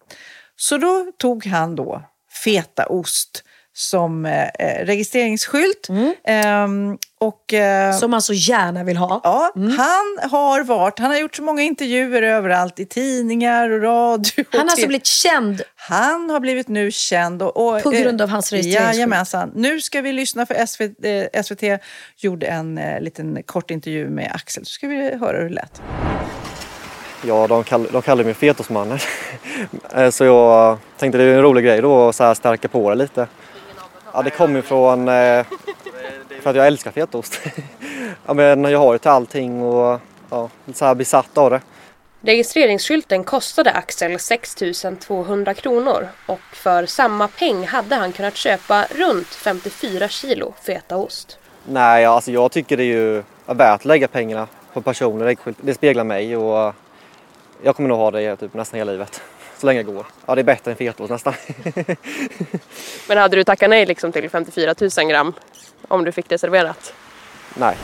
Så 0.57 0.79
då 0.79 1.07
tog 1.19 1.47
han 1.47 1.77
då 1.77 2.03
fetaost 2.45 3.45
som 3.77 4.27
eh, 4.27 4.49
eh, 4.59 4.85
registreringsskylt. 4.85 5.89
Ehm, 6.25 6.99
och, 7.21 7.55
eh, 7.55 7.97
Som 7.99 8.11
man 8.11 8.23
så 8.23 8.33
gärna 8.33 8.85
vill 8.85 8.97
ha. 8.97 9.21
Ja, 9.25 9.53
han 9.55 10.31
har 10.31 10.65
varit, 10.65 10.99
han 10.99 11.11
har 11.11 11.19
gjort 11.19 11.37
så 11.37 11.43
många 11.43 11.63
intervjuer 11.63 12.23
överallt 12.23 12.81
i 12.81 12.87
tidningar 12.87 13.71
och 13.71 13.83
radio. 13.83 14.33
och 14.41 14.47
Han 14.51 14.61
har 14.61 14.71
alltså 14.71 14.87
blivit 14.87 15.07
känd. 15.07 15.63
Han 15.77 16.31
har 16.31 16.41
blivit 16.41 16.69
nu 16.69 16.91
känd. 16.91 17.43
Och, 17.43 17.57
och, 17.57 17.83
På 17.83 17.91
grund 17.91 18.21
eh, 18.21 18.25
av 18.25 18.31
hans 18.31 18.53
registreringsskylt. 18.53 18.97
Jajamensan. 18.97 19.53
Nu 19.55 19.81
ska 19.81 20.01
vi 20.01 20.13
lyssna 20.13 20.47
för 20.47 20.67
SVT, 20.67 21.05
eh, 21.05 21.43
SVT 21.43 21.81
gjorde 22.17 22.47
en 22.47 22.79
eh, 22.79 23.01
liten 23.01 23.43
kort 23.43 23.71
intervju 23.71 24.11
med 24.11 24.31
Axel. 24.35 24.67
Så 24.67 24.71
ska 24.71 24.89
vi 24.89 25.17
höra 25.17 25.39
hur 25.39 25.49
det 25.49 25.55
lät. 25.55 25.83
Ja, 27.27 27.47
de, 27.47 27.65
kall, 27.65 27.89
de 27.93 28.03
kallar 28.03 28.25
mig 28.25 28.35
fetosmannen. 28.35 28.99
Eh, 29.95 30.11
så 30.11 30.25
jag 30.25 30.79
tänkte 30.97 31.19
det 31.19 31.25
är 31.25 31.35
en 31.35 31.43
rolig 31.43 31.65
grej 31.65 31.83
då 31.83 32.09
att 32.09 32.17
så 32.17 32.25
här 32.25 32.35
stärka 32.35 32.69
på 32.69 32.91
det 32.91 32.97
lite. 32.97 33.27
Ja, 34.13 34.23
det 34.23 34.31
kommer 34.31 34.63
från 34.63 35.09
eh, 35.09 35.47
för 36.43 36.51
att 36.51 36.57
jag 36.57 36.67
älskar 36.67 36.91
fetaost. 36.91 37.41
ja, 38.27 38.35
men 38.35 38.65
jag 38.65 38.79
har 38.79 38.93
ju 38.93 38.99
till 38.99 39.11
allting 39.11 39.63
och 39.63 40.01
ja, 40.31 40.49
så 40.75 40.85
här 40.85 40.95
besatt 40.95 41.39
av 41.39 41.51
det. 41.51 41.61
Registreringsskylten 42.21 43.25
kostade 43.25 43.71
Axel 43.73 44.19
6 44.19 44.57
200 45.01 45.55
kronor 45.55 46.09
och 46.27 46.41
för 46.53 46.87
samma 46.87 47.29
peng 47.29 47.67
hade 47.67 47.95
han 47.95 48.13
kunnat 48.13 48.37
köpa 48.37 48.87
runt 48.91 49.29
54 49.29 50.09
kilo 50.09 50.55
fetaost. 50.63 51.39
Nej, 51.69 52.05
alltså 52.05 52.31
jag 52.33 52.53
tycker 52.53 52.77
det 52.77 52.83
är 52.83 52.97
ju 52.97 53.23
värt 53.47 53.75
att 53.75 53.85
lägga 53.85 54.09
pengarna 54.09 54.49
på 54.73 54.81
personer. 54.81 55.37
Det 55.61 55.75
speglar 55.75 56.05
mig 56.05 56.37
och 56.37 56.75
jag 57.63 57.77
kommer 57.77 57.89
nog 57.89 57.99
ha 57.99 58.11
det 58.11 58.37
typ 58.37 58.55
nästan 58.55 58.79
hela 58.79 58.93
livet. 58.93 59.23
Så 59.59 59.67
länge 59.67 59.83
det 59.83 59.93
går. 59.93 60.07
Ja, 60.27 60.35
det 60.35 60.41
är 60.41 60.45
bättre 60.45 60.71
än 60.71 60.77
fetaost 60.77 61.11
nästan. 61.11 61.35
Men 63.09 63.19
hade 63.19 63.37
du 63.37 63.45
tackat 63.45 63.71
nej 63.71 63.87
liksom 63.87 64.13
till 64.13 64.31
54 64.31 64.75
000 64.81 65.09
gram 65.09 65.33
om 65.89 66.05
du 66.05 66.13
fick 66.13 66.29
det 66.29 66.39
serverat? 66.39 66.95
Nej. 67.55 67.77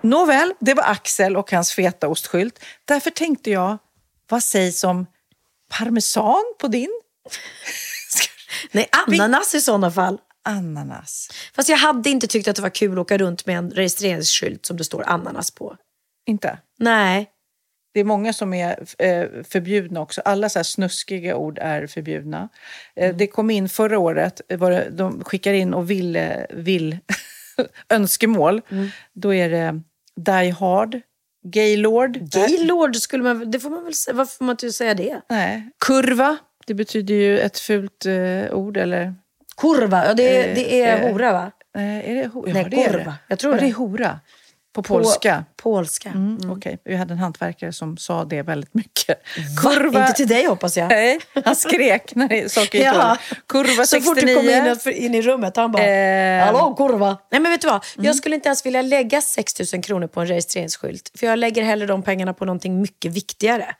Nåväl, 0.00 0.54
det 0.60 0.74
var 0.74 0.84
Axel 0.84 1.36
och 1.36 1.52
hans 1.52 1.72
fetaostskylt. 1.72 2.64
Därför 2.84 3.10
tänkte 3.10 3.50
jag, 3.50 3.78
vad 4.28 4.42
sägs 4.42 4.84
om 4.84 5.06
parmesan 5.78 6.54
på 6.58 6.68
din? 6.68 7.00
Nej, 8.72 8.88
ananas 9.06 9.54
i 9.54 9.60
sådana 9.60 9.90
fall. 9.90 10.18
Ananas. 10.44 11.28
Fast 11.54 11.68
jag 11.68 11.76
hade 11.76 12.10
inte 12.10 12.26
tyckt 12.26 12.48
att 12.48 12.56
det 12.56 12.62
var 12.62 12.70
kul 12.70 12.92
att 12.92 12.98
åka 12.98 13.18
runt 13.18 13.46
med 13.46 13.58
en 13.58 13.70
registreringsskylt 13.70 14.66
som 14.66 14.76
det 14.76 14.84
står 14.84 15.02
ananas 15.06 15.50
på. 15.50 15.76
Inte? 16.26 16.58
Nej. 16.78 17.30
Det 17.92 18.00
är 18.00 18.04
många 18.04 18.32
som 18.32 18.54
är 18.54 18.78
eh, 18.98 19.26
förbjudna 19.48 20.00
också. 20.00 20.20
Alla 20.24 20.48
så 20.48 20.58
här 20.58 20.64
snuskiga 20.64 21.36
ord 21.36 21.58
är 21.62 21.86
förbjudna. 21.86 22.48
Eh, 22.96 23.14
Det 23.16 23.26
kom 23.26 23.50
in 23.50 23.68
förra 23.68 23.98
året, 23.98 24.40
var 24.48 24.84
de 24.90 25.24
skickar 25.24 25.52
in 25.52 25.74
och 25.74 25.90
vill, 25.90 26.16
eh, 26.16 26.28
vill 26.50 26.98
önskemål. 27.88 28.60
Då 29.12 29.34
är 29.34 29.50
det 29.50 29.80
Die 30.16 30.50
Hard, 30.50 31.00
Gaylord. 31.44 32.16
Gaylord 32.32 32.96
skulle 32.96 33.22
man 33.24 33.50
det 33.50 33.60
får 33.60 33.70
man 33.70 33.84
väl 33.84 33.94
säga. 33.94 34.14
Varför 34.14 34.36
får 34.36 34.44
man 34.44 34.52
inte 34.52 34.72
säga 34.72 34.94
det? 34.94 35.20
Nej. 35.30 35.70
Kurva, 35.86 36.36
det 36.66 36.74
betyder 36.74 37.14
ju 37.14 37.38
ett 37.40 37.58
fult 37.58 38.06
eh, 38.06 38.52
ord. 38.52 38.76
Eller, 38.76 39.14
Kurva, 39.56 40.06
ja, 40.06 40.14
det, 40.14 40.36
är, 40.36 40.54
det 40.54 40.82
är 40.82 41.12
hora 41.12 41.32
va? 41.32 41.52
eh, 41.76 42.10
är 42.10 42.14
det, 42.14 42.30
ja, 42.34 42.42
Nej, 42.46 42.66
det 42.70 42.84
är 42.84 42.90
kurva. 42.92 43.04
det. 43.04 43.14
Jag 43.28 43.38
tror 43.38 43.52
ja, 43.54 43.60
det. 43.60 43.66
det 43.66 43.70
är 43.70 43.74
hora. 43.74 44.20
På 44.72 44.82
polska. 44.82 45.44
Polska. 45.56 46.08
Mm, 46.08 46.50
Okej, 46.50 46.78
vi 46.84 46.96
hade 46.96 47.12
en 47.12 47.18
hantverkare 47.18 47.72
som 47.72 47.96
sa 47.96 48.24
det 48.24 48.42
väldigt 48.42 48.74
mycket. 48.74 49.22
Va? 49.92 50.00
Inte 50.00 50.12
till 50.12 50.28
dig 50.28 50.46
hoppas 50.46 50.76
jag. 50.76 50.88
Nej, 50.88 51.20
han 51.44 51.56
skrek 51.56 52.14
när 52.14 52.48
saker 52.48 52.78
gick 52.78 52.86
Ja. 52.86 53.16
Kurva 53.48 53.86
69. 53.86 53.86
Så 53.86 54.00
fort 54.00 54.20
du 54.26 54.34
kom 54.34 54.92
in, 54.92 55.04
in 55.04 55.14
i 55.14 55.22
rummet, 55.22 55.56
han 55.56 55.72
bara 55.72 55.82
Eh, 55.86 56.44
“Hallå 56.46 56.74
kurva!” 56.74 57.18
Nej 57.30 57.40
men 57.40 57.52
vet 57.52 57.60
du 57.60 57.66
vad? 57.68 57.84
Jag 57.96 58.16
skulle 58.16 58.34
inte 58.34 58.48
ens 58.48 58.66
vilja 58.66 58.82
lägga 58.82 59.20
6 59.22 59.72
000 59.72 59.82
kronor 59.82 60.06
på 60.06 60.20
en 60.20 60.26
registreringsskylt. 60.26 61.10
För 61.18 61.26
jag 61.26 61.38
lägger 61.38 61.62
hellre 61.62 61.86
de 61.86 62.02
pengarna 62.02 62.32
på 62.34 62.44
någonting 62.44 62.80
mycket 62.80 63.12
viktigare. 63.12 63.74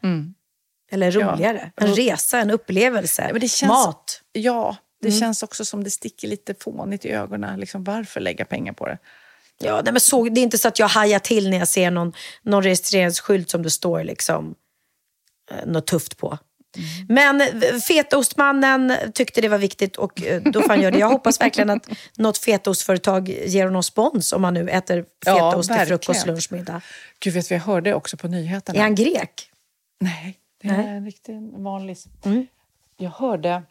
Eller 0.92 1.10
roligare. 1.10 1.70
En 1.76 1.94
resa, 1.94 2.38
en 2.40 2.50
upplevelse, 2.50 3.28
men 3.32 3.40
det 3.40 3.48
känns- 3.48 3.68
mat. 3.70 4.20
Ja, 4.32 4.76
det 5.02 5.10
känns 5.12 5.42
också 5.42 5.64
som 5.64 5.84
det 5.84 5.90
sticker 5.90 6.28
lite 6.28 6.54
fånigt 6.60 7.04
i 7.04 7.10
ögonen. 7.10 7.60
Liksom, 7.60 7.84
varför 7.84 8.20
lägga 8.20 8.44
pengar 8.44 8.72
på 8.72 8.86
det? 8.86 8.98
Ja, 9.64 9.80
nej, 9.84 9.92
men 9.92 10.00
så, 10.00 10.24
det 10.24 10.40
är 10.40 10.42
inte 10.42 10.58
så 10.58 10.68
att 10.68 10.78
jag 10.78 10.88
hajar 10.88 11.18
till 11.18 11.50
när 11.50 11.58
jag 11.58 11.68
ser 11.68 11.90
någon, 11.90 12.12
någon 12.42 12.62
registreringsskylt 12.62 13.50
som 13.50 13.62
det 13.62 13.70
står 13.70 14.04
liksom, 14.04 14.54
eh, 15.50 15.66
något 15.66 15.86
tufft 15.86 16.16
på. 16.16 16.38
Men 17.08 17.40
eh, 17.40 17.78
fetaostmannen 17.88 18.92
tyckte 19.14 19.40
det 19.40 19.48
var 19.48 19.58
viktigt 19.58 19.96
och 19.96 20.22
eh, 20.22 20.42
då 20.42 20.62
får 20.62 20.68
han 20.68 20.80
göra 20.80 20.90
det. 20.90 20.98
Jag 20.98 21.08
hoppas 21.08 21.40
verkligen 21.40 21.70
att 21.70 21.88
något 22.16 22.38
fetaostföretag 22.38 23.28
ger 23.28 23.64
honom 23.64 23.82
spons 23.82 24.32
om 24.32 24.44
han 24.44 24.54
nu 24.54 24.68
äter 24.70 25.04
Ja, 25.26 25.34
fetaost 25.34 25.68
till 25.68 25.76
verkligen. 25.76 25.98
frukost, 25.98 26.26
lunch, 26.26 26.52
middag. 26.52 26.80
Gud, 27.18 27.34
vet 27.34 27.50
vad 27.50 27.56
jag 27.58 27.64
hörde 27.64 27.94
också 27.94 28.16
på 28.16 28.28
nyheterna? 28.28 28.78
Är 28.78 28.82
han 28.82 28.94
grek? 28.94 29.50
Nej, 30.00 30.38
det 30.62 30.68
är 30.68 30.76
Nej. 30.76 30.86
en 30.88 31.04
riktig 31.04 31.40
vanlig... 31.52 31.96
Mm. 32.24 32.46
Jag 32.96 33.10
hörde 33.10 33.62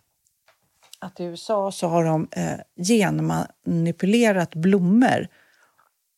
att 0.99 1.19
i 1.19 1.23
USA 1.23 1.71
så 1.71 1.87
har 1.87 2.03
de 2.03 2.27
eh, 2.31 2.83
genmanipulerat 2.83 4.55
blommor 4.55 5.27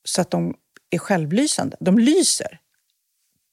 så 0.04 0.22
att 0.22 0.32
de 0.32 0.54
är 0.90 0.98
självlysande. 0.98 1.78
De 1.80 2.00
lyser. 2.00 2.60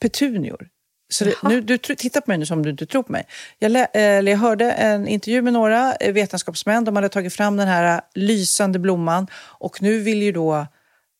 Petunior. 0.01 0.68
Så 1.11 1.24
det, 1.24 1.34
nu, 1.42 1.61
du 1.61 1.78
tittar 1.78 2.20
på 2.20 2.30
mig 2.30 2.38
nu 2.38 2.46
som 2.46 2.59
om 2.59 2.62
du 2.64 2.70
inte 2.70 2.86
tror 2.86 3.03
på 3.03 3.12
mig. 3.12 3.26
Jag, 3.59 3.70
lä, 3.72 3.80
eh, 3.80 3.88
eller 4.03 4.32
jag 4.32 4.38
hörde 4.38 4.72
en 4.72 5.09
intervju 5.09 5.42
med 5.42 5.53
några 5.53 5.94
eh, 5.94 6.12
vetenskapsmän. 6.12 6.84
De 6.84 6.96
hade 6.96 7.09
tagit 7.09 7.34
fram 7.34 7.57
den 7.57 7.68
här 7.68 7.94
eh, 7.96 8.01
lysande 8.14 8.78
blomman 8.78 9.26
och 9.34 9.82
nu 9.82 9.99
vill 9.99 10.22
ju 10.22 10.32
då 10.32 10.66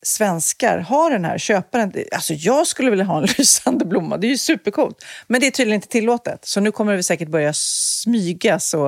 svenskar 0.05 0.79
ha 0.79 1.09
den 1.09 1.25
här, 1.25 1.37
köpa 1.37 1.77
den. 1.77 1.93
Alltså 2.11 2.33
jag 2.33 2.67
skulle 2.67 2.89
vilja 2.89 3.05
ha 3.05 3.17
en 3.17 3.27
lysande 3.37 3.85
blomma, 3.85 4.17
det 4.17 4.27
är 4.27 4.29
ju 4.29 4.37
supercoolt. 4.37 5.05
Men 5.27 5.41
det 5.41 5.47
är 5.47 5.51
tydligen 5.51 5.75
inte 5.75 5.87
tillåtet. 5.87 6.45
Så 6.45 6.59
nu 6.59 6.71
kommer 6.71 6.95
det 6.95 7.03
säkert 7.03 7.29
börja 7.29 7.53
smygas 7.53 8.73
och 8.73 8.87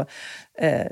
eh, 0.60 0.88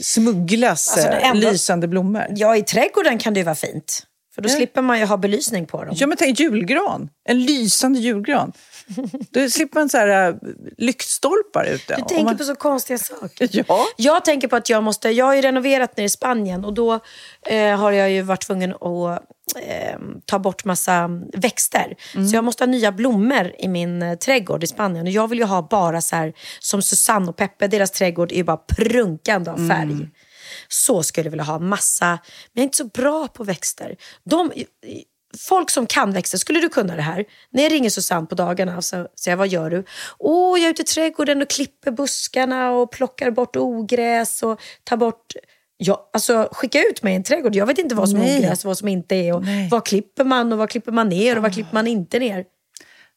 smugglas 0.00 0.96
Alltså, 0.96 1.08
enda- 1.12 1.50
lysande 1.50 1.88
blommor. 1.88 2.26
Ja, 2.30 2.56
i 2.56 2.62
trädgården 2.62 3.18
kan 3.18 3.34
det 3.34 3.40
ju 3.40 3.44
vara 3.44 3.54
fint. 3.54 4.06
För 4.34 4.42
då 4.42 4.48
Ja. 4.48 4.56
slipper 4.56 4.82
man 4.82 4.98
ju 4.98 5.04
ha 5.04 5.16
belysning 5.16 5.66
på 5.66 5.84
dem. 5.84 5.94
Ja, 5.98 6.06
men 6.06 6.16
tänk 6.16 6.40
julgran. 6.40 7.08
En 7.28 7.44
lysande 7.44 7.98
julgran. 7.98 8.52
Då 9.30 9.50
slipper 9.50 9.80
man 9.80 9.88
så 9.88 9.98
här, 9.98 10.28
äh, 10.28 10.34
lyktstolpar 10.78 11.64
ute. 11.64 11.96
Du 11.96 12.02
tänker 12.02 12.24
man... 12.24 12.36
på 12.38 12.44
så 12.44 12.54
konstiga 12.54 12.98
saker. 12.98 13.48
Ja. 13.68 13.86
Jag 13.96 14.24
tänker 14.24 14.48
på 14.48 14.56
att 14.56 14.70
jag 14.70 14.82
måste, 14.82 15.10
jag 15.10 15.24
har 15.26 15.34
ju 15.34 15.40
renoverat 15.40 15.96
nere 15.96 16.04
i 16.04 16.08
Spanien 16.08 16.64
och 16.64 16.74
då 16.74 17.00
eh, 17.46 17.76
har 17.78 17.92
jag 17.92 18.10
ju 18.10 18.22
varit 18.22 18.46
tvungen 18.46 18.70
att 18.74 19.22
eh, 19.56 19.98
ta 20.26 20.38
bort 20.38 20.64
massa 20.64 21.10
växter. 21.32 21.94
Mm. 22.14 22.28
Så 22.28 22.36
jag 22.36 22.44
måste 22.44 22.64
ha 22.64 22.66
nya 22.70 22.92
blommor 22.92 23.52
i 23.58 23.68
min 23.68 24.02
eh, 24.02 24.14
trädgård 24.14 24.64
i 24.64 24.66
Spanien. 24.66 25.06
Och 25.06 25.12
jag 25.12 25.28
vill 25.28 25.38
ju 25.38 25.44
ha 25.44 25.68
bara 25.70 26.00
så 26.00 26.16
här, 26.16 26.32
som 26.60 26.82
Susanne 26.82 27.28
och 27.28 27.36
Peppe, 27.36 27.66
deras 27.68 27.90
trädgård 27.90 28.32
är 28.32 28.36
ju 28.36 28.44
bara 28.44 28.60
prunkande 28.76 29.50
av 29.50 29.68
färg. 29.68 29.82
Mm. 29.92 30.10
Så 30.68 31.02
skulle 31.02 31.26
jag 31.26 31.30
vilja 31.30 31.44
ha 31.44 31.58
massa, 31.58 32.06
men 32.06 32.18
jag 32.52 32.60
är 32.60 32.64
inte 32.64 32.76
så 32.76 32.84
bra 32.84 33.28
på 33.28 33.44
växter. 33.44 33.96
De, 34.24 34.52
folk 35.38 35.70
som 35.70 35.86
kan 35.86 36.12
växter, 36.12 36.38
skulle 36.38 36.60
du 36.60 36.68
kunna 36.68 36.96
det 36.96 37.02
här? 37.02 37.24
När 37.50 37.62
jag 37.62 37.72
ringer 37.72 37.90
Susanne 37.90 38.26
på 38.26 38.34
dagarna 38.34 38.82
så 38.82 39.08
säger 39.20 39.32
jag, 39.32 39.36
vad 39.36 39.48
gör 39.48 39.70
du? 39.70 39.84
Åh, 40.18 40.60
jag 40.60 40.66
är 40.66 40.70
ute 40.70 40.82
i 40.82 40.84
trädgården 40.84 41.42
och 41.42 41.50
klipper 41.50 41.90
buskarna 41.90 42.70
och 42.70 42.92
plockar 42.92 43.30
bort 43.30 43.56
ogräs 43.56 44.42
och 44.42 44.60
tar 44.84 44.96
bort... 44.96 45.34
Ja, 45.82 46.10
alltså, 46.12 46.48
skicka 46.52 46.82
ut 46.82 47.02
mig 47.02 47.12
i 47.12 47.16
en 47.16 47.22
trädgård. 47.22 47.54
Jag 47.54 47.66
vet 47.66 47.78
inte 47.78 47.94
vad 47.94 48.08
som 48.08 48.18
är 48.20 48.24
Nej. 48.24 48.38
ogräs 48.38 48.64
och 48.64 48.68
vad 48.68 48.78
som 48.78 48.88
inte 48.88 49.14
är. 49.14 49.34
Och 49.34 49.44
Nej. 49.44 49.68
vad 49.70 49.86
klipper 49.86 50.24
man 50.24 50.52
och 50.52 50.58
vad 50.58 50.70
klipper 50.70 50.92
man 50.92 51.08
ner 51.08 51.36
och 51.36 51.42
vad 51.42 51.52
klipper 51.52 51.74
man 51.74 51.86
inte 51.86 52.18
ner? 52.18 52.44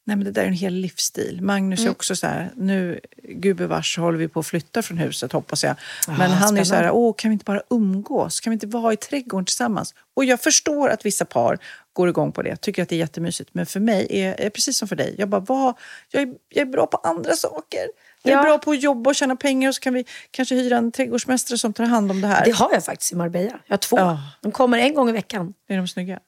Nej, 0.06 0.16
men 0.16 0.24
det 0.24 0.30
där 0.30 0.42
är 0.42 0.46
en 0.46 0.52
hel 0.52 0.74
livsstil. 0.74 1.38
Magnus 1.42 1.78
Mm. 1.80 1.88
är 1.88 1.92
också 1.92 2.16
så 2.16 2.26
här, 2.26 2.52
nu 2.56 3.00
gubevars 3.22 3.98
håller 3.98 4.18
vi 4.18 4.28
på 4.28 4.40
att 4.40 4.46
flytta 4.46 4.82
från 4.82 4.98
huset 4.98 5.32
hoppas 5.32 5.64
jag. 5.64 5.76
Men 6.08 6.20
Ah, 6.20 6.34
han 6.34 6.42
är 6.58 6.64
så 6.64 6.74
här, 6.74 6.80
spännande. 6.82 6.90
åh 6.90 7.14
kan 7.18 7.30
vi 7.30 7.32
inte 7.32 7.44
bara 7.44 7.62
umgås? 7.70 8.40
Kan 8.40 8.50
vi 8.50 8.54
inte 8.54 8.66
vara 8.66 8.92
i 8.92 8.96
trädgården 8.96 9.44
tillsammans? 9.44 9.94
Och 10.16 10.24
jag 10.24 10.40
förstår 10.40 10.88
att 10.88 11.06
vissa 11.06 11.24
par 11.24 11.58
går 11.92 12.08
igång 12.08 12.32
på 12.32 12.42
det, 12.42 12.56
tycker 12.56 12.82
att 12.82 12.88
det 12.88 12.94
är 12.94 12.98
jättemysigt. 12.98 13.50
Men 13.52 13.66
för 13.66 13.80
mig 13.80 14.06
är 14.10 14.40
är 14.40 14.50
precis 14.50 14.78
som 14.78 14.88
för 14.88 14.96
dig, 14.96 15.14
jag 15.18 15.28
bara, 15.28 15.40
vad, 15.40 15.74
jag, 16.10 16.22
är, 16.22 16.28
jag 16.48 16.62
är 16.68 16.72
bra 16.72 16.86
på 16.86 16.96
andra 16.96 17.32
saker. 17.36 17.80
Jag 18.22 18.32
är 18.32 18.36
Ja. 18.36 18.42
bra 18.42 18.58
på 18.58 18.70
att 18.70 18.82
jobba 18.82 19.10
och 19.10 19.14
tjäna 19.14 19.36
pengar 19.36 19.68
och 19.68 19.74
så 19.74 19.80
kan 19.80 19.94
vi 19.94 20.04
kanske 20.30 20.54
hyra 20.54 20.76
en 20.76 20.92
trädgårdsmästare 20.92 21.58
som 21.58 21.72
tar 21.72 21.84
hand 21.84 22.10
om 22.10 22.20
det 22.20 22.26
här. 22.28 22.44
Det 22.44 22.50
har 22.50 22.70
jag 22.72 22.84
faktiskt 22.84 23.12
i 23.12 23.16
Marbella. 23.16 23.58
Jag 23.66 23.72
har 23.72 23.76
två. 23.78 23.98
Ja. 23.98 24.18
De 24.42 24.52
kommer 24.52 24.78
en 24.78 24.94
gång 24.94 25.08
i 25.08 25.12
veckan. 25.12 25.54
Är 25.68 25.76
de 25.76 25.88
snygga? 25.88 26.18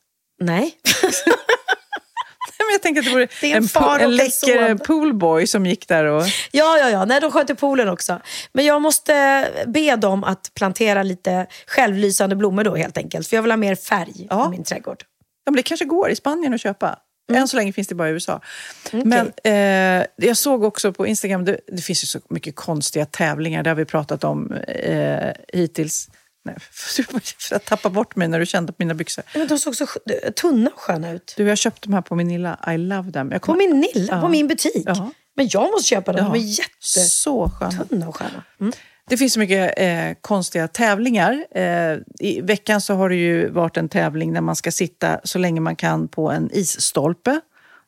Nej. 0.41 0.75
Men 2.59 2.73
jag 2.73 2.83
tänker 2.83 3.01
att 3.01 3.05
det 3.07 3.13
vore 3.13 3.29
Det 3.41 3.51
en 3.53 3.57
en, 3.57 3.63
po- 3.63 3.99
en 3.99 4.17
läcker 4.17 4.69
son. 4.69 4.79
poolboy 4.79 5.47
som 5.47 5.67
gick 5.67 5.89
där 5.89 6.05
och... 6.05 6.23
Ja, 6.53 6.79
ja, 6.79 6.91
ja. 6.91 7.05
Nej, 7.05 7.21
de 7.21 7.31
sköter 7.31 7.55
poolen 7.55 7.89
också. 7.89 8.21
Men 8.53 8.65
jag 8.65 8.83
måste 8.83 9.49
be 9.67 9.97
dem 9.97 10.25
att 10.25 10.51
plantera 10.55 11.03
lite 11.03 11.47
självlysande 11.67 12.37
blommor 12.37 12.65
då 12.65 12.77
helt 12.77 12.99
enkelt. 12.99 13.29
För 13.29 13.37
jag 13.37 13.43
vill 13.43 13.53
ha 13.53 13.57
mer 13.57 13.75
färg 13.75 14.27
Ja. 14.31 14.47
i 14.47 14.51
min 14.51 14.65
trädgård. 14.65 15.03
Ja, 15.45 15.51
men 15.51 15.57
det 15.57 15.63
kanske 15.63 15.85
går 15.85 16.11
i 16.11 16.17
Spanien 16.17 16.55
att 16.55 16.61
köpa. 16.61 16.97
Mm. 17.31 17.43
Än 17.43 17.49
så 17.49 17.57
länge 17.57 17.73
finns 17.73 17.89
det 17.89 17.95
bara 17.95 18.09
i 18.09 18.13
USA. 18.13 18.41
Men 18.93 19.33
eh, 19.45 20.07
jag 20.17 20.37
såg 20.37 20.65
också 20.65 20.93
på 20.93 21.07
Instagram, 21.07 21.45
det, 21.45 21.61
det 21.73 21.83
finns 21.83 22.03
ju 22.03 22.07
så 22.07 22.21
mycket 22.31 22.57
konstiga 22.57 23.07
tävlingar. 23.07 23.63
Det 23.63 23.71
har 23.71 23.75
vi 23.75 23.85
pratat 23.85 24.25
om 24.25 24.53
eh, 24.53 25.33
hittills. 25.53 26.09
Nej, 26.47 26.57
för 27.39 27.57
att 27.57 27.65
tappa 27.65 27.91
bort 27.91 28.17
mig 28.17 28.29
när 28.29 28.39
du 28.41 28.47
kände 28.47 28.73
på 28.73 28.77
mina 28.79 28.95
byxor. 28.95 29.25
Men 29.35 29.49
de 29.49 29.59
såg 29.59 29.77
så 29.77 29.87
tunna 30.41 30.71
och 30.75 30.81
sköna 30.81 31.11
ut. 31.11 31.35
Du, 31.37 31.43
jag 31.43 31.51
har 31.51 31.57
köpt 31.57 31.83
de 31.83 31.95
här 31.95 32.01
på 32.03 32.15
min 32.15 32.29
lilla 32.29 32.59
I 32.75 32.79
love 32.79 33.13
them. 33.13 33.33
Jag 33.33 33.41
På 33.43 33.47
kommer- 33.47 33.59
min 33.69 33.81
Nilla, 33.95 34.15
Ja. 34.15 34.21
på 34.21 34.29
min 34.29 34.49
butik. 34.49 34.83
Ja. 34.87 35.11
Men 35.37 35.49
jag 35.51 35.63
måste 35.71 35.89
köpa 35.89 36.13
dem. 36.13 36.27
Ja. 36.27 36.33
De 36.33 36.39
är 36.39 36.59
jättetunna 37.71 38.09
och 38.09 38.17
sköna. 38.17 38.45
Mm. 38.61 38.73
Det 39.09 39.17
finns 39.17 39.33
så 39.33 39.39
mycket 39.39 39.75
eh, 39.77 40.13
konstiga 40.21 40.69
tävlingar. 40.69 41.45
Eh, 41.55 41.97
I 42.21 42.41
veckan 42.43 42.81
så 42.81 42.95
har 42.95 43.09
det 43.09 43.17
ju 43.17 43.49
varit 43.51 43.77
en 43.77 43.89
tävling 43.89 44.33
där 44.33 44.41
man 44.41 44.57
ska 44.57 44.73
sitta 44.73 45.21
så 45.25 45.39
länge 45.39 45.61
man 45.61 45.77
kan 45.77 46.09
på 46.09 46.31
en 46.31 46.51
isstolpe. 46.53 47.41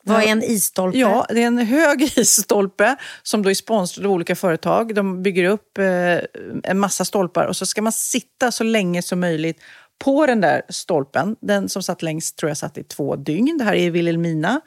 Vad 0.05 0.23
är 0.23 0.27
en 0.27 0.43
isstolpe? 0.43 0.99
Ja, 0.99 1.27
det 1.29 1.43
är 1.43 1.47
en 1.47 1.59
hög 1.59 2.03
isstolpe 2.17 2.97
som 3.23 3.43
då 3.43 3.51
är 3.51 3.55
sponsrad 3.55 4.07
av 4.07 4.13
olika 4.13 4.37
företag. 4.37 4.95
De 4.95 5.23
bygger 5.23 5.45
upp 5.45 5.79
eh, 5.79 6.19
en 6.65 6.79
massa 6.79 7.05
stolpar 7.05 7.47
och 7.47 7.57
så 7.57 7.67
ska 7.67 7.83
man 7.83 7.93
sitta 7.93 8.53
så 8.53 8.65
länge 8.65 9.03
som 9.03 9.21
möjligt 9.21 9.61
på 9.99 10.27
den 10.27 10.41
där 10.41 10.63
stolpen. 10.69 11.37
Den 11.41 11.69
som 11.69 11.83
satt 11.83 12.03
längst 12.03 12.37
tror 12.37 12.51
jag 12.51 12.57
satt 12.57 12.79
i 12.79 12.85
två 12.85 13.17
dygn. 13.17 13.59
Det 13.59 13.65
här 13.65 13.75
är 13.75 13.87
i 13.87 13.91
Vilhelmina. 13.91 14.61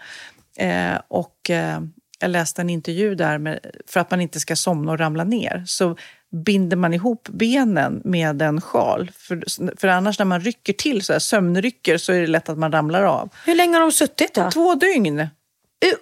Eh, 0.58 1.00
och 1.08 1.50
eh, 1.50 1.80
jag 2.20 2.32
läste 2.32 2.62
en 2.62 2.70
intervju 2.70 3.16
där 3.16 3.38
med, 3.38 3.60
för 3.88 4.00
att 4.00 4.12
man 4.12 4.22
inte 4.22 4.40
ska 4.40 4.56
somna 4.56 4.92
och 4.92 5.00
ramla 5.00 5.24
ner. 5.24 5.64
Så 5.68 5.98
binder 6.32 6.78
man 6.78 6.94
ihop 6.94 7.28
benen 7.32 8.02
med 8.06 8.42
en 8.42 8.62
sjal. 8.62 9.12
För, 9.18 9.44
för 9.78 9.88
annars 9.88 10.20
när 10.20 10.26
man 10.26 10.42
rycker 10.42 10.74
till, 10.74 11.02
så 11.02 11.14
här, 11.14 11.20
sömnrycker, 11.20 11.98
så 11.98 12.14
är 12.14 12.22
det 12.22 12.28
lätt 12.28 12.50
att 12.50 12.58
man 12.58 12.72
ramlar 12.72 13.04
av. 13.04 13.30
Hur 13.46 13.56
länge 13.56 13.74
har 13.76 13.82
de 13.82 13.92
suttit 13.92 14.34
då? 14.34 14.52
Två 14.52 14.76
dygn! 14.76 15.20
U- 15.86 15.96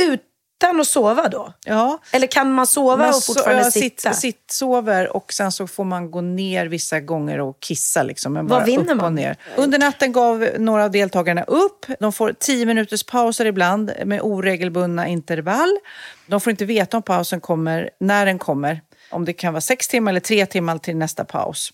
utan 0.00 0.80
att 0.80 0.86
sova 0.86 1.28
då? 1.28 1.52
Ja. 1.66 1.98
Eller 2.12 2.26
kan 2.26 2.52
man 2.52 2.66
sova 2.66 2.96
Man 2.96 3.08
och 3.08 3.24
fortfarande 3.24 3.62
so- 3.62 3.70
sitta? 3.70 4.12
Sitt, 4.12 4.20
sitt, 4.20 4.50
sover 4.50 5.16
och 5.16 5.32
sen 5.32 5.52
så 5.52 5.66
får 5.66 5.84
man 5.84 6.10
gå 6.10 6.20
ner 6.20 6.66
vissa 6.66 7.00
gånger 7.00 7.40
och 7.40 7.60
kissa. 7.60 8.02
Liksom, 8.02 8.32
men 8.32 8.46
Vad 8.46 8.64
vinner 8.64 8.94
man? 8.94 9.14
Ner. 9.14 9.36
Under 9.56 9.78
natten 9.78 10.12
gav 10.12 10.48
några 10.58 10.84
av 10.84 10.90
deltagarna 10.90 11.42
upp. 11.42 11.86
De 12.00 12.12
får 12.12 12.32
tio 12.38 12.66
minuters 12.66 13.04
pauser 13.04 13.44
ibland 13.44 13.92
med 14.04 14.20
oregelbundna 14.22 15.08
intervall. 15.08 15.78
De 16.26 16.40
får 16.40 16.50
inte 16.50 16.64
veta 16.64 16.96
om 16.96 17.02
pausen 17.02 17.40
kommer, 17.40 17.90
när 18.00 18.26
den 18.26 18.38
kommer. 18.38 18.80
Om 19.12 19.24
det 19.24 19.32
kan 19.32 19.52
vara 19.52 19.60
sex 19.60 19.88
timmar 19.88 20.12
eller 20.12 20.20
tre 20.20 20.46
timmar 20.46 20.78
till 20.78 20.96
nästa 20.96 21.24
paus. 21.24 21.70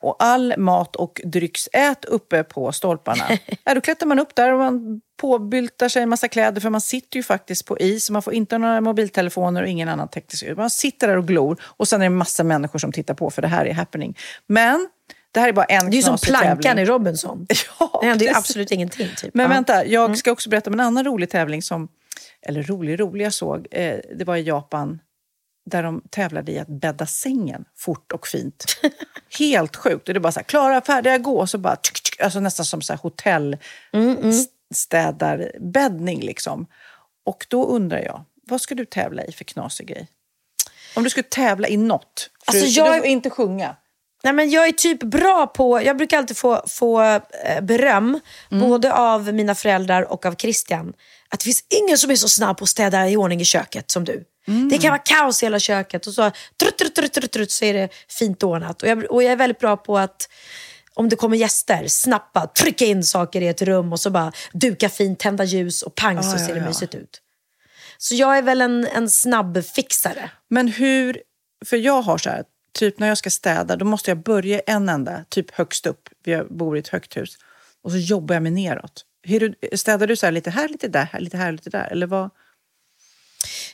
Och 0.00 0.16
all 0.18 0.54
mat 0.58 0.96
och 0.96 1.20
drycksät 1.24 2.04
uppe 2.04 2.44
på 2.44 2.72
stolparna. 2.72 3.24
ja, 3.64 3.74
då 3.74 3.80
klättrar 3.80 4.06
man 4.08 4.18
upp 4.18 4.34
där 4.34 4.52
och 4.52 4.58
man 4.58 5.00
påbyltar 5.20 5.88
sig 5.88 6.02
en 6.02 6.08
massa 6.08 6.28
kläder 6.28 6.60
för 6.60 6.70
man 6.70 6.80
sitter 6.80 7.16
ju 7.16 7.22
faktiskt 7.22 7.66
på 7.66 7.78
is 7.78 8.10
man 8.10 8.22
får 8.22 8.34
inte 8.34 8.58
några 8.58 8.80
mobiltelefoner 8.80 9.62
och 9.62 9.68
ingen 9.68 9.88
annan 9.88 10.08
teknisk 10.08 10.44
Man 10.56 10.70
sitter 10.70 11.08
där 11.08 11.16
och 11.16 11.26
glor 11.26 11.60
och 11.64 11.88
sen 11.88 12.00
är 12.00 12.04
det 12.06 12.10
massa 12.10 12.44
människor 12.44 12.78
som 12.78 12.92
tittar 12.92 13.14
på 13.14 13.30
för 13.30 13.42
det 13.42 13.48
här 13.48 13.66
är 13.66 13.72
happening. 13.74 14.18
Men 14.46 14.88
det 15.32 15.40
här 15.40 15.48
är 15.48 15.52
bara 15.52 15.64
en 15.64 15.90
Det 15.90 15.94
är 15.94 15.96
ju 15.96 16.02
som 16.02 16.18
plankan 16.22 16.58
tävling. 16.62 16.82
i 16.82 16.86
Robinson. 16.86 17.46
Ja, 17.80 17.98
det 18.02 18.06
händer 18.08 18.26
ju 18.26 18.32
absolut 18.34 18.70
ingenting. 18.72 19.08
Typ. 19.16 19.34
Men 19.34 19.44
Ja. 19.44 19.48
vänta, 19.48 19.86
jag 19.86 20.04
Mm. 20.04 20.16
ska 20.16 20.32
också 20.32 20.50
berätta 20.50 20.70
om 20.70 20.74
en 20.74 20.80
annan 20.80 21.04
rolig 21.04 21.30
tävling 21.30 21.62
som, 21.62 21.88
eller 22.46 22.62
rolig, 22.62 23.00
rolig 23.00 23.24
jag 23.24 23.32
såg. 23.32 23.66
Eh, 23.70 23.96
det 24.14 24.24
var 24.24 24.36
i 24.36 24.42
Japan 24.42 24.98
där 25.70 25.82
de 25.82 26.02
tävlade 26.10 26.52
i 26.52 26.58
att 26.58 26.68
bädda 26.68 27.06
sängen 27.06 27.64
fort 27.76 28.12
och 28.12 28.26
fint. 28.26 28.64
Helt 29.38 29.76
sjukt. 29.76 30.08
Och 30.08 30.14
det 30.14 30.20
bara 30.20 30.32
så 30.32 30.40
här, 30.40 30.44
klara, 30.44 30.80
färdiga, 30.80 31.18
gå. 31.18 31.38
Och 31.40 31.50
så 31.50 31.58
bara, 31.58 31.76
tsk, 31.76 32.02
tsk, 32.02 32.20
alltså 32.20 32.40
nästan 32.40 32.66
som 32.66 32.82
så 32.82 32.92
här 32.92 33.00
hotell 33.00 33.56
Mm, 33.92 34.32
städarbäddning 34.74 36.20
liksom. 36.20 36.66
Och 37.26 37.46
då 37.48 37.66
undrar 37.66 37.98
jag, 37.98 38.24
vad 38.48 38.60
ska 38.60 38.74
du 38.74 38.84
tävla 38.84 39.24
i 39.24 39.32
för 39.32 39.44
knasig 39.44 39.86
grej? 39.88 40.08
Om 40.96 41.04
du 41.04 41.10
skulle 41.10 41.22
tävla 41.28 41.68
i 41.68 41.76
något. 41.76 42.30
För 42.44 42.52
Alltså, 42.52 42.66
du, 42.66 42.72
jag- 42.72 42.92
du 42.94 42.98
får 42.98 43.06
inte 43.06 43.30
sjunga. 43.30 43.76
Nej, 44.24 44.32
men 44.32 44.50
jag 44.50 44.68
är 44.68 44.72
typ 44.72 45.02
bra 45.02 45.46
på, 45.46 45.82
jag 45.82 45.96
brukar 45.96 46.18
alltid 46.18 46.36
få, 46.36 46.62
få 46.68 47.02
eh, 47.02 47.20
beröm, 47.62 48.20
Mm. 48.50 48.68
både 48.68 48.92
av 48.94 49.34
mina 49.34 49.54
föräldrar 49.54 50.12
och 50.12 50.26
av 50.26 50.34
Christian. 50.34 50.92
Att 51.28 51.40
det 51.40 51.44
finns 51.44 51.64
ingen 51.82 51.98
som 51.98 52.10
är 52.10 52.16
så 52.16 52.28
snabb 52.28 52.56
på 52.58 52.64
att 52.64 52.68
städa 52.68 53.08
i 53.08 53.16
ordning 53.16 53.40
i 53.40 53.44
köket 53.44 53.90
som 53.90 54.04
du. 54.04 54.24
Mm. 54.48 54.68
Det 54.68 54.78
kan 54.78 54.90
vara 54.90 55.02
kaos 55.04 55.42
i 55.42 55.46
hela 55.46 55.58
köket 55.58 56.06
och 56.06 56.14
så 56.14 56.30
trutt, 56.60 56.78
trutt, 56.78 56.94
trutt, 56.94 57.12
trutt, 57.12 57.32
trutt, 57.32 57.50
så 57.50 57.64
är 57.64 57.74
det 57.74 57.88
fint 58.08 58.42
ordnat. 58.42 58.82
Och 58.82 58.88
jag, 58.88 59.10
och 59.10 59.22
jag 59.22 59.32
är 59.32 59.36
väldigt 59.36 59.58
bra 59.58 59.76
på 59.76 59.98
att 59.98 60.28
om 60.94 61.08
det 61.08 61.16
kommer 61.16 61.36
gäster, 61.36 61.84
snabbt 61.88 62.32
bara 62.32 62.46
trycka 62.46 62.84
in 62.84 63.04
saker 63.04 63.40
i 63.40 63.48
ett 63.48 63.62
rum 63.62 63.92
och 63.92 64.00
så 64.00 64.10
bara 64.10 64.32
duka 64.52 64.88
fint, 64.88 65.18
tända 65.18 65.44
ljus 65.44 65.82
och 65.82 65.94
pang 65.94 66.22
så 66.22 66.30
Ja, 66.30 66.38
ser 66.38 66.48
ja, 66.48 66.54
det 66.54 66.60
ja. 66.60 66.66
mysigt 66.66 66.94
ut. 66.94 67.20
Så 67.98 68.14
jag 68.14 68.38
är 68.38 68.42
väl 68.42 68.60
en, 68.60 68.86
en 68.86 69.10
snabbfixare. 69.10 70.30
Men 70.48 70.68
hur, 70.68 71.22
för 71.64 71.76
jag 71.76 72.02
har 72.02 72.18
så 72.18 72.30
här, 72.30 72.44
typ 72.78 72.98
när 72.98 73.08
jag 73.08 73.18
ska 73.18 73.30
städa, 73.30 73.76
då 73.76 73.84
måste 73.84 74.10
jag 74.10 74.22
börja 74.22 74.60
en 74.60 74.88
ända, 74.88 75.24
typ 75.28 75.50
högst 75.50 75.86
upp. 75.86 76.08
Vi 76.24 76.42
bor 76.50 76.76
i 76.76 76.80
ett 76.80 76.88
högt 76.88 77.16
hus. 77.16 77.36
Och 77.82 77.90
så 77.90 77.96
jobbar 77.96 78.34
jag 78.34 78.42
mig 78.42 78.52
neråt. 78.52 79.04
Hur, 79.22 79.76
städar 79.76 80.06
du 80.06 80.16
så 80.16 80.26
här 80.26 80.32
lite 80.32 80.50
här, 80.50 80.68
lite 80.68 80.88
där, 80.88 81.08
lite 81.18 81.36
här, 81.36 81.52
lite 81.52 81.70
där? 81.70 81.88
Eller 81.90 82.06
vad? 82.06 82.30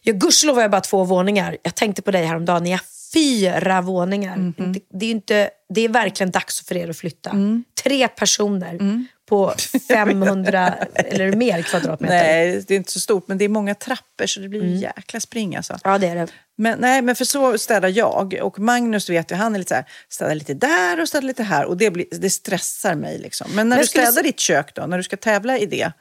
Ja, 0.03 0.12
gudskelov 0.12 0.55
har 0.55 0.62
jag 0.62 0.70
bara 0.70 0.80
två 0.80 1.05
våningar. 1.05 1.57
Jag 1.62 1.74
tänkte 1.74 2.03
på 2.03 2.11
dig 2.11 2.24
häromdagen, 2.24 2.62
ni 2.62 2.70
har 2.70 2.80
fyra 3.12 3.80
våningar. 3.80 4.53
Det, 4.57 4.80
det, 4.90 5.07
är 5.07 5.11
inte, 5.11 5.51
det 5.74 5.80
är 5.80 5.88
verkligen 5.88 6.30
dags 6.30 6.66
för 6.66 6.76
er 6.76 6.90
att 6.90 6.96
flytta. 6.96 7.62
Tre 7.82 8.09
personer 8.09 9.07
på 9.28 9.55
500 9.88 10.74
eller 10.94 11.32
mer 11.32 11.62
kvadratmeter. 11.62 12.14
Nej, 12.14 12.64
det 12.68 12.74
är 12.74 12.78
inte 12.78 12.92
så 12.92 13.01
stort, 13.01 13.28
men 13.28 13.38
det 13.38 13.44
är 13.44 13.49
många 13.49 13.74
trappor 13.74 14.26
så 14.26 14.40
det 14.40 14.49
blir 14.49 14.62
mm. 14.62 14.76
jäkla 14.76 15.20
spring 15.20 15.57
alltså. 15.57 15.78
Ja, 15.84 15.99
det 15.99 16.07
är 16.07 16.14
det. 16.14 16.26
Men, 16.57 16.78
nej, 16.78 17.03
men 17.03 17.16
för 17.16 17.24
så 17.24 17.59
städar 17.59 17.88
jag. 17.88 18.34
Och 18.42 18.59
Magnus 18.59 19.11
vet 19.11 19.30
ju, 19.30 19.34
han 19.34 19.55
är 19.55 19.59
lite 19.59 19.68
så 19.68 19.74
här, 19.74 19.84
städar 20.09 20.34
lite 20.34 20.55
där 20.55 21.01
och 21.01 21.09
städar 21.09 21.26
lite 21.26 21.42
här. 21.42 21.64
Och 21.64 21.76
det, 21.76 21.90
blir, 21.90 22.07
det 22.11 22.30
stressar 22.30 22.94
mig. 22.94 23.18
Liksom. 23.18 23.51
Men 23.55 23.68
när 23.68 23.76
Men 23.76 23.82
du 23.82 23.88
städar 23.88 24.22
ditt 24.22 24.40
kök 24.40 24.74
då, 24.74 24.86
när 24.86 24.96
du 24.96 25.03
ska 25.03 25.16
tävla 25.16 25.59
i 25.59 25.66
det. 25.66 25.92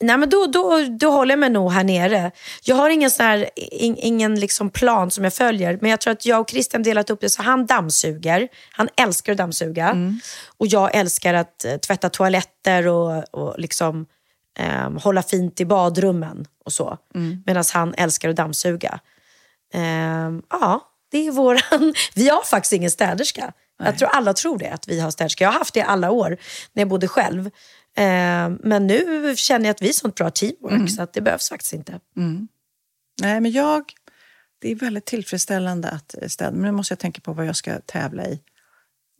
Nej, 0.00 0.18
men 0.18 0.28
då, 0.28 0.46
då, 0.46 0.86
då 1.00 1.10
håller 1.10 1.32
jag 1.32 1.38
mig 1.38 1.50
nog 1.50 1.72
här 1.72 1.84
nere. 1.84 2.30
Jag 2.62 2.76
har 2.76 2.90
ingen, 2.90 3.10
sån 3.10 3.26
här, 3.26 3.50
in, 3.56 3.96
ingen 3.98 4.40
liksom 4.40 4.70
plan 4.70 5.10
som 5.10 5.24
jag 5.24 5.34
följer. 5.34 5.78
Men 5.80 5.90
jag 5.90 6.00
tror 6.00 6.12
att 6.12 6.26
jag 6.26 6.40
och 6.40 6.50
Christian 6.50 6.82
delat 6.82 7.10
upp 7.10 7.20
det 7.20 7.30
så 7.30 7.42
han 7.42 7.66
dammsuger. 7.66 8.48
Han 8.72 8.88
älskar 8.96 9.32
att 9.32 9.38
dammsuga. 9.38 9.90
Och 10.58 10.66
jag 10.66 10.94
älskar 10.94 11.34
att 11.34 11.64
eh, 11.64 11.76
tvätta 11.76 12.08
toaletter 12.08 12.86
och, 12.86 13.34
och 13.34 13.54
liksom, 13.58 14.06
ehm, 14.58 14.96
hålla 14.96 15.22
fint 15.22 15.60
i 15.60 15.64
badrummen 15.64 16.46
och 16.64 16.72
så. 16.72 16.98
Medan 17.46 17.64
han 17.72 17.94
älskar 17.94 18.28
att 18.28 18.36
dammsuga. 18.36 19.00
Ehm, 19.74 20.42
ja, 20.50 20.80
det 21.10 21.26
är 21.26 21.30
våran... 21.30 21.94
Vi 22.14 22.28
har 22.28 22.42
faktiskt 22.42 22.72
ingen 22.72 22.90
städerska. 22.90 23.52
Jag 23.78 23.98
tror 23.98 24.08
alla 24.08 24.34
tror 24.34 24.58
det, 24.58 24.68
att 24.70 24.88
vi 24.88 25.00
har 25.00 25.10
städerska. 25.10 25.44
Jag 25.44 25.52
har 25.52 25.58
haft 25.58 25.74
det 25.74 25.80
i 25.80 25.82
alla 25.82 26.10
år 26.10 26.28
när 26.72 26.80
jag 26.80 26.88
bodde 26.88 27.08
själv. 27.08 27.50
Ehm, 27.96 28.58
men 28.62 28.86
nu 28.86 29.34
känner 29.36 29.66
jag 29.66 29.74
att 29.74 29.82
vi 29.82 29.88
är 29.88 29.92
sånt 29.92 30.14
bra 30.14 30.30
teamwork 30.30 30.90
så 30.90 31.02
att 31.02 31.12
det 31.12 31.20
behövs 31.20 31.48
faktiskt 31.48 31.72
inte. 31.72 32.00
Nej, 33.20 33.40
men 33.40 33.50
jag... 33.50 33.92
Det 34.60 34.70
är 34.70 34.74
väldigt 34.74 35.04
tillfredsställande 35.06 35.88
att 35.88 36.14
eh, 36.22 36.28
städa. 36.28 36.50
Men 36.50 36.60
nu 36.62 36.72
måste 36.72 36.92
jag 36.92 36.98
tänka 36.98 37.20
på 37.20 37.32
vad 37.32 37.46
jag 37.46 37.56
ska 37.56 37.80
tävla 37.80 38.24
i. 38.26 38.40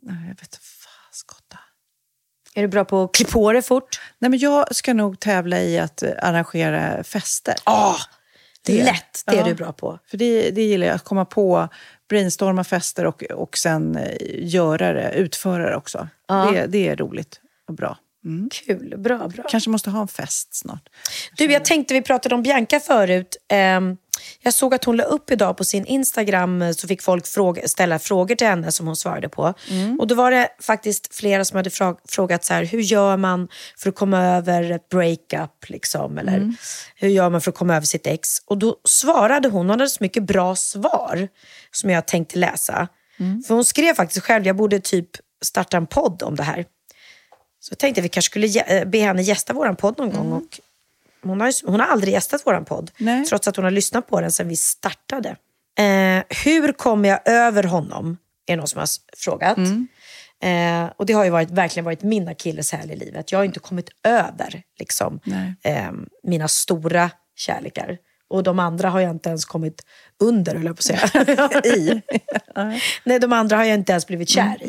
Nej, 0.03 0.17
jag 0.23 0.29
vet 0.29 0.41
inte. 0.43 0.59
Skotta. 1.13 1.59
Är 2.55 2.63
du 2.63 2.69
bra 2.69 2.85
på 2.85 3.03
att 3.03 3.15
klä 3.15 3.27
på 3.27 3.53
dig 3.53 3.63
fort? 3.63 4.01
Nej, 4.19 4.31
men 4.31 4.39
jag 4.39 4.75
ska 4.77 4.95
nog 4.95 5.21
tävla 5.21 5.61
i 5.61 5.79
att 5.79 6.03
eh, 6.03 6.11
arrangera 6.23 7.05
fester. 7.05 7.55
Ja, 7.65 7.97
Det. 8.67 8.85
lätt. 8.85 9.23
Det 9.27 9.33
är 9.33 9.37
Ja. 9.37 9.45
du 9.45 9.55
bra 9.55 9.73
på. 9.73 9.99
För 10.11 10.17
det, 10.17 10.51
det 10.51 10.63
gillar 10.63 10.87
jag, 10.87 10.95
att 10.95 11.05
komma 11.05 11.25
på, 11.25 11.69
brainstorma 12.09 12.65
fester 12.65 13.05
och, 13.05 13.23
och 13.23 13.59
sen 13.59 13.97
eh, 13.97 14.17
göra 14.39 14.93
det, 14.93 15.13
utföra 15.13 15.71
det 15.71 15.77
också. 15.77 16.09
Ja. 16.29 16.51
Det, 16.53 16.67
det 16.67 16.89
är 16.89 16.97
roligt 16.97 17.41
och 17.69 17.75
bra. 17.75 17.99
Mm. 18.25 18.51
Kul, 18.51 18.95
bra, 18.99 19.29
bra. 19.29 19.45
Kanske 19.49 19.71
måste 19.71 19.91
ha 19.91 20.01
en 20.01 20.09
fest 20.09 20.55
snart. 20.55 20.89
Du, 21.37 21.45
jag 21.45 21.65
tänkte, 21.65 21.95
vi 21.95 22.03
pratade 22.03 22.35
om 22.35 22.43
Bianca 22.43 22.81
förut. 22.81 23.37
Ehm, 23.49 23.97
jag 24.41 24.55
såg 24.55 24.75
att 24.75 24.85
hon 24.85 24.97
la 24.97 25.05
upp 25.05 25.31
idag 25.31 25.57
på 25.57 25.65
sin 25.65 25.87
Instagram 25.87 26.63
eh, 26.63 26.73
så 26.73 26.89
fick 26.89 27.03
folk 27.03 27.27
fråga, 27.27 27.69
ställa 27.69 27.99
frågor 27.99 28.35
till 28.35 28.47
henne 28.47 28.73
som 28.73 28.87
hon 28.87 28.97
svarade 28.97 29.29
på. 29.29 29.55
Och 30.01 30.07
då 30.07 30.15
var 30.15 30.31
det 30.31 30.49
faktiskt 30.61 31.15
flera 31.15 31.45
som 31.45 31.57
hade 31.57 31.71
frågat 32.09 32.45
så 32.45 32.55
här, 32.55 32.65
hur 32.65 32.81
gör 32.81 33.17
man 33.17 33.49
för 33.77 33.89
att 33.89 33.95
komma 33.95 34.25
över 34.25 34.71
ett 34.71 34.89
breakup? 34.89 35.69
Liksom, 35.69 36.19
eller 36.19 36.39
hur 36.95 37.09
gör 37.09 37.31
man 37.31 37.41
för 37.41 37.51
att 37.51 37.57
komma 37.59 37.77
över 37.77 37.87
sitt 37.87 38.07
ex? 38.07 38.29
Och 38.47 38.59
då 38.59 38.77
svarade 38.85 39.49
hon, 39.49 39.59
hon 39.59 39.71
hade 39.71 39.89
så 39.91 39.99
mycket 40.05 40.23
bra 40.23 40.57
svar 40.57 41.29
som 41.71 41.91
jag 41.91 42.07
tänkte 42.07 42.39
läsa. 42.39 42.89
För 43.47 43.55
hon 43.55 43.65
skrev 43.65 43.95
faktiskt 43.95 44.27
själv, 44.27 44.47
jag 44.47 44.57
borde 44.57 44.81
typ 44.81 45.09
starta 45.45 45.77
en 45.77 45.87
podd 45.87 46.23
om 46.23 46.37
det 46.37 46.43
här. 46.43 46.65
Så 47.61 47.73
jag 47.73 47.79
tänkte 47.79 48.01
att 48.01 48.05
vi 48.05 48.09
kanske 48.09 48.31
skulle 48.31 48.47
gä- 48.47 48.85
be 48.85 48.99
henne 48.99 49.23
gästa 49.23 49.53
vår 49.53 49.73
podd 49.75 49.99
någon 49.99 50.11
gång. 50.11 50.33
Och 50.33 50.61
hon, 51.23 51.41
har, 51.41 51.67
hon 51.71 51.81
har 51.81 51.87
aldrig 51.87 52.13
gästat 52.13 52.43
vår 52.45 52.61
podd, 52.61 52.91
Nej. 52.99 53.25
trots 53.25 53.49
att 53.49 53.57
hon 53.57 53.65
har 53.65 53.71
lyssnat 53.71 54.07
på 54.09 54.21
den 54.21 54.33
sedan 54.33 54.49
vi 54.49 54.57
startade. 54.57 55.37
Eh, 55.79 56.23
hur 56.45 56.73
kommer 56.73 57.09
jag 57.09 57.21
över 57.25 57.63
honom? 57.63 58.17
Är 58.47 58.53
det 58.53 58.57
någon 58.57 58.69
som 58.69 58.79
har 58.79 58.89
frågat. 59.17 59.59
Eh, 60.43 60.91
och 60.97 61.07
det 61.07 61.13
har 61.13 61.25
ju 61.25 61.31
varit, 61.31 61.51
verkligen 61.51 61.85
varit 61.85 62.03
min 62.03 62.29
akilleshäl 62.29 62.91
i 62.91 62.97
livet. 62.97 63.33
Jag 63.33 63.39
har 63.39 63.45
inte 63.45 63.61
kommit 63.61 63.91
över 64.05 64.63
liksom, 64.79 65.21
eh, 65.63 65.93
mina 66.23 66.49
stora 66.49 67.11
kärlekar. 67.37 67.99
Och 68.31 68.43
de 68.43 68.59
andra 68.59 68.91
har 68.91 69.01
jag 69.01 69.11
inte 69.11 69.29
ens 69.29 69.45
kommit 69.45 69.83
under, 70.21 70.55
höll 70.55 70.67
jag 70.67 70.77
på 70.77 70.81
att 70.81 71.15
säga. 71.15 71.51
I. 71.77 72.03
Nej, 73.05 73.19
de 73.19 73.33
andra 73.33 73.57
har 73.57 73.65
jag 73.65 73.75
inte 73.75 73.93
ens 73.93 74.07
blivit 74.07 74.29
kär 74.29 74.63
i. 74.63 74.69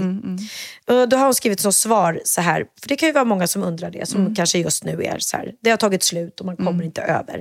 Och 0.92 1.10
då 1.10 1.18
har 1.18 1.26
hon 1.26 1.36
skrivit 1.36 1.60
som 1.60 1.74
svar 1.74 2.22
så 2.24 2.42
här, 2.42 2.66
för 2.82 2.90
det 2.90 2.96
kan 2.96 3.10
ju 3.10 3.14
vara 3.14 3.26
många 3.26 3.48
som 3.48 3.64
undrar 3.64 3.92
det, 3.92 4.08
som 4.08 4.36
kanske 4.36 4.60
just 4.60 4.84
nu 4.84 5.04
är 5.04 5.20
så 5.20 5.38
här, 5.38 5.52
det 5.62 5.70
har 5.70 5.78
tagit 5.78 6.04
slut 6.04 6.40
och 6.40 6.46
man 6.46 6.58
kommer 6.58 6.84
inte 6.84 7.02
över. 7.02 7.36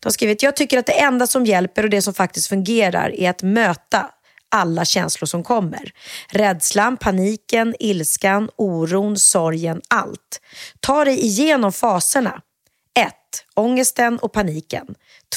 De 0.00 0.06
har 0.06 0.10
skrivit, 0.10 0.42
jag 0.42 0.56
tycker 0.56 0.78
att 0.78 0.86
det 0.86 1.00
enda 1.00 1.26
som 1.26 1.46
hjälper 1.46 1.82
och 1.82 1.90
det 1.90 2.02
som 2.02 2.14
faktiskt 2.14 2.48
fungerar 2.48 3.14
är 3.14 3.30
att 3.30 3.42
möta 3.42 4.10
alla 4.50 4.84
känslor 4.84 5.26
som 5.26 5.42
kommer. 5.42 5.92
Rädslan, 6.28 6.96
paniken, 6.96 7.74
ilskan, 7.78 8.50
oron, 8.56 9.16
sorgen, 9.16 9.80
allt. 9.88 10.40
Ta 10.80 11.04
dig 11.04 11.20
igenom 11.20 11.72
faserna. 11.72 12.40
1. 12.98 13.12
Ångesten 13.54 14.18
och 14.18 14.32
paniken. 14.32 14.86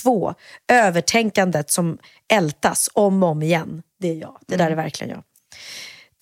2. 0.01 0.33
Övertänkandet 0.71 1.71
som 1.71 1.97
ältas 2.33 2.89
om 2.93 3.23
och 3.23 3.29
om 3.29 3.41
igen. 3.43 3.83
Det 3.99 4.09
är 4.09 4.15
jag. 4.15 4.37
Det 4.47 4.55
där 4.55 4.71
är 4.71 4.75
verkligen 4.75 5.09
jag. 5.11 5.23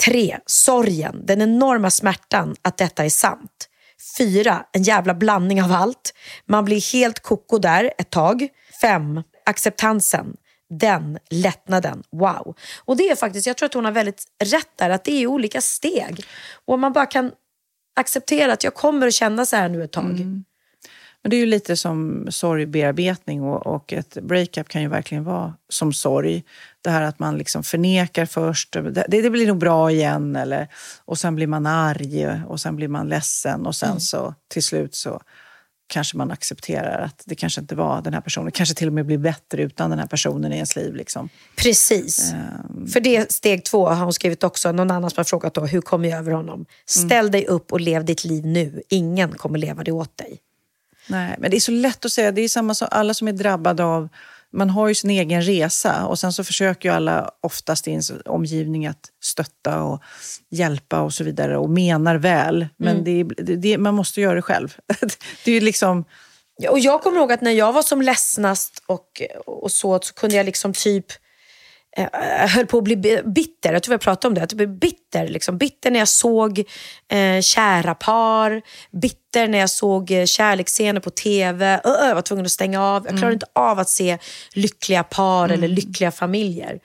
3. 0.05 0.37
Sorgen, 0.45 1.25
den 1.25 1.41
enorma 1.41 1.89
smärtan 1.89 2.55
att 2.61 2.77
detta 2.77 3.05
är 3.05 3.09
sant. 3.09 3.67
4. 4.17 4.65
En 4.71 4.83
jävla 4.83 5.13
blandning 5.13 5.63
av 5.63 5.71
allt. 5.71 6.13
Man 6.45 6.65
blir 6.65 6.93
helt 6.93 7.19
koko 7.19 7.57
där 7.57 7.93
ett 7.97 8.09
tag. 8.09 8.47
5. 8.81 9.23
Acceptansen. 9.45 10.35
Den 10.79 11.19
lättnaden. 11.29 12.03
Wow. 12.11 12.55
Och 12.85 12.97
det 12.97 13.09
är 13.09 13.15
faktiskt, 13.15 13.47
jag 13.47 13.57
tror 13.57 13.65
att 13.65 13.73
hon 13.73 13.85
har 13.85 13.91
väldigt 13.91 14.23
rätt 14.43 14.69
där, 14.75 14.89
att 14.89 15.03
det 15.03 15.11
är 15.11 15.27
olika 15.27 15.61
steg. 15.61 16.25
Och 16.65 16.73
om 16.73 16.81
man 16.81 16.93
bara 16.93 17.05
kan 17.05 17.31
acceptera 17.95 18.53
att 18.53 18.63
jag 18.63 18.73
kommer 18.73 19.07
att 19.07 19.13
känna 19.13 19.45
så 19.45 19.55
här 19.55 19.69
nu 19.69 19.83
ett 19.83 19.91
tag. 19.91 20.43
Men 21.23 21.29
det 21.29 21.35
är 21.35 21.39
ju 21.39 21.45
lite 21.45 21.77
som 21.77 22.27
sorgbearbetning 22.29 23.43
och, 23.43 23.67
och 23.67 23.93
ett 23.93 24.17
breakup 24.21 24.67
kan 24.67 24.81
ju 24.81 24.87
verkligen 24.87 25.23
vara 25.23 25.53
som 25.69 25.93
sorg. 25.93 26.43
Det 26.81 26.89
här 26.89 27.01
att 27.01 27.19
man 27.19 27.37
liksom 27.37 27.63
förnekar 27.63 28.25
först, 28.25 28.73
det, 28.73 29.05
det 29.07 29.29
blir 29.29 29.47
nog 29.47 29.57
bra 29.57 29.91
igen, 29.91 30.35
eller, 30.35 30.67
och 31.05 31.17
sen 31.17 31.35
blir 31.35 31.47
man 31.47 31.65
arg 31.65 32.41
och 32.47 32.59
sen 32.59 32.75
blir 32.75 32.87
man 32.87 33.09
ledsen 33.09 33.65
och 33.65 33.75
sen 33.75 33.99
så 33.99 34.35
till 34.47 34.63
slut 34.63 34.95
så 34.95 35.21
kanske 35.91 36.17
man 36.17 36.31
accepterar 36.31 37.01
att 37.05 37.23
det 37.25 37.35
kanske 37.35 37.61
inte 37.61 37.75
var 37.75 38.01
den 38.01 38.13
här 38.13 38.21
personen, 38.21 38.51
kanske 38.51 38.75
till 38.75 38.87
och 38.87 38.93
med 38.93 39.05
blir 39.05 39.17
bättre 39.17 39.61
utan 39.61 39.89
den 39.89 39.99
här 39.99 40.07
personen 40.07 40.51
i 40.51 40.55
ens 40.55 40.75
liv. 40.75 40.95
Liksom. 40.95 41.29
Precis. 41.55 42.33
För 42.93 42.99
det 42.99 43.31
steg 43.31 43.65
två 43.65 43.87
har 43.87 44.03
hon 44.03 44.13
skrivit 44.13 44.43
också. 44.43 44.71
Någon 44.71 44.91
annan 44.91 45.09
som 45.09 45.17
har 45.17 45.23
frågat 45.23 45.53
då, 45.53 45.65
hur 45.65 45.81
kommer 45.81 46.09
jag 46.09 46.19
över 46.19 46.31
honom? 46.31 46.65
Ställ 46.85 47.31
dig 47.31 47.47
upp 47.47 47.71
och 47.71 47.79
lev 47.79 48.05
ditt 48.05 48.23
liv 48.23 48.45
nu. 48.45 48.81
Ingen 48.89 49.31
kommer 49.31 49.59
leva 49.59 49.83
det 49.83 49.91
åt 49.91 50.17
dig. 50.17 50.39
Nej, 51.07 51.35
men 51.39 51.51
det 51.51 51.57
är 51.57 51.61
så 51.61 51.71
lätt 51.71 52.05
att 52.05 52.11
säga. 52.11 52.31
Det 52.31 52.41
är 52.41 52.49
samma 52.49 52.73
som 52.73 52.87
alla 52.91 53.13
som 53.13 53.27
är 53.27 53.31
drabbade 53.33 53.83
av... 53.83 54.09
Man 54.53 54.69
har 54.69 54.87
ju 54.87 54.95
sin 54.95 55.09
egen 55.09 55.41
resa 55.41 56.05
och 56.05 56.19
sen 56.19 56.33
så 56.33 56.43
försöker 56.43 56.89
ju 56.89 56.95
alla 56.95 57.31
oftast 57.41 57.87
i 57.87 57.91
ens 57.91 58.11
omgivning 58.25 58.87
att 58.87 59.09
stötta 59.23 59.81
och 59.83 60.01
hjälpa 60.49 61.01
och 61.01 61.13
så 61.13 61.23
vidare 61.23 61.57
och 61.57 61.69
menar 61.69 62.15
väl. 62.15 62.67
Men 62.77 63.03
det, 63.03 63.11
är- 63.11 63.43
det, 63.43 63.55
det, 63.55 63.77
man 63.77 63.93
måste 63.95 64.21
göra 64.21 64.35
det 64.35 64.41
själv. 64.41 64.75
det 65.45 65.51
är 65.51 65.55
ju 65.55 65.59
liksom... 65.61 66.05
Och 66.69 66.79
jag 66.79 67.01
kommer 67.01 67.17
ihåg 67.19 67.31
att 67.31 67.41
när 67.41 67.51
jag 67.51 67.73
var 67.73 67.81
som 67.81 68.01
ledsnast 68.01 68.83
och, 68.85 69.21
och 69.45 69.71
så, 69.71 69.99
så 70.01 70.13
kunde 70.13 70.35
jag 70.35 70.45
liksom 70.45 70.73
typ 70.73 71.05
jag 71.97 72.47
höll 72.47 72.65
på 72.65 72.77
att 72.77 72.83
bli 72.83 72.95
bi- 72.95 73.21
bitter. 73.25 73.73
Jag 73.73 73.83
tror 73.83 73.93
jag 73.93 74.01
pratade 74.01 74.27
om 74.27 74.33
det. 74.33 74.43
Att 74.43 74.51
jag 74.51 74.57
blev 74.57 74.79
bitter. 74.79 75.27
Liksom. 75.27 75.57
Bitter 75.57 75.91
när 75.91 75.99
jag 75.99 76.07
såg 76.07 76.59
eh, 77.11 77.41
kära 77.41 77.95
par. 77.95 78.61
Bitter 79.01 79.47
när 79.47 79.57
jag 79.59 79.69
såg 79.69 80.11
eh, 80.11 80.25
kärleksscener 80.25 80.99
på 81.01 81.09
tv. 81.09 81.81
Ö, 81.83 81.89
ö, 81.89 82.07
jag 82.07 82.15
var 82.15 82.21
tvungen 82.21 82.45
att 82.45 82.51
stänga 82.51 82.83
av. 82.83 83.05
Jag 83.05 83.17
klarade 83.17 83.33
inte 83.33 83.45
av 83.55 83.79
att 83.79 83.89
se 83.89 84.17
lyckliga 84.53 85.03
par 85.03 85.49
eller 85.49 85.67
lyckliga 85.67 86.11
familjer. 86.11 86.79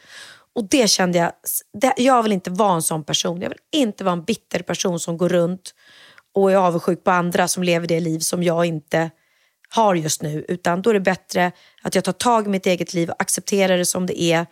Och 0.54 0.68
det 0.68 0.88
kände 0.90 1.18
jag, 1.18 1.32
det, 1.80 1.92
jag 1.96 2.22
vill 2.22 2.32
inte 2.32 2.50
vara 2.50 2.74
en 2.74 2.82
sån 2.82 3.04
person. 3.04 3.40
Jag 3.40 3.48
vill 3.48 3.58
inte 3.72 4.04
vara 4.04 4.12
en 4.12 4.24
bitter 4.24 4.60
person 4.60 5.00
som 5.00 5.16
går 5.18 5.28
runt 5.28 5.74
och 6.34 6.52
är 6.52 6.56
avundsjuk 6.56 7.04
på 7.04 7.10
andra 7.10 7.48
som 7.48 7.62
lever 7.62 7.86
det 7.86 8.00
liv 8.00 8.18
som 8.18 8.42
jag 8.42 8.64
inte 8.64 9.10
har 9.68 9.94
just 9.94 10.22
nu. 10.22 10.44
Utan 10.48 10.82
då 10.82 10.90
är 10.90 10.94
det 10.94 11.00
bättre 11.00 11.52
att 11.82 11.94
jag 11.94 12.04
tar 12.04 12.12
tag 12.12 12.46
i 12.46 12.50
mitt 12.50 12.66
eget 12.66 12.94
liv 12.94 13.10
och 13.10 13.22
accepterar 13.22 13.78
det 13.78 13.86
som 13.86 14.06
det 14.06 14.22
är. 14.22 14.46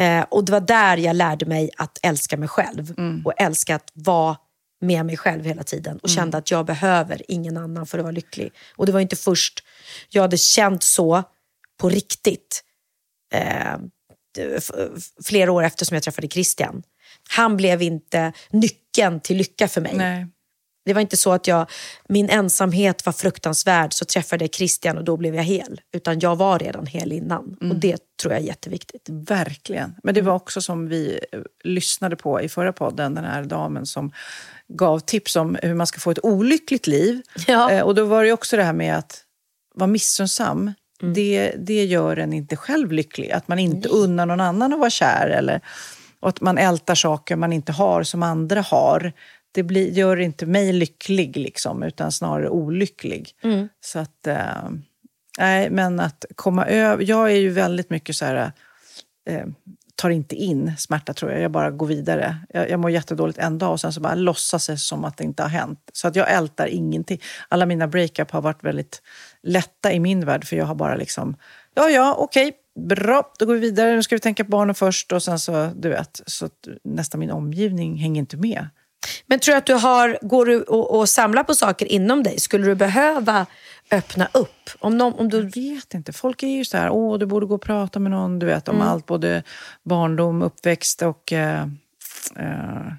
Eh, 0.00 0.24
och 0.30 0.44
det 0.44 0.52
var 0.52 0.60
där 0.60 0.96
jag 0.96 1.16
lärde 1.16 1.46
mig 1.46 1.70
att 1.76 1.98
älska 2.02 2.36
mig 2.36 2.48
själv. 2.48 2.94
Och 3.24 3.32
älska 3.36 3.74
att 3.74 3.90
vara 3.94 4.36
med 4.80 5.06
mig 5.06 5.16
själv 5.16 5.44
hela 5.44 5.62
tiden. 5.62 5.98
Och 5.98 6.08
kände 6.08 6.38
att 6.38 6.50
jag 6.50 6.66
behöver 6.66 7.22
ingen 7.28 7.56
annan 7.56 7.86
för 7.86 7.98
att 7.98 8.04
vara 8.04 8.12
lycklig. 8.12 8.52
Och 8.76 8.86
det 8.86 8.92
var 8.92 9.00
inte 9.00 9.16
först 9.16 9.64
jag 10.08 10.22
hade 10.22 10.38
känt 10.38 10.82
så 10.82 11.22
på 11.80 11.88
riktigt 11.88 12.64
eh, 13.34 13.76
flera 15.24 15.52
år 15.52 15.62
efter 15.62 15.84
som 15.84 15.94
jag 15.94 16.02
träffade 16.02 16.28
Christian. 16.28 16.82
Han 17.30 17.56
blev 17.56 17.82
inte 17.82 18.32
nyckeln 18.50 19.20
till 19.20 19.36
lycka 19.36 19.68
för 19.68 19.80
mig. 19.80 19.94
Nej. 19.94 20.26
Det 20.84 20.94
var 20.94 21.00
inte 21.00 21.16
så 21.16 21.32
att 21.32 21.46
jag, 21.46 21.70
min 22.08 22.28
ensamhet 22.28 23.06
var 23.06 23.12
fruktansvärd 23.12 23.92
så 23.92 24.04
träffade 24.04 24.44
jag 24.44 24.54
Christian 24.54 24.98
och 24.98 25.04
då 25.04 25.16
blev 25.16 25.34
jag 25.34 25.42
hel. 25.42 25.80
Utan 25.92 26.20
jag 26.20 26.36
var 26.36 26.58
redan 26.58 26.86
hel 26.86 27.12
innan. 27.12 27.56
Och 27.70 27.76
det 27.76 27.98
tror 28.22 28.32
jag 28.32 28.42
är 28.42 28.46
jätteviktigt. 28.46 29.08
Verkligen. 29.08 29.94
Men 30.02 30.14
det 30.14 30.22
var 30.22 30.34
också 30.34 30.60
som 30.60 30.88
vi 30.88 31.20
eh, 31.32 31.40
lyssnade 31.64 32.16
på 32.16 32.40
i 32.40 32.48
förra 32.48 32.72
podden, 32.72 33.14
den 33.14 33.24
här 33.24 33.44
damen 33.44 33.86
som 33.86 34.12
gav 34.68 34.98
tips 34.98 35.36
om 35.36 35.58
hur 35.62 35.74
man 35.74 35.86
ska 35.86 36.00
få 36.00 36.10
ett 36.10 36.24
olyckligt 36.24 36.86
liv. 36.86 37.22
Ja. 37.46 37.70
Eh, 37.70 37.82
och 37.82 37.94
då 37.94 38.04
var 38.04 38.24
det 38.24 38.32
också 38.32 38.56
det 38.56 38.62
här 38.62 38.72
med 38.72 38.98
att 38.98 39.24
vara 39.74 39.86
missunnsam. 39.86 40.72
Det, 41.14 41.54
det 41.58 41.84
gör 41.84 42.16
en 42.16 42.32
inte 42.32 42.56
själv 42.56 42.92
lycklig. 42.92 43.30
Att 43.30 43.48
man 43.48 43.58
inte 43.58 43.88
unnar 43.88 44.26
någon 44.26 44.40
annan 44.40 44.72
att 44.72 44.78
vara 44.78 44.90
kär. 44.90 45.28
Eller, 45.28 45.60
och 46.20 46.28
att 46.28 46.40
man 46.40 46.58
ältar 46.58 46.94
saker 46.94 47.36
man 47.36 47.52
inte 47.52 47.72
har 47.72 48.02
som 48.02 48.22
andra 48.22 48.60
har. 48.60 49.12
Det 49.52 49.62
blir, 49.62 49.90
gör 49.90 50.20
inte 50.20 50.46
mig 50.46 50.72
lycklig, 50.72 51.36
liksom, 51.36 51.82
utan 51.82 52.12
snarare 52.12 52.48
olycklig. 52.48 53.30
Så 53.80 53.98
att... 53.98 54.26
Eh, 54.26 54.70
nej, 55.38 55.70
men 55.70 56.00
att 56.00 56.24
komma 56.34 56.66
över... 56.66 57.04
Jag 57.08 57.30
är 57.30 57.36
ju 57.36 57.50
väldigt 57.50 57.90
mycket 57.90 58.16
så 58.16 58.24
här... 58.24 58.52
Eh, 59.28 59.46
tar 59.96 60.10
inte 60.10 60.36
in 60.36 60.72
smärta 60.78 61.14
tror 61.14 61.32
jag. 61.32 61.40
Jag 61.40 61.50
bara 61.50 61.70
går 61.70 61.86
vidare. 61.86 62.36
Jag, 62.48 62.70
jag 62.70 62.80
mår 62.80 62.90
jättedåligt 62.90 63.38
en 63.38 63.58
dag 63.58 63.72
och 63.72 63.80
sen 63.80 63.92
så 63.92 64.00
bara 64.00 64.14
låtsas 64.14 64.66
det 64.66 64.76
som 64.76 65.04
att 65.04 65.16
det 65.16 65.24
inte 65.24 65.42
har 65.42 65.50
hänt. 65.50 65.90
Så 65.92 66.08
att 66.08 66.16
jag 66.16 66.32
ältar 66.32 66.66
ingenting. 66.66 67.20
Alla 67.48 67.66
mina 67.66 67.88
breakup 67.88 68.30
har 68.30 68.42
varit 68.42 68.64
väldigt 68.64 69.02
lätta 69.42 69.92
i 69.92 70.00
min 70.00 70.26
värld 70.26 70.44
för 70.44 70.56
jag 70.56 70.64
har 70.64 70.74
bara 70.74 70.94
liksom, 70.94 71.36
ja 71.74 71.88
ja 71.88 72.14
okej, 72.18 72.52
bra, 72.88 73.32
då 73.38 73.46
går 73.46 73.54
vi 73.54 73.60
vidare. 73.60 73.94
Nu 73.94 74.02
ska 74.02 74.16
vi 74.16 74.20
tänka 74.20 74.44
på 74.44 74.50
barnen 74.50 74.74
först 74.74 75.12
och 75.12 75.22
sen 75.22 75.38
så, 75.38 75.70
du 75.76 75.88
vet, 75.88 76.20
så 76.26 76.48
nästan 76.84 77.20
min 77.20 77.30
omgivning 77.30 77.96
hänger 77.96 78.20
inte 78.20 78.36
med. 78.36 78.68
Men 79.26 79.40
tror 79.40 79.52
du 79.52 79.58
att 79.58 79.66
du 79.66 79.74
har, 79.74 80.18
går 80.22 80.46
du 80.46 80.62
och, 80.62 80.98
och 80.98 81.08
samlar 81.08 81.44
på 81.44 81.54
saker 81.54 81.86
inom 81.86 82.22
dig? 82.22 82.40
Skulle 82.40 82.66
du 82.66 82.74
behöva 82.74 83.46
öppna 83.90 84.28
upp? 84.32 84.70
Om, 84.78 84.98
någon, 84.98 85.14
om 85.14 85.28
du, 85.28 85.36
Jag 85.38 85.74
vet 85.74 85.94
inte. 85.94 86.12
Folk 86.12 86.42
är 86.42 86.46
ju 86.46 86.64
så 86.64 86.76
här, 86.76 86.90
åh, 86.90 87.18
du 87.18 87.26
borde 87.26 87.46
gå 87.46 87.54
och 87.54 87.62
prata 87.62 87.98
med 87.98 88.10
någon, 88.10 88.38
du 88.38 88.46
vet, 88.46 88.68
om 88.68 88.80
allt, 88.80 89.06
både 89.06 89.42
barndom, 89.82 90.42
uppväxt 90.42 91.02
och 91.02 91.32
eh, 91.32 91.62
eh, 92.36 92.92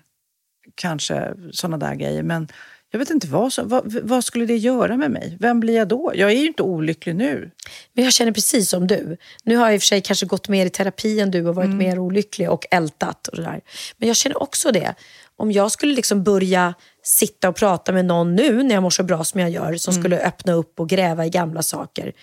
kanske 0.75 1.33
sådana 1.51 1.77
där 1.77 1.95
grejer. 1.95 2.23
Men 2.23 2.47
jag 2.93 2.99
vet 2.99 3.09
inte, 3.09 3.27
vad, 3.27 3.53
så, 3.53 3.63
vad, 3.63 3.93
vad 4.03 4.23
skulle 4.23 4.45
det 4.45 4.57
göra 4.57 4.97
med 4.97 5.11
mig? 5.11 5.37
Vem 5.39 5.59
blir 5.59 5.75
jag 5.75 5.87
då? 5.87 6.11
Jag 6.15 6.31
är 6.31 6.35
ju 6.35 6.47
inte 6.47 6.63
olycklig 6.63 7.15
nu. 7.15 7.51
men 7.93 8.03
jag 8.03 8.13
känner 8.13 8.31
precis 8.31 8.69
som 8.69 8.87
du. 8.87 9.17
Nu 9.43 9.55
har 9.55 9.65
jag 9.65 9.75
i 9.75 9.77
och 9.77 9.81
för 9.81 9.85
sig 9.85 10.01
kanske 10.01 10.25
gått 10.25 10.49
mer 10.49 10.65
i 10.65 10.69
terapi 10.69 11.19
än 11.19 11.31
du 11.31 11.47
och 11.47 11.55
varit 11.55 11.69
mer 11.69 11.99
olycklig 11.99 12.49
och 12.49 12.65
ältat. 12.71 13.27
Och 13.27 13.37
där. 13.37 13.61
Men 13.97 14.07
jag 14.07 14.17
känner 14.17 14.43
också 14.43 14.71
det. 14.71 14.95
Om 15.35 15.51
jag 15.51 15.71
skulle 15.71 15.95
liksom 15.95 16.23
börja 16.23 16.73
sitta 17.03 17.49
och 17.49 17.55
prata 17.55 17.91
med 17.91 18.05
någon 18.05 18.35
nu 18.35 18.63
när 18.63 18.75
jag 18.75 18.83
mår 18.83 18.89
så 18.89 19.03
bra 19.03 19.23
som 19.23 19.39
jag 19.39 19.49
gör 19.49 19.75
som 19.75 19.93
skulle 19.93 20.19
öppna 20.19 20.53
upp 20.53 20.79
och 20.79 20.89
gräva 20.89 21.25
i 21.25 21.29
gamla 21.29 21.61
saker. 21.61 22.13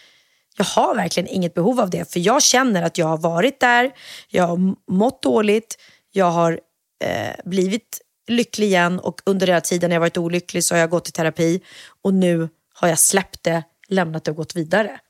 Jag 0.57 0.65
har 0.65 0.95
verkligen 0.95 1.29
inget 1.29 1.55
behov 1.55 1.81
av 1.81 1.91
det. 1.91 2.13
För 2.13 2.21
jag 2.21 2.43
känner 2.43 2.83
att 2.83 2.99
jag 2.99 3.07
har 3.07 3.19
varit 3.19 3.61
där, 3.61 3.91
jag 4.29 4.47
har 4.47 4.75
mått 4.93 5.23
dåligt, 5.23 5.79
jag 6.13 6.31
har 6.31 6.61
eh, 7.05 7.35
blivit 7.45 8.01
lycklig 8.31 8.67
igen 8.67 8.99
och 9.01 9.21
under 9.27 9.47
den 9.47 9.55
här 9.55 9.61
tiden 9.61 9.91
när 9.91 9.95
jag 9.95 10.01
varit 10.01 10.19
olycklig 10.19 10.65
så 10.65 10.75
har 10.75 10.81
jag 10.81 10.91
gått 10.91 11.09
i 11.09 11.13
terapi 11.13 11.61
och 12.03 12.15
nu 12.15 12.49
har 12.75 12.89
jag 12.89 12.99
släppt 12.99 13.43
det, 13.43 13.63
lämnat 13.89 14.25
det 14.25 14.31
och 14.31 14.37
gått 14.37 14.57
vidare. 14.57 15.01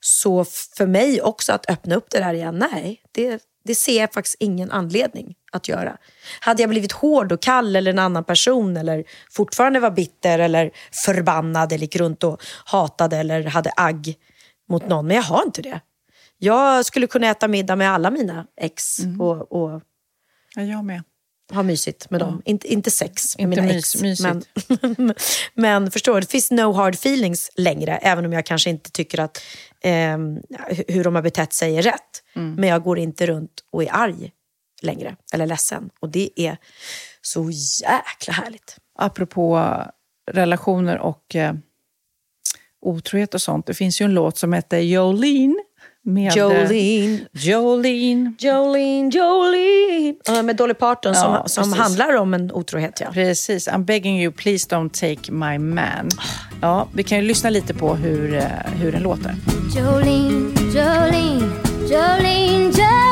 Så 0.00 0.40
f- 0.40 0.68
för 0.76 0.86
mig 0.86 1.22
också 1.22 1.52
att 1.52 1.70
öppna 1.70 1.94
upp 1.94 2.10
det 2.10 2.18
där 2.18 2.34
igen, 2.34 2.58
nej, 2.72 3.02
det, 3.12 3.42
det 3.64 3.74
ser 3.74 4.00
jag 4.00 4.12
faktiskt 4.12 4.36
ingen 4.38 4.70
anledning 4.70 5.34
att 5.52 5.68
göra. 5.68 5.96
Hade 6.40 6.62
jag 6.62 6.70
blivit 6.70 6.92
hård 6.92 7.32
och 7.32 7.42
kall 7.42 7.76
eller 7.76 7.90
en 7.90 7.98
annan 7.98 8.24
person 8.24 8.76
eller 8.76 9.04
fortfarande 9.30 9.80
var 9.80 9.90
bitter 9.90 10.38
eller 10.38 10.70
förbannad 11.06 11.72
eller 11.72 11.82
gick 11.82 11.96
runt 11.96 12.24
och 12.24 12.42
hatade 12.64 13.16
eller 13.16 13.44
hade 13.44 13.70
agg 13.76 14.14
mot 14.68 14.88
någon, 14.88 15.06
men 15.06 15.16
jag 15.16 15.22
har 15.22 15.42
inte 15.42 15.62
det. 15.62 15.80
Jag 16.38 16.84
skulle 16.86 17.06
kunna 17.06 17.26
äta 17.26 17.48
middag 17.48 17.76
med 17.76 17.90
alla 17.92 18.10
mina 18.10 18.46
ex 18.60 18.98
och, 19.20 19.52
och 19.52 19.82
Ja, 20.54 20.62
jag 20.62 20.84
med. 20.84 21.02
Ha 21.52 21.62
mysigt 21.62 22.10
med 22.10 22.20
dem. 22.20 22.42
Inte, 22.44 22.72
inte 22.72 22.90
sex 22.90 23.38
med 23.38 23.44
Inte 23.44 23.62
mina 23.62 23.72
mys- 23.74 24.12
ex. 24.12 24.20
Men, 24.98 25.14
men 25.54 25.90
förstår 25.90 26.14
du, 26.14 26.20
det 26.20 26.30
finns 26.30 26.50
no 26.50 26.72
hard 26.72 26.94
feelings 26.94 27.50
längre. 27.56 27.96
Även 27.96 28.24
om 28.26 28.32
jag 28.32 28.46
kanske 28.46 28.70
inte 28.70 28.90
tycker 28.90 29.20
att 29.20 29.42
hu- 29.84 30.84
hur 30.88 31.04
de 31.04 31.14
har 31.14 31.22
betett 31.22 31.52
sig 31.52 31.76
är 31.78 31.82
rätt. 31.82 32.22
Mm. 32.36 32.54
Men 32.54 32.68
jag 32.68 32.82
går 32.82 32.98
inte 32.98 33.26
runt 33.26 33.64
och 33.72 33.82
är 33.82 33.88
arg 33.92 34.30
längre. 34.82 35.16
Eller 35.32 35.46
ledsen. 35.46 35.90
Och 36.00 36.08
det 36.08 36.30
är 36.36 36.56
så 37.22 37.50
jäkla 37.82 38.32
härligt. 38.32 38.76
Apropå 38.98 39.74
relationer 40.30 40.98
och 40.98 41.36
eh, 41.36 41.54
otrohet 42.80 43.34
och 43.34 43.42
sånt. 43.42 43.66
Det 43.66 43.74
finns 43.74 44.00
ju 44.00 44.04
en 44.04 44.14
låt 44.14 44.38
som 44.38 44.52
heter 44.52 44.78
Jolene. 44.78 45.54
Med, 46.04 46.28
eh, 46.28 46.34
Jolene, 46.36 47.18
Jolene. 47.32 48.32
Jolene, 48.38 49.10
Jolene. 49.10 50.14
Ja, 50.26 50.42
med 50.42 50.56
Dolly 50.56 50.74
Parton 50.74 51.14
som, 51.14 51.32
Ja, 51.32 51.48
som 51.48 51.72
handlar 51.72 52.16
om 52.16 52.34
en 52.34 52.52
otrohet. 52.52 53.00
Ja. 53.00 53.10
Precis. 53.12 53.68
I'm 53.68 53.84
begging 53.84 54.22
you, 54.22 54.32
please 54.32 54.68
don't 54.68 54.90
take 54.90 55.32
my 55.32 55.58
man. 55.58 56.10
Ja, 56.60 56.88
vi 56.92 57.02
kan 57.02 57.18
ju 57.18 57.24
lyssna 57.24 57.50
lite 57.50 57.74
på 57.74 57.94
hur, 57.94 58.34
eh, 58.34 58.42
hur 58.80 58.92
den 58.92 59.02
låter. 59.02 59.34
Jolene, 59.76 60.50
Jolene, 60.74 61.50
Jolene, 61.88 62.64
Jolene. 62.64 63.11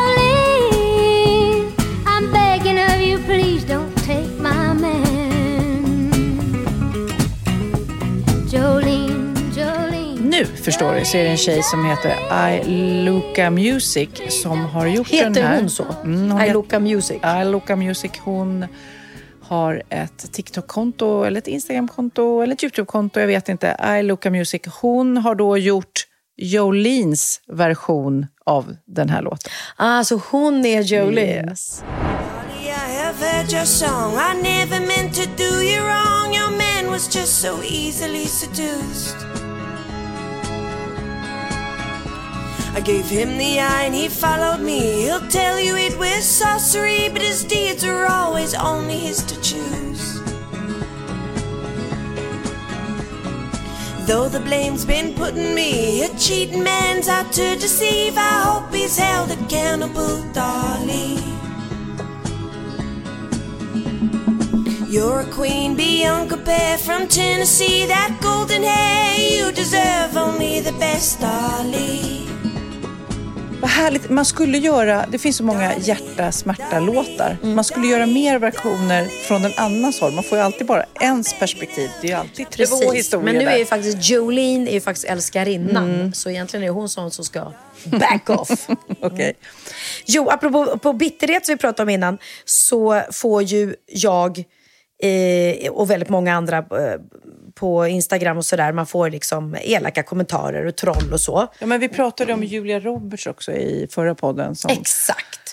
Förstår 10.72 10.94
du, 10.94 11.04
så 11.04 11.16
är 11.16 11.24
det 11.24 11.30
en 11.30 11.36
tjej 11.36 11.62
som 11.62 11.84
heter 11.84 12.14
I 12.50 12.64
Luca 13.04 13.50
Music 13.50 14.08
som 14.28 14.64
har 14.64 14.86
gjort 14.86 15.10
den 15.10 15.18
Heter 15.34 15.42
här. 15.42 15.60
hon 15.60 15.70
så? 15.70 15.84
Mm, 16.04 16.30
hon 16.30 16.40
I 16.40 16.44
heter- 16.44 16.78
Music. 16.80 17.16
I 17.24 17.44
Luca 17.44 17.76
Music. 17.76 18.10
Hon 18.24 18.66
har 19.42 19.82
ett 19.88 20.32
TikTok-konto, 20.32 21.24
eller 21.24 21.38
ett 21.38 21.46
Instagram-konto, 21.46 22.40
eller 22.42 22.54
ett 22.54 22.62
YouTube-konto. 22.62 23.20
Jag 23.20 23.26
vet 23.26 23.48
inte. 23.48 23.76
I 24.00 24.02
Luca 24.02 24.30
Music. 24.30 24.62
Hon 24.80 25.16
har 25.16 25.34
då 25.34 25.58
gjort 25.58 26.06
Joleens 26.36 27.40
version 27.52 28.26
av 28.46 28.76
den 28.86 29.08
här 29.08 29.22
låten. 29.22 29.52
Ah, 29.76 30.04
så 30.04 30.20
hon 30.30 30.66
är 30.66 30.80
Jolene. 30.82 31.46
Yes. 31.50 31.84
Heard 33.20 33.52
your 33.52 33.64
song. 33.64 34.12
I 34.14 34.42
never 34.42 34.80
meant 34.86 35.14
to 35.14 35.22
do 35.36 35.62
you 35.62 35.82
wrong. 35.84 36.34
Your 36.34 36.50
man 36.50 36.92
was 36.92 37.16
just 37.16 37.42
so 37.42 37.48
easily 37.64 38.24
seduced. 38.26 39.29
I 42.72 42.80
gave 42.80 43.06
him 43.06 43.36
the 43.36 43.60
eye 43.60 43.82
and 43.82 43.94
he 43.94 44.08
followed 44.08 44.60
me. 44.60 45.02
He'll 45.02 45.26
tell 45.28 45.58
you 45.58 45.76
it 45.76 45.98
was 45.98 46.24
sorcery, 46.24 47.08
but 47.08 47.20
his 47.20 47.44
deeds 47.44 47.84
are 47.84 48.06
always 48.06 48.54
only 48.54 48.98
his 48.98 49.22
to 49.24 49.40
choose. 49.40 50.20
Though 54.06 54.28
the 54.28 54.40
blame's 54.40 54.84
been 54.84 55.14
put 55.14 55.34
me, 55.34 56.04
a 56.04 56.08
cheating 56.16 56.64
man's 56.64 57.08
out 57.08 57.32
to 57.32 57.56
deceive. 57.56 58.14
I 58.16 58.42
hope 58.42 58.72
he's 58.72 58.96
held 58.96 59.30
accountable, 59.30 60.22
darling. 60.32 61.18
You're 64.88 65.20
a 65.20 65.30
queen 65.30 65.76
beyond 65.76 66.30
compare 66.30 66.78
from 66.78 67.06
Tennessee. 67.06 67.86
That 67.86 68.18
golden 68.20 68.62
hair, 68.62 69.16
you 69.16 69.52
deserve 69.52 70.16
only 70.16 70.60
the 70.60 70.72
best, 70.72 71.20
darling. 71.20 72.39
Vad 73.60 73.70
härligt. 73.70 74.10
Man 74.10 74.24
skulle 74.24 74.58
göra, 74.58 75.06
det 75.10 75.18
finns 75.18 75.36
så 75.36 75.44
många 75.44 75.74
hjärta-smärta-låtar. 75.76 77.36
Man 77.42 77.64
skulle 77.64 77.86
göra 77.86 78.06
mer 78.06 78.38
versioner 78.38 79.04
från 79.04 79.44
en 79.44 79.52
annans 79.56 80.00
håll. 80.00 80.12
Man 80.12 80.24
får 80.24 80.38
ju 80.38 80.44
alltid 80.44 80.66
bara 80.66 80.84
ens 81.00 81.38
perspektiv. 81.38 81.90
Det 82.00 82.06
är 82.06 82.10
ju 82.10 82.16
alltid 82.16 82.50
två 82.50 82.56
Precis. 82.56 82.94
historier 82.94 83.24
Men 83.24 83.44
nu 83.44 83.50
är 83.50 83.58
ju 83.58 83.64
faktiskt 83.64 84.10
Jolene 84.10 84.70
är 84.70 84.74
ju 84.74 84.80
faktiskt 84.80 85.06
älskarinnan. 85.06 85.94
Mm. 85.94 86.12
Så 86.12 86.30
egentligen 86.30 86.66
är 86.66 86.70
hon 86.70 86.88
sån 86.88 87.10
som 87.10 87.24
ska 87.24 87.52
back 87.84 88.30
off. 88.30 88.68
Okej. 89.00 89.34
Jo, 90.06 90.28
apropå 90.28 90.78
på 90.78 90.92
bitterhet 90.92 91.46
som 91.46 91.54
vi 91.54 91.58
pratade 91.58 91.82
om 91.82 91.88
innan, 91.88 92.18
så 92.44 93.02
får 93.12 93.42
ju 93.42 93.74
jag 93.86 94.44
eh, 95.02 95.70
och 95.70 95.90
väldigt 95.90 96.08
många 96.08 96.34
andra 96.34 96.58
eh, 96.58 96.64
på 97.60 97.86
Instagram 97.86 98.38
och 98.38 98.44
sådär, 98.44 98.72
man 98.72 98.86
får 98.86 99.10
liksom 99.10 99.56
elaka 99.60 100.02
kommentarer 100.02 100.66
och 100.66 100.76
troll 100.76 101.12
och 101.12 101.20
så. 101.20 101.48
Ja, 101.58 101.66
men 101.66 101.80
vi 101.80 101.88
pratade 101.88 102.32
om 102.32 102.44
Julia 102.44 102.80
Roberts 102.80 103.26
också 103.26 103.52
i 103.52 103.88
förra 103.90 104.14
podden. 104.14 104.56
Som 104.56 104.70
Exakt. 104.70 105.49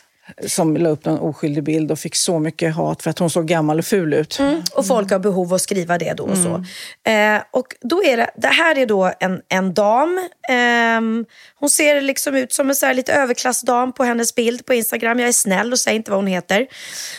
Som 0.47 0.77
la 0.77 0.89
upp 0.89 1.05
någon 1.05 1.19
oskyldig 1.19 1.63
bild 1.63 1.91
och 1.91 1.99
fick 1.99 2.15
så 2.15 2.39
mycket 2.39 2.75
hat 2.75 3.01
för 3.01 3.09
att 3.09 3.19
hon 3.19 3.29
såg 3.29 3.47
gammal 3.47 3.79
och 3.79 3.85
ful 3.85 4.13
ut. 4.13 4.39
Mm. 4.39 4.61
Och 4.73 4.87
folk 4.87 5.11
har 5.11 5.19
behov 5.19 5.47
av 5.47 5.53
att 5.53 5.61
skriva 5.61 5.97
det 5.97 6.13
då 6.13 6.23
och 6.23 6.37
så. 6.37 6.65
Eh, 7.11 7.41
och 7.51 7.67
då 7.81 8.03
är 8.03 8.17
det, 8.17 8.29
det 8.37 8.47
här 8.47 8.77
är 8.77 8.85
då 8.85 9.11
en, 9.19 9.41
en 9.49 9.73
dam. 9.73 10.27
Ehm, 10.49 11.25
hon 11.55 11.69
ser 11.69 12.01
liksom 12.01 12.35
ut 12.35 12.53
som 12.53 12.69
en 12.69 12.75
så 12.75 12.93
lite 12.93 13.13
överklassdam 13.13 13.93
på 13.93 14.03
hennes 14.03 14.35
bild 14.35 14.65
på 14.65 14.73
Instagram. 14.73 15.19
Jag 15.19 15.27
är 15.29 15.33
snäll 15.33 15.71
och 15.71 15.79
säger 15.79 15.95
inte 15.95 16.11
vad 16.11 16.17
hon 16.17 16.27
heter. 16.27 16.67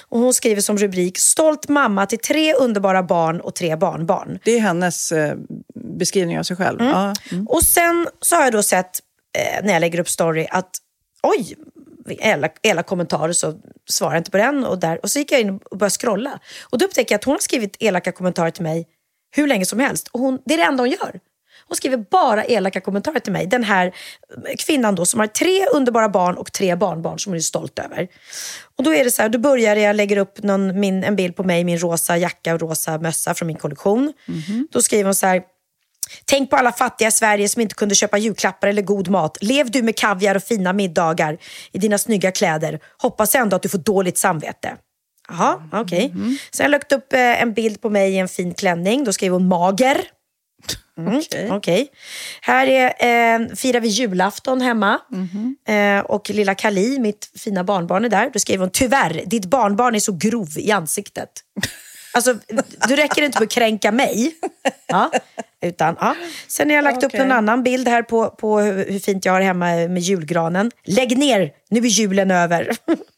Och 0.09 0.19
hon 0.19 0.35
skriver 0.35 0.61
som 0.61 0.79
rubrik 0.79 1.19
Stolt 1.19 1.69
mamma 1.69 2.07
till 2.07 2.19
tre 2.19 2.55
underbara 2.55 3.03
barn 3.03 3.41
och 3.41 3.55
tre 3.55 3.77
barnbarn. 3.77 4.39
Det 4.45 4.57
är 4.57 4.61
hennes 4.61 5.13
eh, 5.13 5.35
beskrivning 5.75 6.39
av 6.39 6.43
sig 6.43 6.57
själv. 6.57 6.79
Ja. 6.81 7.15
Och 7.49 7.63
sen 7.63 8.09
så 8.21 8.37
har 8.37 8.43
jag 8.43 8.53
då 8.53 8.63
sett 8.63 9.01
eh, 9.39 9.65
när 9.65 9.73
jag 9.73 9.81
lägger 9.81 10.01
upp 10.01 10.09
story 10.09 10.47
att 10.51 10.71
oj, 11.23 11.57
elak, 12.13 12.59
elak 12.63 12.87
kommentarer 12.87 13.33
så 13.33 13.55
svarar 13.89 14.13
jag 14.13 14.21
inte 14.21 14.31
på 14.31 14.37
den. 14.37 14.65
Och, 14.65 14.79
där, 14.79 15.01
och 15.03 15.11
så 15.11 15.19
gick 15.19 15.33
jag 15.33 15.41
in 15.41 15.61
och 15.71 15.79
började 15.79 15.95
scrolla. 15.95 16.39
Och 16.63 16.79
då 16.79 16.85
upptäcker 16.85 17.15
jag 17.15 17.19
att 17.19 17.25
hon 17.25 17.35
har 17.35 17.39
skrivit 17.39 17.77
elaka 17.81 18.13
kommentarer 18.13 18.51
till 18.51 18.63
mig 18.63 18.87
hur 19.37 19.47
länge 19.47 19.65
som 19.65 19.81
helst. 19.81 20.09
Och 20.09 20.21
hon, 20.21 20.39
det 20.45 20.55
är 20.55 20.59
det 20.59 20.65
enda 20.65 20.83
hon 20.83 20.91
gör. 20.91 21.21
Hon 21.69 21.77
skriver 21.77 21.97
bara 21.97 22.45
elaka 22.45 22.81
kommentarer 22.81 23.19
till 23.19 23.33
mig. 23.33 23.47
Den 23.47 23.65
här 23.65 23.93
kvinnan 24.59 24.95
då 24.95 25.07
som 25.07 25.21
har 25.21 25.27
tre 25.27 25.67
underbara 25.67 26.09
barn 26.09 26.37
och 26.37 26.53
tre 26.53 26.77
barnbarn 26.77 27.19
som 27.19 27.33
hon 27.33 27.37
är 27.37 27.41
stolt 27.41 27.79
över. 27.79 28.09
Och 28.77 28.85
då 28.85 28.95
är 28.95 29.05
det 29.05 29.11
så 29.11 29.23
här, 29.23 29.29
då 29.29 29.39
börjar 29.39 29.77
jag 29.77 29.97
lägga 29.97 30.21
upp 30.21 30.43
någon, 30.43 30.81
min, 30.81 31.05
en 31.05 31.17
bild 31.17 31.37
på 31.37 31.43
mig, 31.45 31.65
min 31.65 31.79
rosa 31.79 32.17
jacka 32.17 32.55
och 32.55 32.61
rosa 32.61 32.99
mössa 32.99 33.35
från 33.35 33.47
min 33.47 33.57
kollektion. 33.57 34.13
Då 34.71 34.83
skriver 34.83 35.05
hon 35.05 35.15
så 35.15 35.27
här, 35.27 35.43
Tänk 36.25 36.51
på 36.51 36.57
alla 36.57 36.73
fattiga 36.73 37.09
i 37.09 37.13
Sverige 37.13 37.49
som 37.49 37.63
inte 37.63 37.75
kunde 37.75 37.95
köpa 37.95 38.19
julklappar 38.19 38.69
eller 38.69 38.83
god 38.83 39.09
mat. 39.09 39.39
Lev 39.41 39.71
du 39.71 39.83
med 39.83 39.97
kaviar 39.97 40.35
och 40.35 40.43
fina 40.43 40.73
middagar 40.73 41.39
i 41.73 41.79
dina 41.79 41.99
snygga 41.99 42.31
kläder. 42.33 42.81
Hoppas 43.03 43.35
ändå 43.35 43.57
att 43.57 43.63
du 43.63 43.69
får 43.69 43.79
dåligt 43.79 44.19
samvete. 44.19 44.77
Jaha, 45.29 45.63
okej. 45.73 46.11
Sen 46.53 46.65
har 46.65 46.65
jag 46.65 46.71
lagt 46.71 46.93
upp 46.93 47.13
eh, 47.13 47.43
en 47.43 47.53
bild 47.55 47.81
på 47.81 47.91
mig 47.91 48.13
i 48.15 48.19
en 48.19 48.29
fin 48.29 48.55
klänning. 48.55 49.05
Då 49.05 49.13
skriver 49.13 49.33
hon 49.35 49.49
mager. 49.49 49.97
Mm, 50.99 51.23
Okej. 51.51 51.89
Här 52.41 52.67
är, 52.67 52.87
eh, 52.87 53.49
firar 53.55 53.81
vi 53.81 53.89
julafton 53.89 54.61
hemma. 54.61 54.99
Eh, 55.69 56.01
och 56.01 56.31
lilla 56.31 56.55
Kali, 56.55 56.99
mitt 56.99 57.31
fina 57.37 57.65
barnbarn, 57.65 58.05
är 58.05 58.09
där. 58.09 58.31
Då 58.33 58.39
skriver 58.39 58.61
hon, 58.61 58.71
tyvärr, 58.73 59.23
ditt 59.27 59.45
barnbarn 59.45 59.95
är 59.95 60.01
så 60.01 60.13
grov 60.13 60.49
i 60.57 60.71
ansiktet. 60.71 61.29
Alltså, 62.19 62.35
du 62.89 62.97
räcker 62.97 63.23
inte 63.23 63.39
med 63.39 63.47
att 63.47 63.53
kränka 63.53 63.93
mig. 63.93 64.35
Ja, 64.87 65.11
utan, 65.63 65.97
ja. 66.01 66.15
Sen 66.49 66.69
har 66.69 66.75
jag 66.77 66.85
lagt 66.85 67.03
upp 67.03 67.11
Okej. 67.11 67.21
en 67.21 67.33
annan 67.33 67.63
bild 67.63 67.89
här 67.89 68.03
på, 68.03 68.31
på 68.31 68.59
hur 68.61 68.99
fint 68.99 69.25
jag 69.25 69.33
har 69.33 69.41
hemma 69.41 69.67
med 69.67 69.99
julgranen. 69.99 70.71
Lägg 70.85 71.19
ner, 71.19 71.51
nu 71.71 71.81
är 71.81 71.85
julen 71.85 72.31
över. 72.31 72.71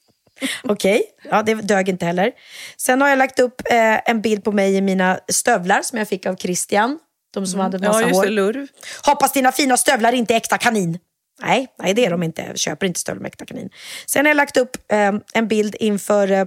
Okej, 0.65 1.03
ja, 1.31 1.43
det 1.43 1.55
dög 1.55 1.89
inte 1.89 2.07
heller. 2.07 2.33
Sen 2.77 3.01
har 3.01 3.09
jag 3.09 3.19
lagt 3.19 3.41
upp 3.41 3.61
eh, 3.71 4.11
en 4.11 4.21
bild 4.21 4.45
på 4.45 4.53
mig 4.53 4.77
i 4.77 4.81
mina 4.81 5.21
stövlar 5.29 5.83
som 5.83 5.99
jag 5.99 6.09
fick 6.09 6.27
av 6.27 6.37
Christian. 6.37 6.99
De 7.35 7.47
som 7.47 7.61
hade 7.61 7.79
massa 7.79 8.01
Ja, 8.01 8.09
just 8.09 8.17
hår. 8.21 8.25
det. 8.25 8.31
Lurv. 8.31 8.67
Hoppas 9.07 9.33
dina 9.33 9.53
fina 9.53 9.77
stövlar 9.77 10.13
inte 10.13 10.35
är 10.35 10.37
äkta 10.37 10.59
kanin. 10.59 10.99
Nej, 11.43 11.69
nej, 11.83 11.95
det 11.95 12.07
är 12.07 12.11
de 12.11 12.23
inte. 12.23 12.43
Jag 12.49 12.59
köper 12.59 12.87
inte 12.87 13.01
stövlar 13.01 13.23
med 13.23 13.29
äkta 13.29 13.45
kanin. 13.47 13.71
Sen 14.07 14.25
har 14.25 14.31
jag 14.31 14.37
lagt 14.37 14.57
upp 14.57 14.77
eh, 14.93 15.13
en 15.35 15.49
bild 15.49 15.77
inför 15.81 16.33
eh, 16.33 16.45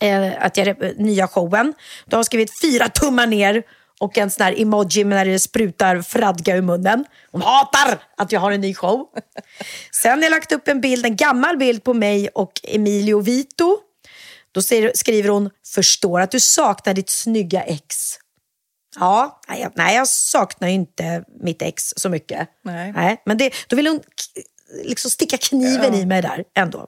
eh, 0.00 0.32
att 0.44 0.56
jag, 0.56 0.66
rep- 0.68 0.94
nya 0.98 1.28
showen. 1.28 1.74
De 2.06 2.16
har 2.16 2.22
skrivit 2.24 2.60
fyra 2.60 2.88
tummar 2.88 3.26
ner 3.26 3.62
och 4.00 4.18
en 4.18 4.30
sån 4.30 4.44
här 4.44 4.60
emoji 4.60 5.04
när 5.04 5.24
det 5.24 5.38
sprutar 5.38 6.02
fradga 6.02 6.56
ur 6.56 6.62
munnen. 6.62 7.04
Hon 7.32 7.42
hatar 7.42 8.02
att 8.16 8.32
jag 8.32 8.40
har 8.40 8.52
en 8.52 8.60
ny 8.60 8.74
show. 8.74 9.06
Sen 10.02 10.10
har 10.18 10.22
jag 10.22 10.30
lagt 10.30 10.52
upp 10.52 10.68
en 10.68 10.80
bild, 10.80 11.06
en 11.06 11.16
gammal 11.16 11.56
bild 11.56 11.84
på 11.84 11.94
mig 11.94 12.28
och 12.28 12.52
Emilio 12.62 13.20
Vito. 13.20 13.78
Då 14.52 14.62
skriver 14.94 15.28
hon, 15.28 15.50
förstår 15.74 16.20
att 16.20 16.30
du 16.30 16.40
saknar 16.40 16.94
ditt 16.94 17.10
snygga 17.10 17.62
ex. 17.62 18.14
Ja, 19.00 19.40
nej, 19.48 19.60
jag- 19.60 19.72
nej 19.74 19.96
jag 19.96 20.08
saknar 20.08 20.68
ju 20.68 20.74
inte 20.74 21.24
mitt 21.42 21.62
ex 21.62 21.92
så 21.96 22.08
mycket. 22.08 22.48
Nej. 22.92 23.22
men 23.26 23.38
det, 23.38 23.52
då 23.68 23.76
vill 23.76 23.86
hon 23.86 24.00
liksom 24.84 25.10
sticka 25.10 25.36
kniven 25.38 25.94
i 25.94 26.06
mig 26.06 26.22
där 26.22 26.44
ändå. 26.56 26.86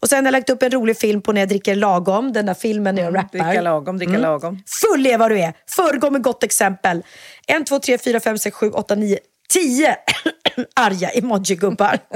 Och 0.00 0.08
sen 0.08 0.18
har 0.18 0.24
jag 0.24 0.32
lagt 0.32 0.50
upp 0.50 0.62
en 0.62 0.70
rolig 0.70 0.98
film 0.98 1.22
på 1.22 1.32
när 1.32 1.40
jag 1.40 1.48
dricker 1.48 1.74
lagom, 1.74 2.32
den 2.32 2.46
där 2.46 2.54
filmen 2.54 2.94
när 2.94 3.02
jag 3.02 3.14
rappar. 3.14 3.38
Dricka 3.38 3.60
lagom, 3.60 3.96
dricka 3.98 4.10
Mm. 4.10 4.22
lagom. 4.22 4.62
Full 4.82 5.06
är 5.06 5.18
vad 5.18 5.30
du 5.30 5.40
är. 5.40 5.52
Föregå 5.76 6.10
med 6.10 6.22
gott 6.22 6.42
exempel. 6.42 7.02
En, 7.46 7.64
två, 7.64 7.78
tre, 7.78 7.98
fyra, 7.98 8.20
fem, 8.20 8.38
sex, 8.38 8.56
sju, 8.56 8.70
åtta, 8.70 8.94
nio, 8.94 9.18
tio 9.48 9.96
arga 10.76 11.08
emoji-gubbar. 11.10 11.98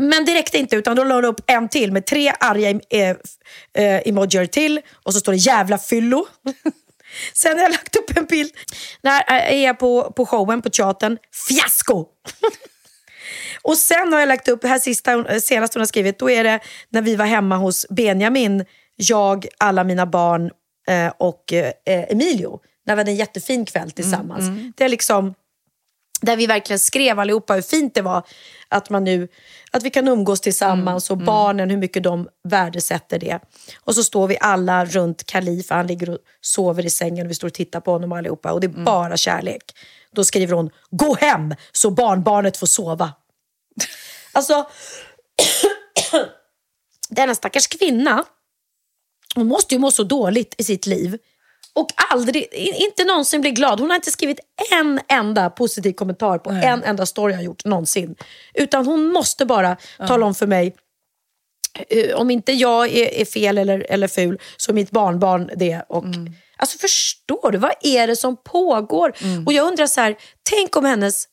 Men 0.00 0.24
det 0.24 0.34
räckte 0.34 0.58
inte, 0.58 0.76
utan 0.76 0.96
då 0.96 1.04
la 1.04 1.14
hon 1.14 1.24
upp 1.24 1.40
en 1.46 1.68
till 1.68 1.92
med 1.92 2.06
tre 2.06 2.32
arga 2.40 2.70
eh, 2.70 3.08
eh, 3.84 4.08
emojier 4.08 4.46
till. 4.46 4.80
Och 5.04 5.14
så 5.14 5.20
står 5.20 5.32
det 5.32 5.38
jävla 5.38 5.78
fyllo. 5.78 6.26
Sen 7.34 7.56
har 7.56 7.62
jag 7.62 7.72
lagt 7.72 7.96
upp 7.96 8.16
en 8.16 8.24
bild. 8.24 8.50
När 9.02 9.22
är 9.30 9.64
jag 9.66 9.78
på, 9.78 10.12
på 10.16 10.26
showen 10.26 10.62
på 10.62 10.70
teatern. 10.70 11.18
Fiasko! 11.48 12.06
Och 13.62 13.76
sen 13.76 14.12
har 14.12 14.20
jag 14.20 14.28
lagt 14.28 14.48
upp, 14.48 14.64
här 14.64 14.78
sista, 14.78 15.40
senast 15.40 15.74
hon 15.74 15.80
har 15.80 15.86
skrivit, 15.86 16.18
då 16.18 16.30
är 16.30 16.44
det 16.44 16.60
när 16.88 17.02
vi 17.02 17.16
var 17.16 17.26
hemma 17.26 17.56
hos 17.56 17.86
Benjamin, 17.90 18.64
jag, 18.96 19.46
alla 19.58 19.84
mina 19.84 20.06
barn 20.06 20.50
eh, 20.88 21.12
och 21.18 21.52
eh, 21.52 21.72
Emilio. 21.84 22.60
När 22.86 22.94
vi 22.94 23.00
hade 23.00 23.10
en 23.10 23.16
jättefin 23.16 23.64
kväll 23.64 23.90
tillsammans. 23.90 24.44
Det 24.76 24.84
är 24.84 24.88
liksom, 24.88 25.34
där 26.20 26.36
vi 26.36 26.46
verkligen 26.46 26.78
skrev 26.78 27.18
allihopa 27.18 27.54
hur 27.54 27.62
fint 27.62 27.94
det 27.94 28.02
var 28.02 28.22
att, 28.68 28.90
man 28.90 29.04
nu, 29.04 29.28
att 29.70 29.82
vi 29.82 29.90
kan 29.90 30.08
umgås 30.08 30.40
tillsammans 30.40 31.10
och 31.10 31.18
barnen, 31.18 31.70
hur 31.70 31.76
mycket 31.76 32.02
de 32.02 32.28
värdesätter 32.48 33.18
det. 33.18 33.40
Och 33.80 33.94
så 33.94 34.04
står 34.04 34.28
vi 34.28 34.36
alla 34.40 34.84
runt 34.84 35.26
Kalif, 35.26 35.70
han 35.70 35.86
ligger 35.86 36.10
och 36.10 36.18
sover 36.40 36.86
i 36.86 36.90
sängen 36.90 37.26
och 37.26 37.30
vi 37.30 37.34
står 37.34 37.48
och 37.48 37.54
tittar 37.54 37.80
på 37.80 37.92
honom 37.92 38.12
allihopa 38.12 38.52
och 38.52 38.60
det 38.60 38.66
är 38.66 38.84
bara 38.84 39.16
kärlek. 39.16 39.62
Då 40.14 40.24
skriver 40.24 40.54
hon, 40.54 40.70
gå 40.90 41.14
hem 41.14 41.54
så 41.72 41.90
barnbarnet 41.90 42.56
får 42.56 42.66
sova. 42.66 43.12
Alltså, 44.32 44.68
denna 47.08 47.34
stackars 47.34 47.66
kvinna, 47.66 48.24
hon 49.34 49.46
måste 49.46 49.74
ju 49.74 49.78
må 49.78 49.90
så 49.90 50.02
dåligt 50.02 50.54
i 50.58 50.64
sitt 50.64 50.86
liv. 50.86 51.18
Och 51.72 51.88
aldrig, 52.12 52.48
inte 52.54 53.04
någonsin 53.04 53.40
bli 53.40 53.50
glad. 53.50 53.80
Hon 53.80 53.90
har 53.90 53.96
inte 53.96 54.10
skrivit 54.10 54.40
en 54.72 55.00
enda 55.08 55.50
positiv 55.50 55.92
kommentar 55.92 56.38
på 56.38 56.50
en 56.50 56.82
enda 56.82 57.06
story 57.06 57.32
jag 57.32 57.42
gjort 57.42 57.64
någonsin. 57.64 58.16
Utan 58.54 58.86
hon 58.86 59.12
måste 59.12 59.46
bara 59.46 59.76
tala 60.08 60.26
om 60.26 60.34
för 60.34 60.46
mig, 60.46 60.76
eh, 61.88 62.16
om 62.16 62.30
inte 62.30 62.52
jag 62.52 62.88
är, 62.92 63.24
fel 63.24 63.58
eller, 63.58 63.86
eller 63.88 64.08
ful, 64.08 64.40
så 64.56 64.72
är 64.72 64.74
mitt 64.74 64.90
barnbarn 64.90 65.50
det. 65.56 65.84
Och, 65.88 66.04
Alltså 66.56 66.78
förstår 66.78 67.50
du, 67.50 67.58
vad 67.58 67.72
är 67.80 68.06
det 68.06 68.16
som 68.16 68.36
pågår? 68.36 69.12
Och 69.46 69.52
jag 69.52 69.66
undrar 69.68 69.86
så 69.86 70.00
här, 70.00 70.16
tänk 70.50 70.76
om 70.76 70.84
hennes 70.84 71.24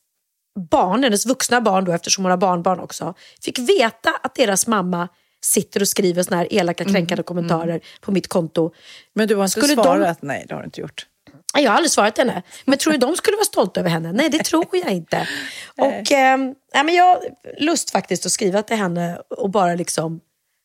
barn, 0.72 1.03
hennes 1.03 1.26
vuxna 1.26 1.61
barn 1.61 1.86
då, 1.86 1.91
eftersom 1.91 2.24
hon 2.24 2.32
har 2.32 2.38
barnbarn 2.38 2.80
också, 2.80 3.13
fick 3.43 3.59
veta 3.59 4.09
att 4.24 4.36
deras 4.36 4.67
mamma 4.67 5.07
sitter 5.45 5.82
och 5.82 5.88
skriver 5.88 6.24
såna 6.24 6.38
här 6.38 6.53
elaka 6.53 6.86
kränkande 6.86 7.24
kommentarer 7.24 7.82
på 8.01 8.11
mitt 8.11 8.28
konto. 8.28 8.72
Men 9.15 9.28
du 9.28 9.36
har 9.36 9.43
inte 9.43 9.59
Skulle 9.61 9.76
de- 9.76 9.84
svarat? 9.84 10.22
Nej, 10.22 10.45
det 10.47 10.53
har 10.53 10.61
du 10.61 10.65
inte 10.65 10.82
gjort. 10.82 11.05
Jag 11.57 11.72
har 11.72 11.76
aldrig 11.78 11.91
svarat 11.91 12.17
henne. 12.17 12.43
Men 12.65 12.78
tror 12.78 12.93
du 12.93 12.97
de 12.99 13.15
skulle 13.15 13.38
vara 13.38 13.45
stolta 13.45 13.80
över 13.80 13.89
henne? 13.89 14.11
Nej, 14.11 14.30
det 14.30 14.43
tror 14.43 14.65
jag 14.72 14.91
inte. 14.91 15.28
Och, 15.78 15.91
nej, 16.11 16.84
men 16.84 16.95
jag 16.95 17.05
har 17.05 17.19
lust 17.59 17.91
faktiskt 17.91 18.26
att 18.26 18.32
skriva 18.32 18.61
till 18.63 18.78
henne 18.78 19.22
och 19.38 19.49
bara 19.49 19.76
liksom 19.76 20.19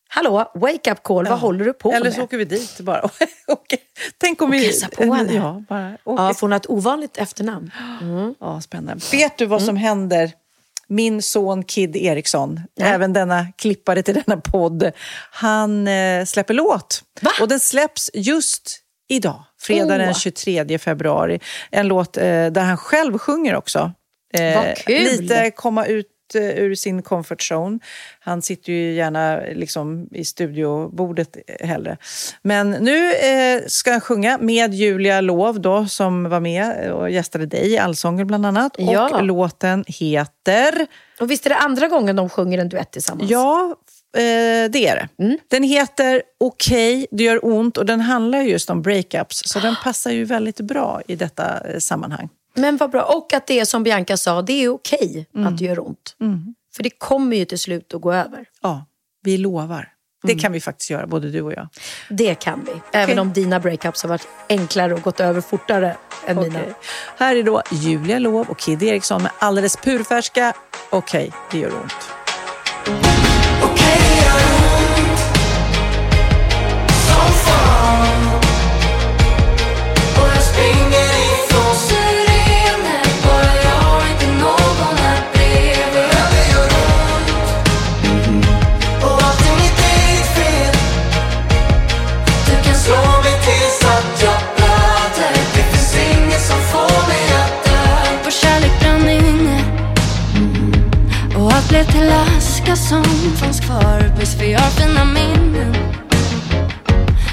Hallå, 0.08 0.50
wake 0.54 0.92
up 0.92 1.02
call, 1.02 1.26
vad 1.26 1.38
håller 1.38 1.64
du 1.64 1.72
på 1.72 1.92
Eller 1.92 2.04
med? 2.04 2.14
så 2.14 2.22
åker 2.22 2.36
vi 2.38 2.44
dit 2.44 2.80
bara. 2.80 3.00
Och- 3.46 3.74
Tänk 4.18 4.42
om 4.42 4.48
Och 4.48 4.54
vi... 4.54 4.80
på 4.96 5.14
henne. 5.14 5.32
Ja, 5.34 5.62
bara 5.68 5.96
åker. 6.04 6.22
Ja, 6.24 6.34
för 6.34 6.40
hon 6.40 6.52
ett 6.52 6.70
ovanligt 6.70 7.18
efternamn. 7.18 7.70
Ja, 8.40 8.60
spännande. 8.60 9.04
Vet 9.12 9.38
du 9.38 9.46
vad 9.46 9.62
som 9.62 9.76
händer? 9.76 10.30
Min 10.88 11.22
son 11.22 11.64
Kid 11.64 11.96
Eriksson, 11.96 12.60
även 12.80 13.12
denna 13.12 13.46
klippare 13.58 14.02
till 14.02 14.14
denna 14.26 14.40
podd, 14.40 14.90
han 15.30 15.88
eh, 15.88 16.24
släpper 16.24 16.54
låt. 16.54 17.02
Va? 17.20 17.30
Och 17.40 17.48
den 17.48 17.60
släpps 17.60 18.10
just 18.14 18.78
idag, 19.08 19.44
fredag 19.60 19.98
den 19.98 20.14
23 20.14 20.78
februari. 20.78 21.40
En 21.70 21.88
låt 21.88 22.16
eh, 22.16 22.22
där 22.22 22.60
han 22.60 22.76
själv 22.76 23.18
sjunger 23.18 23.56
också. 23.56 23.92
Eh, 24.34 24.56
Vad 24.56 24.76
kul! 24.76 25.02
Lite 25.02 25.50
komma 25.50 25.86
ut 25.86 26.06
eh, 26.34 26.58
ur 26.58 26.74
sin 26.74 27.02
comfort 27.02 27.52
zone. 27.52 27.78
Han 28.20 28.42
sitter 28.42 28.72
ju 28.72 28.92
gärna 28.92 29.40
liksom 29.54 30.08
i 30.12 30.24
studiobordet 30.24 31.36
hellre. 31.60 31.96
Men 32.42 32.70
nu 32.70 33.12
eh, 33.12 33.62
ska 33.66 33.90
han 33.90 34.00
sjunga 34.00 34.38
med 34.38 34.74
Julia 34.74 35.20
Lov 35.20 35.60
då, 35.60 35.86
som 35.86 36.28
var 36.28 36.40
med 36.40 36.92
och 36.92 37.10
gästade 37.10 37.46
dig 37.46 37.72
i 37.72 37.78
Allsånger 37.78 38.24
bland 38.24 38.46
annat. 38.46 38.74
Ja. 38.78 39.16
Och 39.16 39.22
låten 39.22 39.84
heter... 39.86 40.86
Och 41.20 41.30
visst 41.30 41.46
är 41.46 41.50
det 41.50 41.56
andra 41.56 41.88
gången 41.88 42.16
de 42.16 42.28
sjunger 42.28 42.58
en 42.58 42.68
duett 42.68 42.90
tillsammans? 42.90 43.30
Ja, 43.30 43.76
eh, 44.16 44.70
det 44.70 44.86
är 44.88 44.96
det. 44.96 45.24
Mm. 45.24 45.38
Den 45.48 45.62
heter 45.62 46.22
Okej, 46.40 47.06
det 47.10 47.24
gör 47.24 47.40
ont 47.42 47.76
och 47.76 47.86
den 47.86 48.00
handlar 48.00 48.40
just 48.40 48.70
om 48.70 48.82
breakups. 48.82 49.42
Så 49.44 49.60
den 49.60 49.74
passar 49.84 50.10
ju 50.10 50.24
väldigt 50.24 50.60
bra 50.60 51.02
i 51.06 51.16
detta 51.16 51.80
sammanhang. 51.80 52.28
Men 52.56 52.76
vad 52.76 52.90
bra. 52.90 53.02
Och 53.02 53.32
att 53.32 53.46
det 53.46 53.60
är 53.60 53.64
som 53.64 53.82
Bianca 53.82 54.16
sa, 54.16 54.42
det 54.42 54.52
är 54.64 54.68
okej 54.68 55.26
Mm. 55.34 55.46
att 55.46 55.58
det 55.58 55.64
gör 55.64 55.86
ont. 55.86 56.16
För 56.76 56.82
det 56.82 56.90
kommer 56.90 57.36
ju 57.36 57.44
till 57.44 57.58
slut 57.58 57.94
att 57.94 58.00
gå 58.00 58.12
över. 58.12 58.44
Ja. 58.62 58.86
Vi 59.22 59.38
lovar. 59.38 59.88
Det 60.22 60.34
kan 60.34 60.52
vi 60.52 60.60
faktiskt 60.60 60.90
göra, 60.90 61.06
både 61.06 61.30
du 61.30 61.42
och 61.42 61.52
jag. 61.52 61.68
Det 62.10 62.34
kan 62.34 62.64
vi. 62.66 62.98
Även 62.98 63.18
om 63.18 63.32
dina 63.32 63.60
breakups 63.60 64.02
har 64.02 64.08
varit 64.08 64.28
enklare 64.48 64.94
och 64.94 65.02
gått 65.02 65.20
över 65.20 65.40
fortare 65.40 65.96
än 66.26 66.36
mina. 66.40 66.60
Okej. 66.60 66.74
Här 67.16 67.36
är 67.36 67.42
då 67.42 67.62
Julia 67.72 68.18
Lov 68.18 68.50
och 68.50 68.58
Kid 68.58 68.82
Eriksson 68.82 69.22
med 69.22 69.32
alldeles 69.38 69.76
purfärska 69.76 70.52
Okej, 70.90 71.32
det 71.50 71.58
gör 71.58 71.74
ont. 71.74 71.92
Som 102.88 103.04
fanns 103.36 103.60
kvar. 103.60 104.12
Visst 104.18 104.40
vi 104.40 104.52
har 104.52 104.70
fina 104.70 105.04
minnen. 105.04 105.76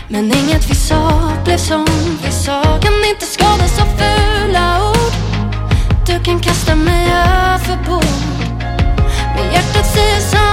Men 0.08 0.26
inget 0.26 0.70
vi 0.70 0.76
sa 0.76 1.32
blev 1.45 1.58
som 1.58 1.86
vi 2.24 2.32
sa. 2.32 2.64
Kan 2.64 2.93
inte 3.10 3.26
skadas 3.26 3.80
av 3.80 3.86
fula 3.97 4.89
ord. 4.89 5.14
Du 6.06 6.24
kan 6.24 6.39
kasta 6.39 6.76
mig 6.76 7.08
överbord 7.08 8.06
Men 9.36 9.54
hjärtat 9.54 9.86
säger 9.93 10.20
som, 10.20 10.53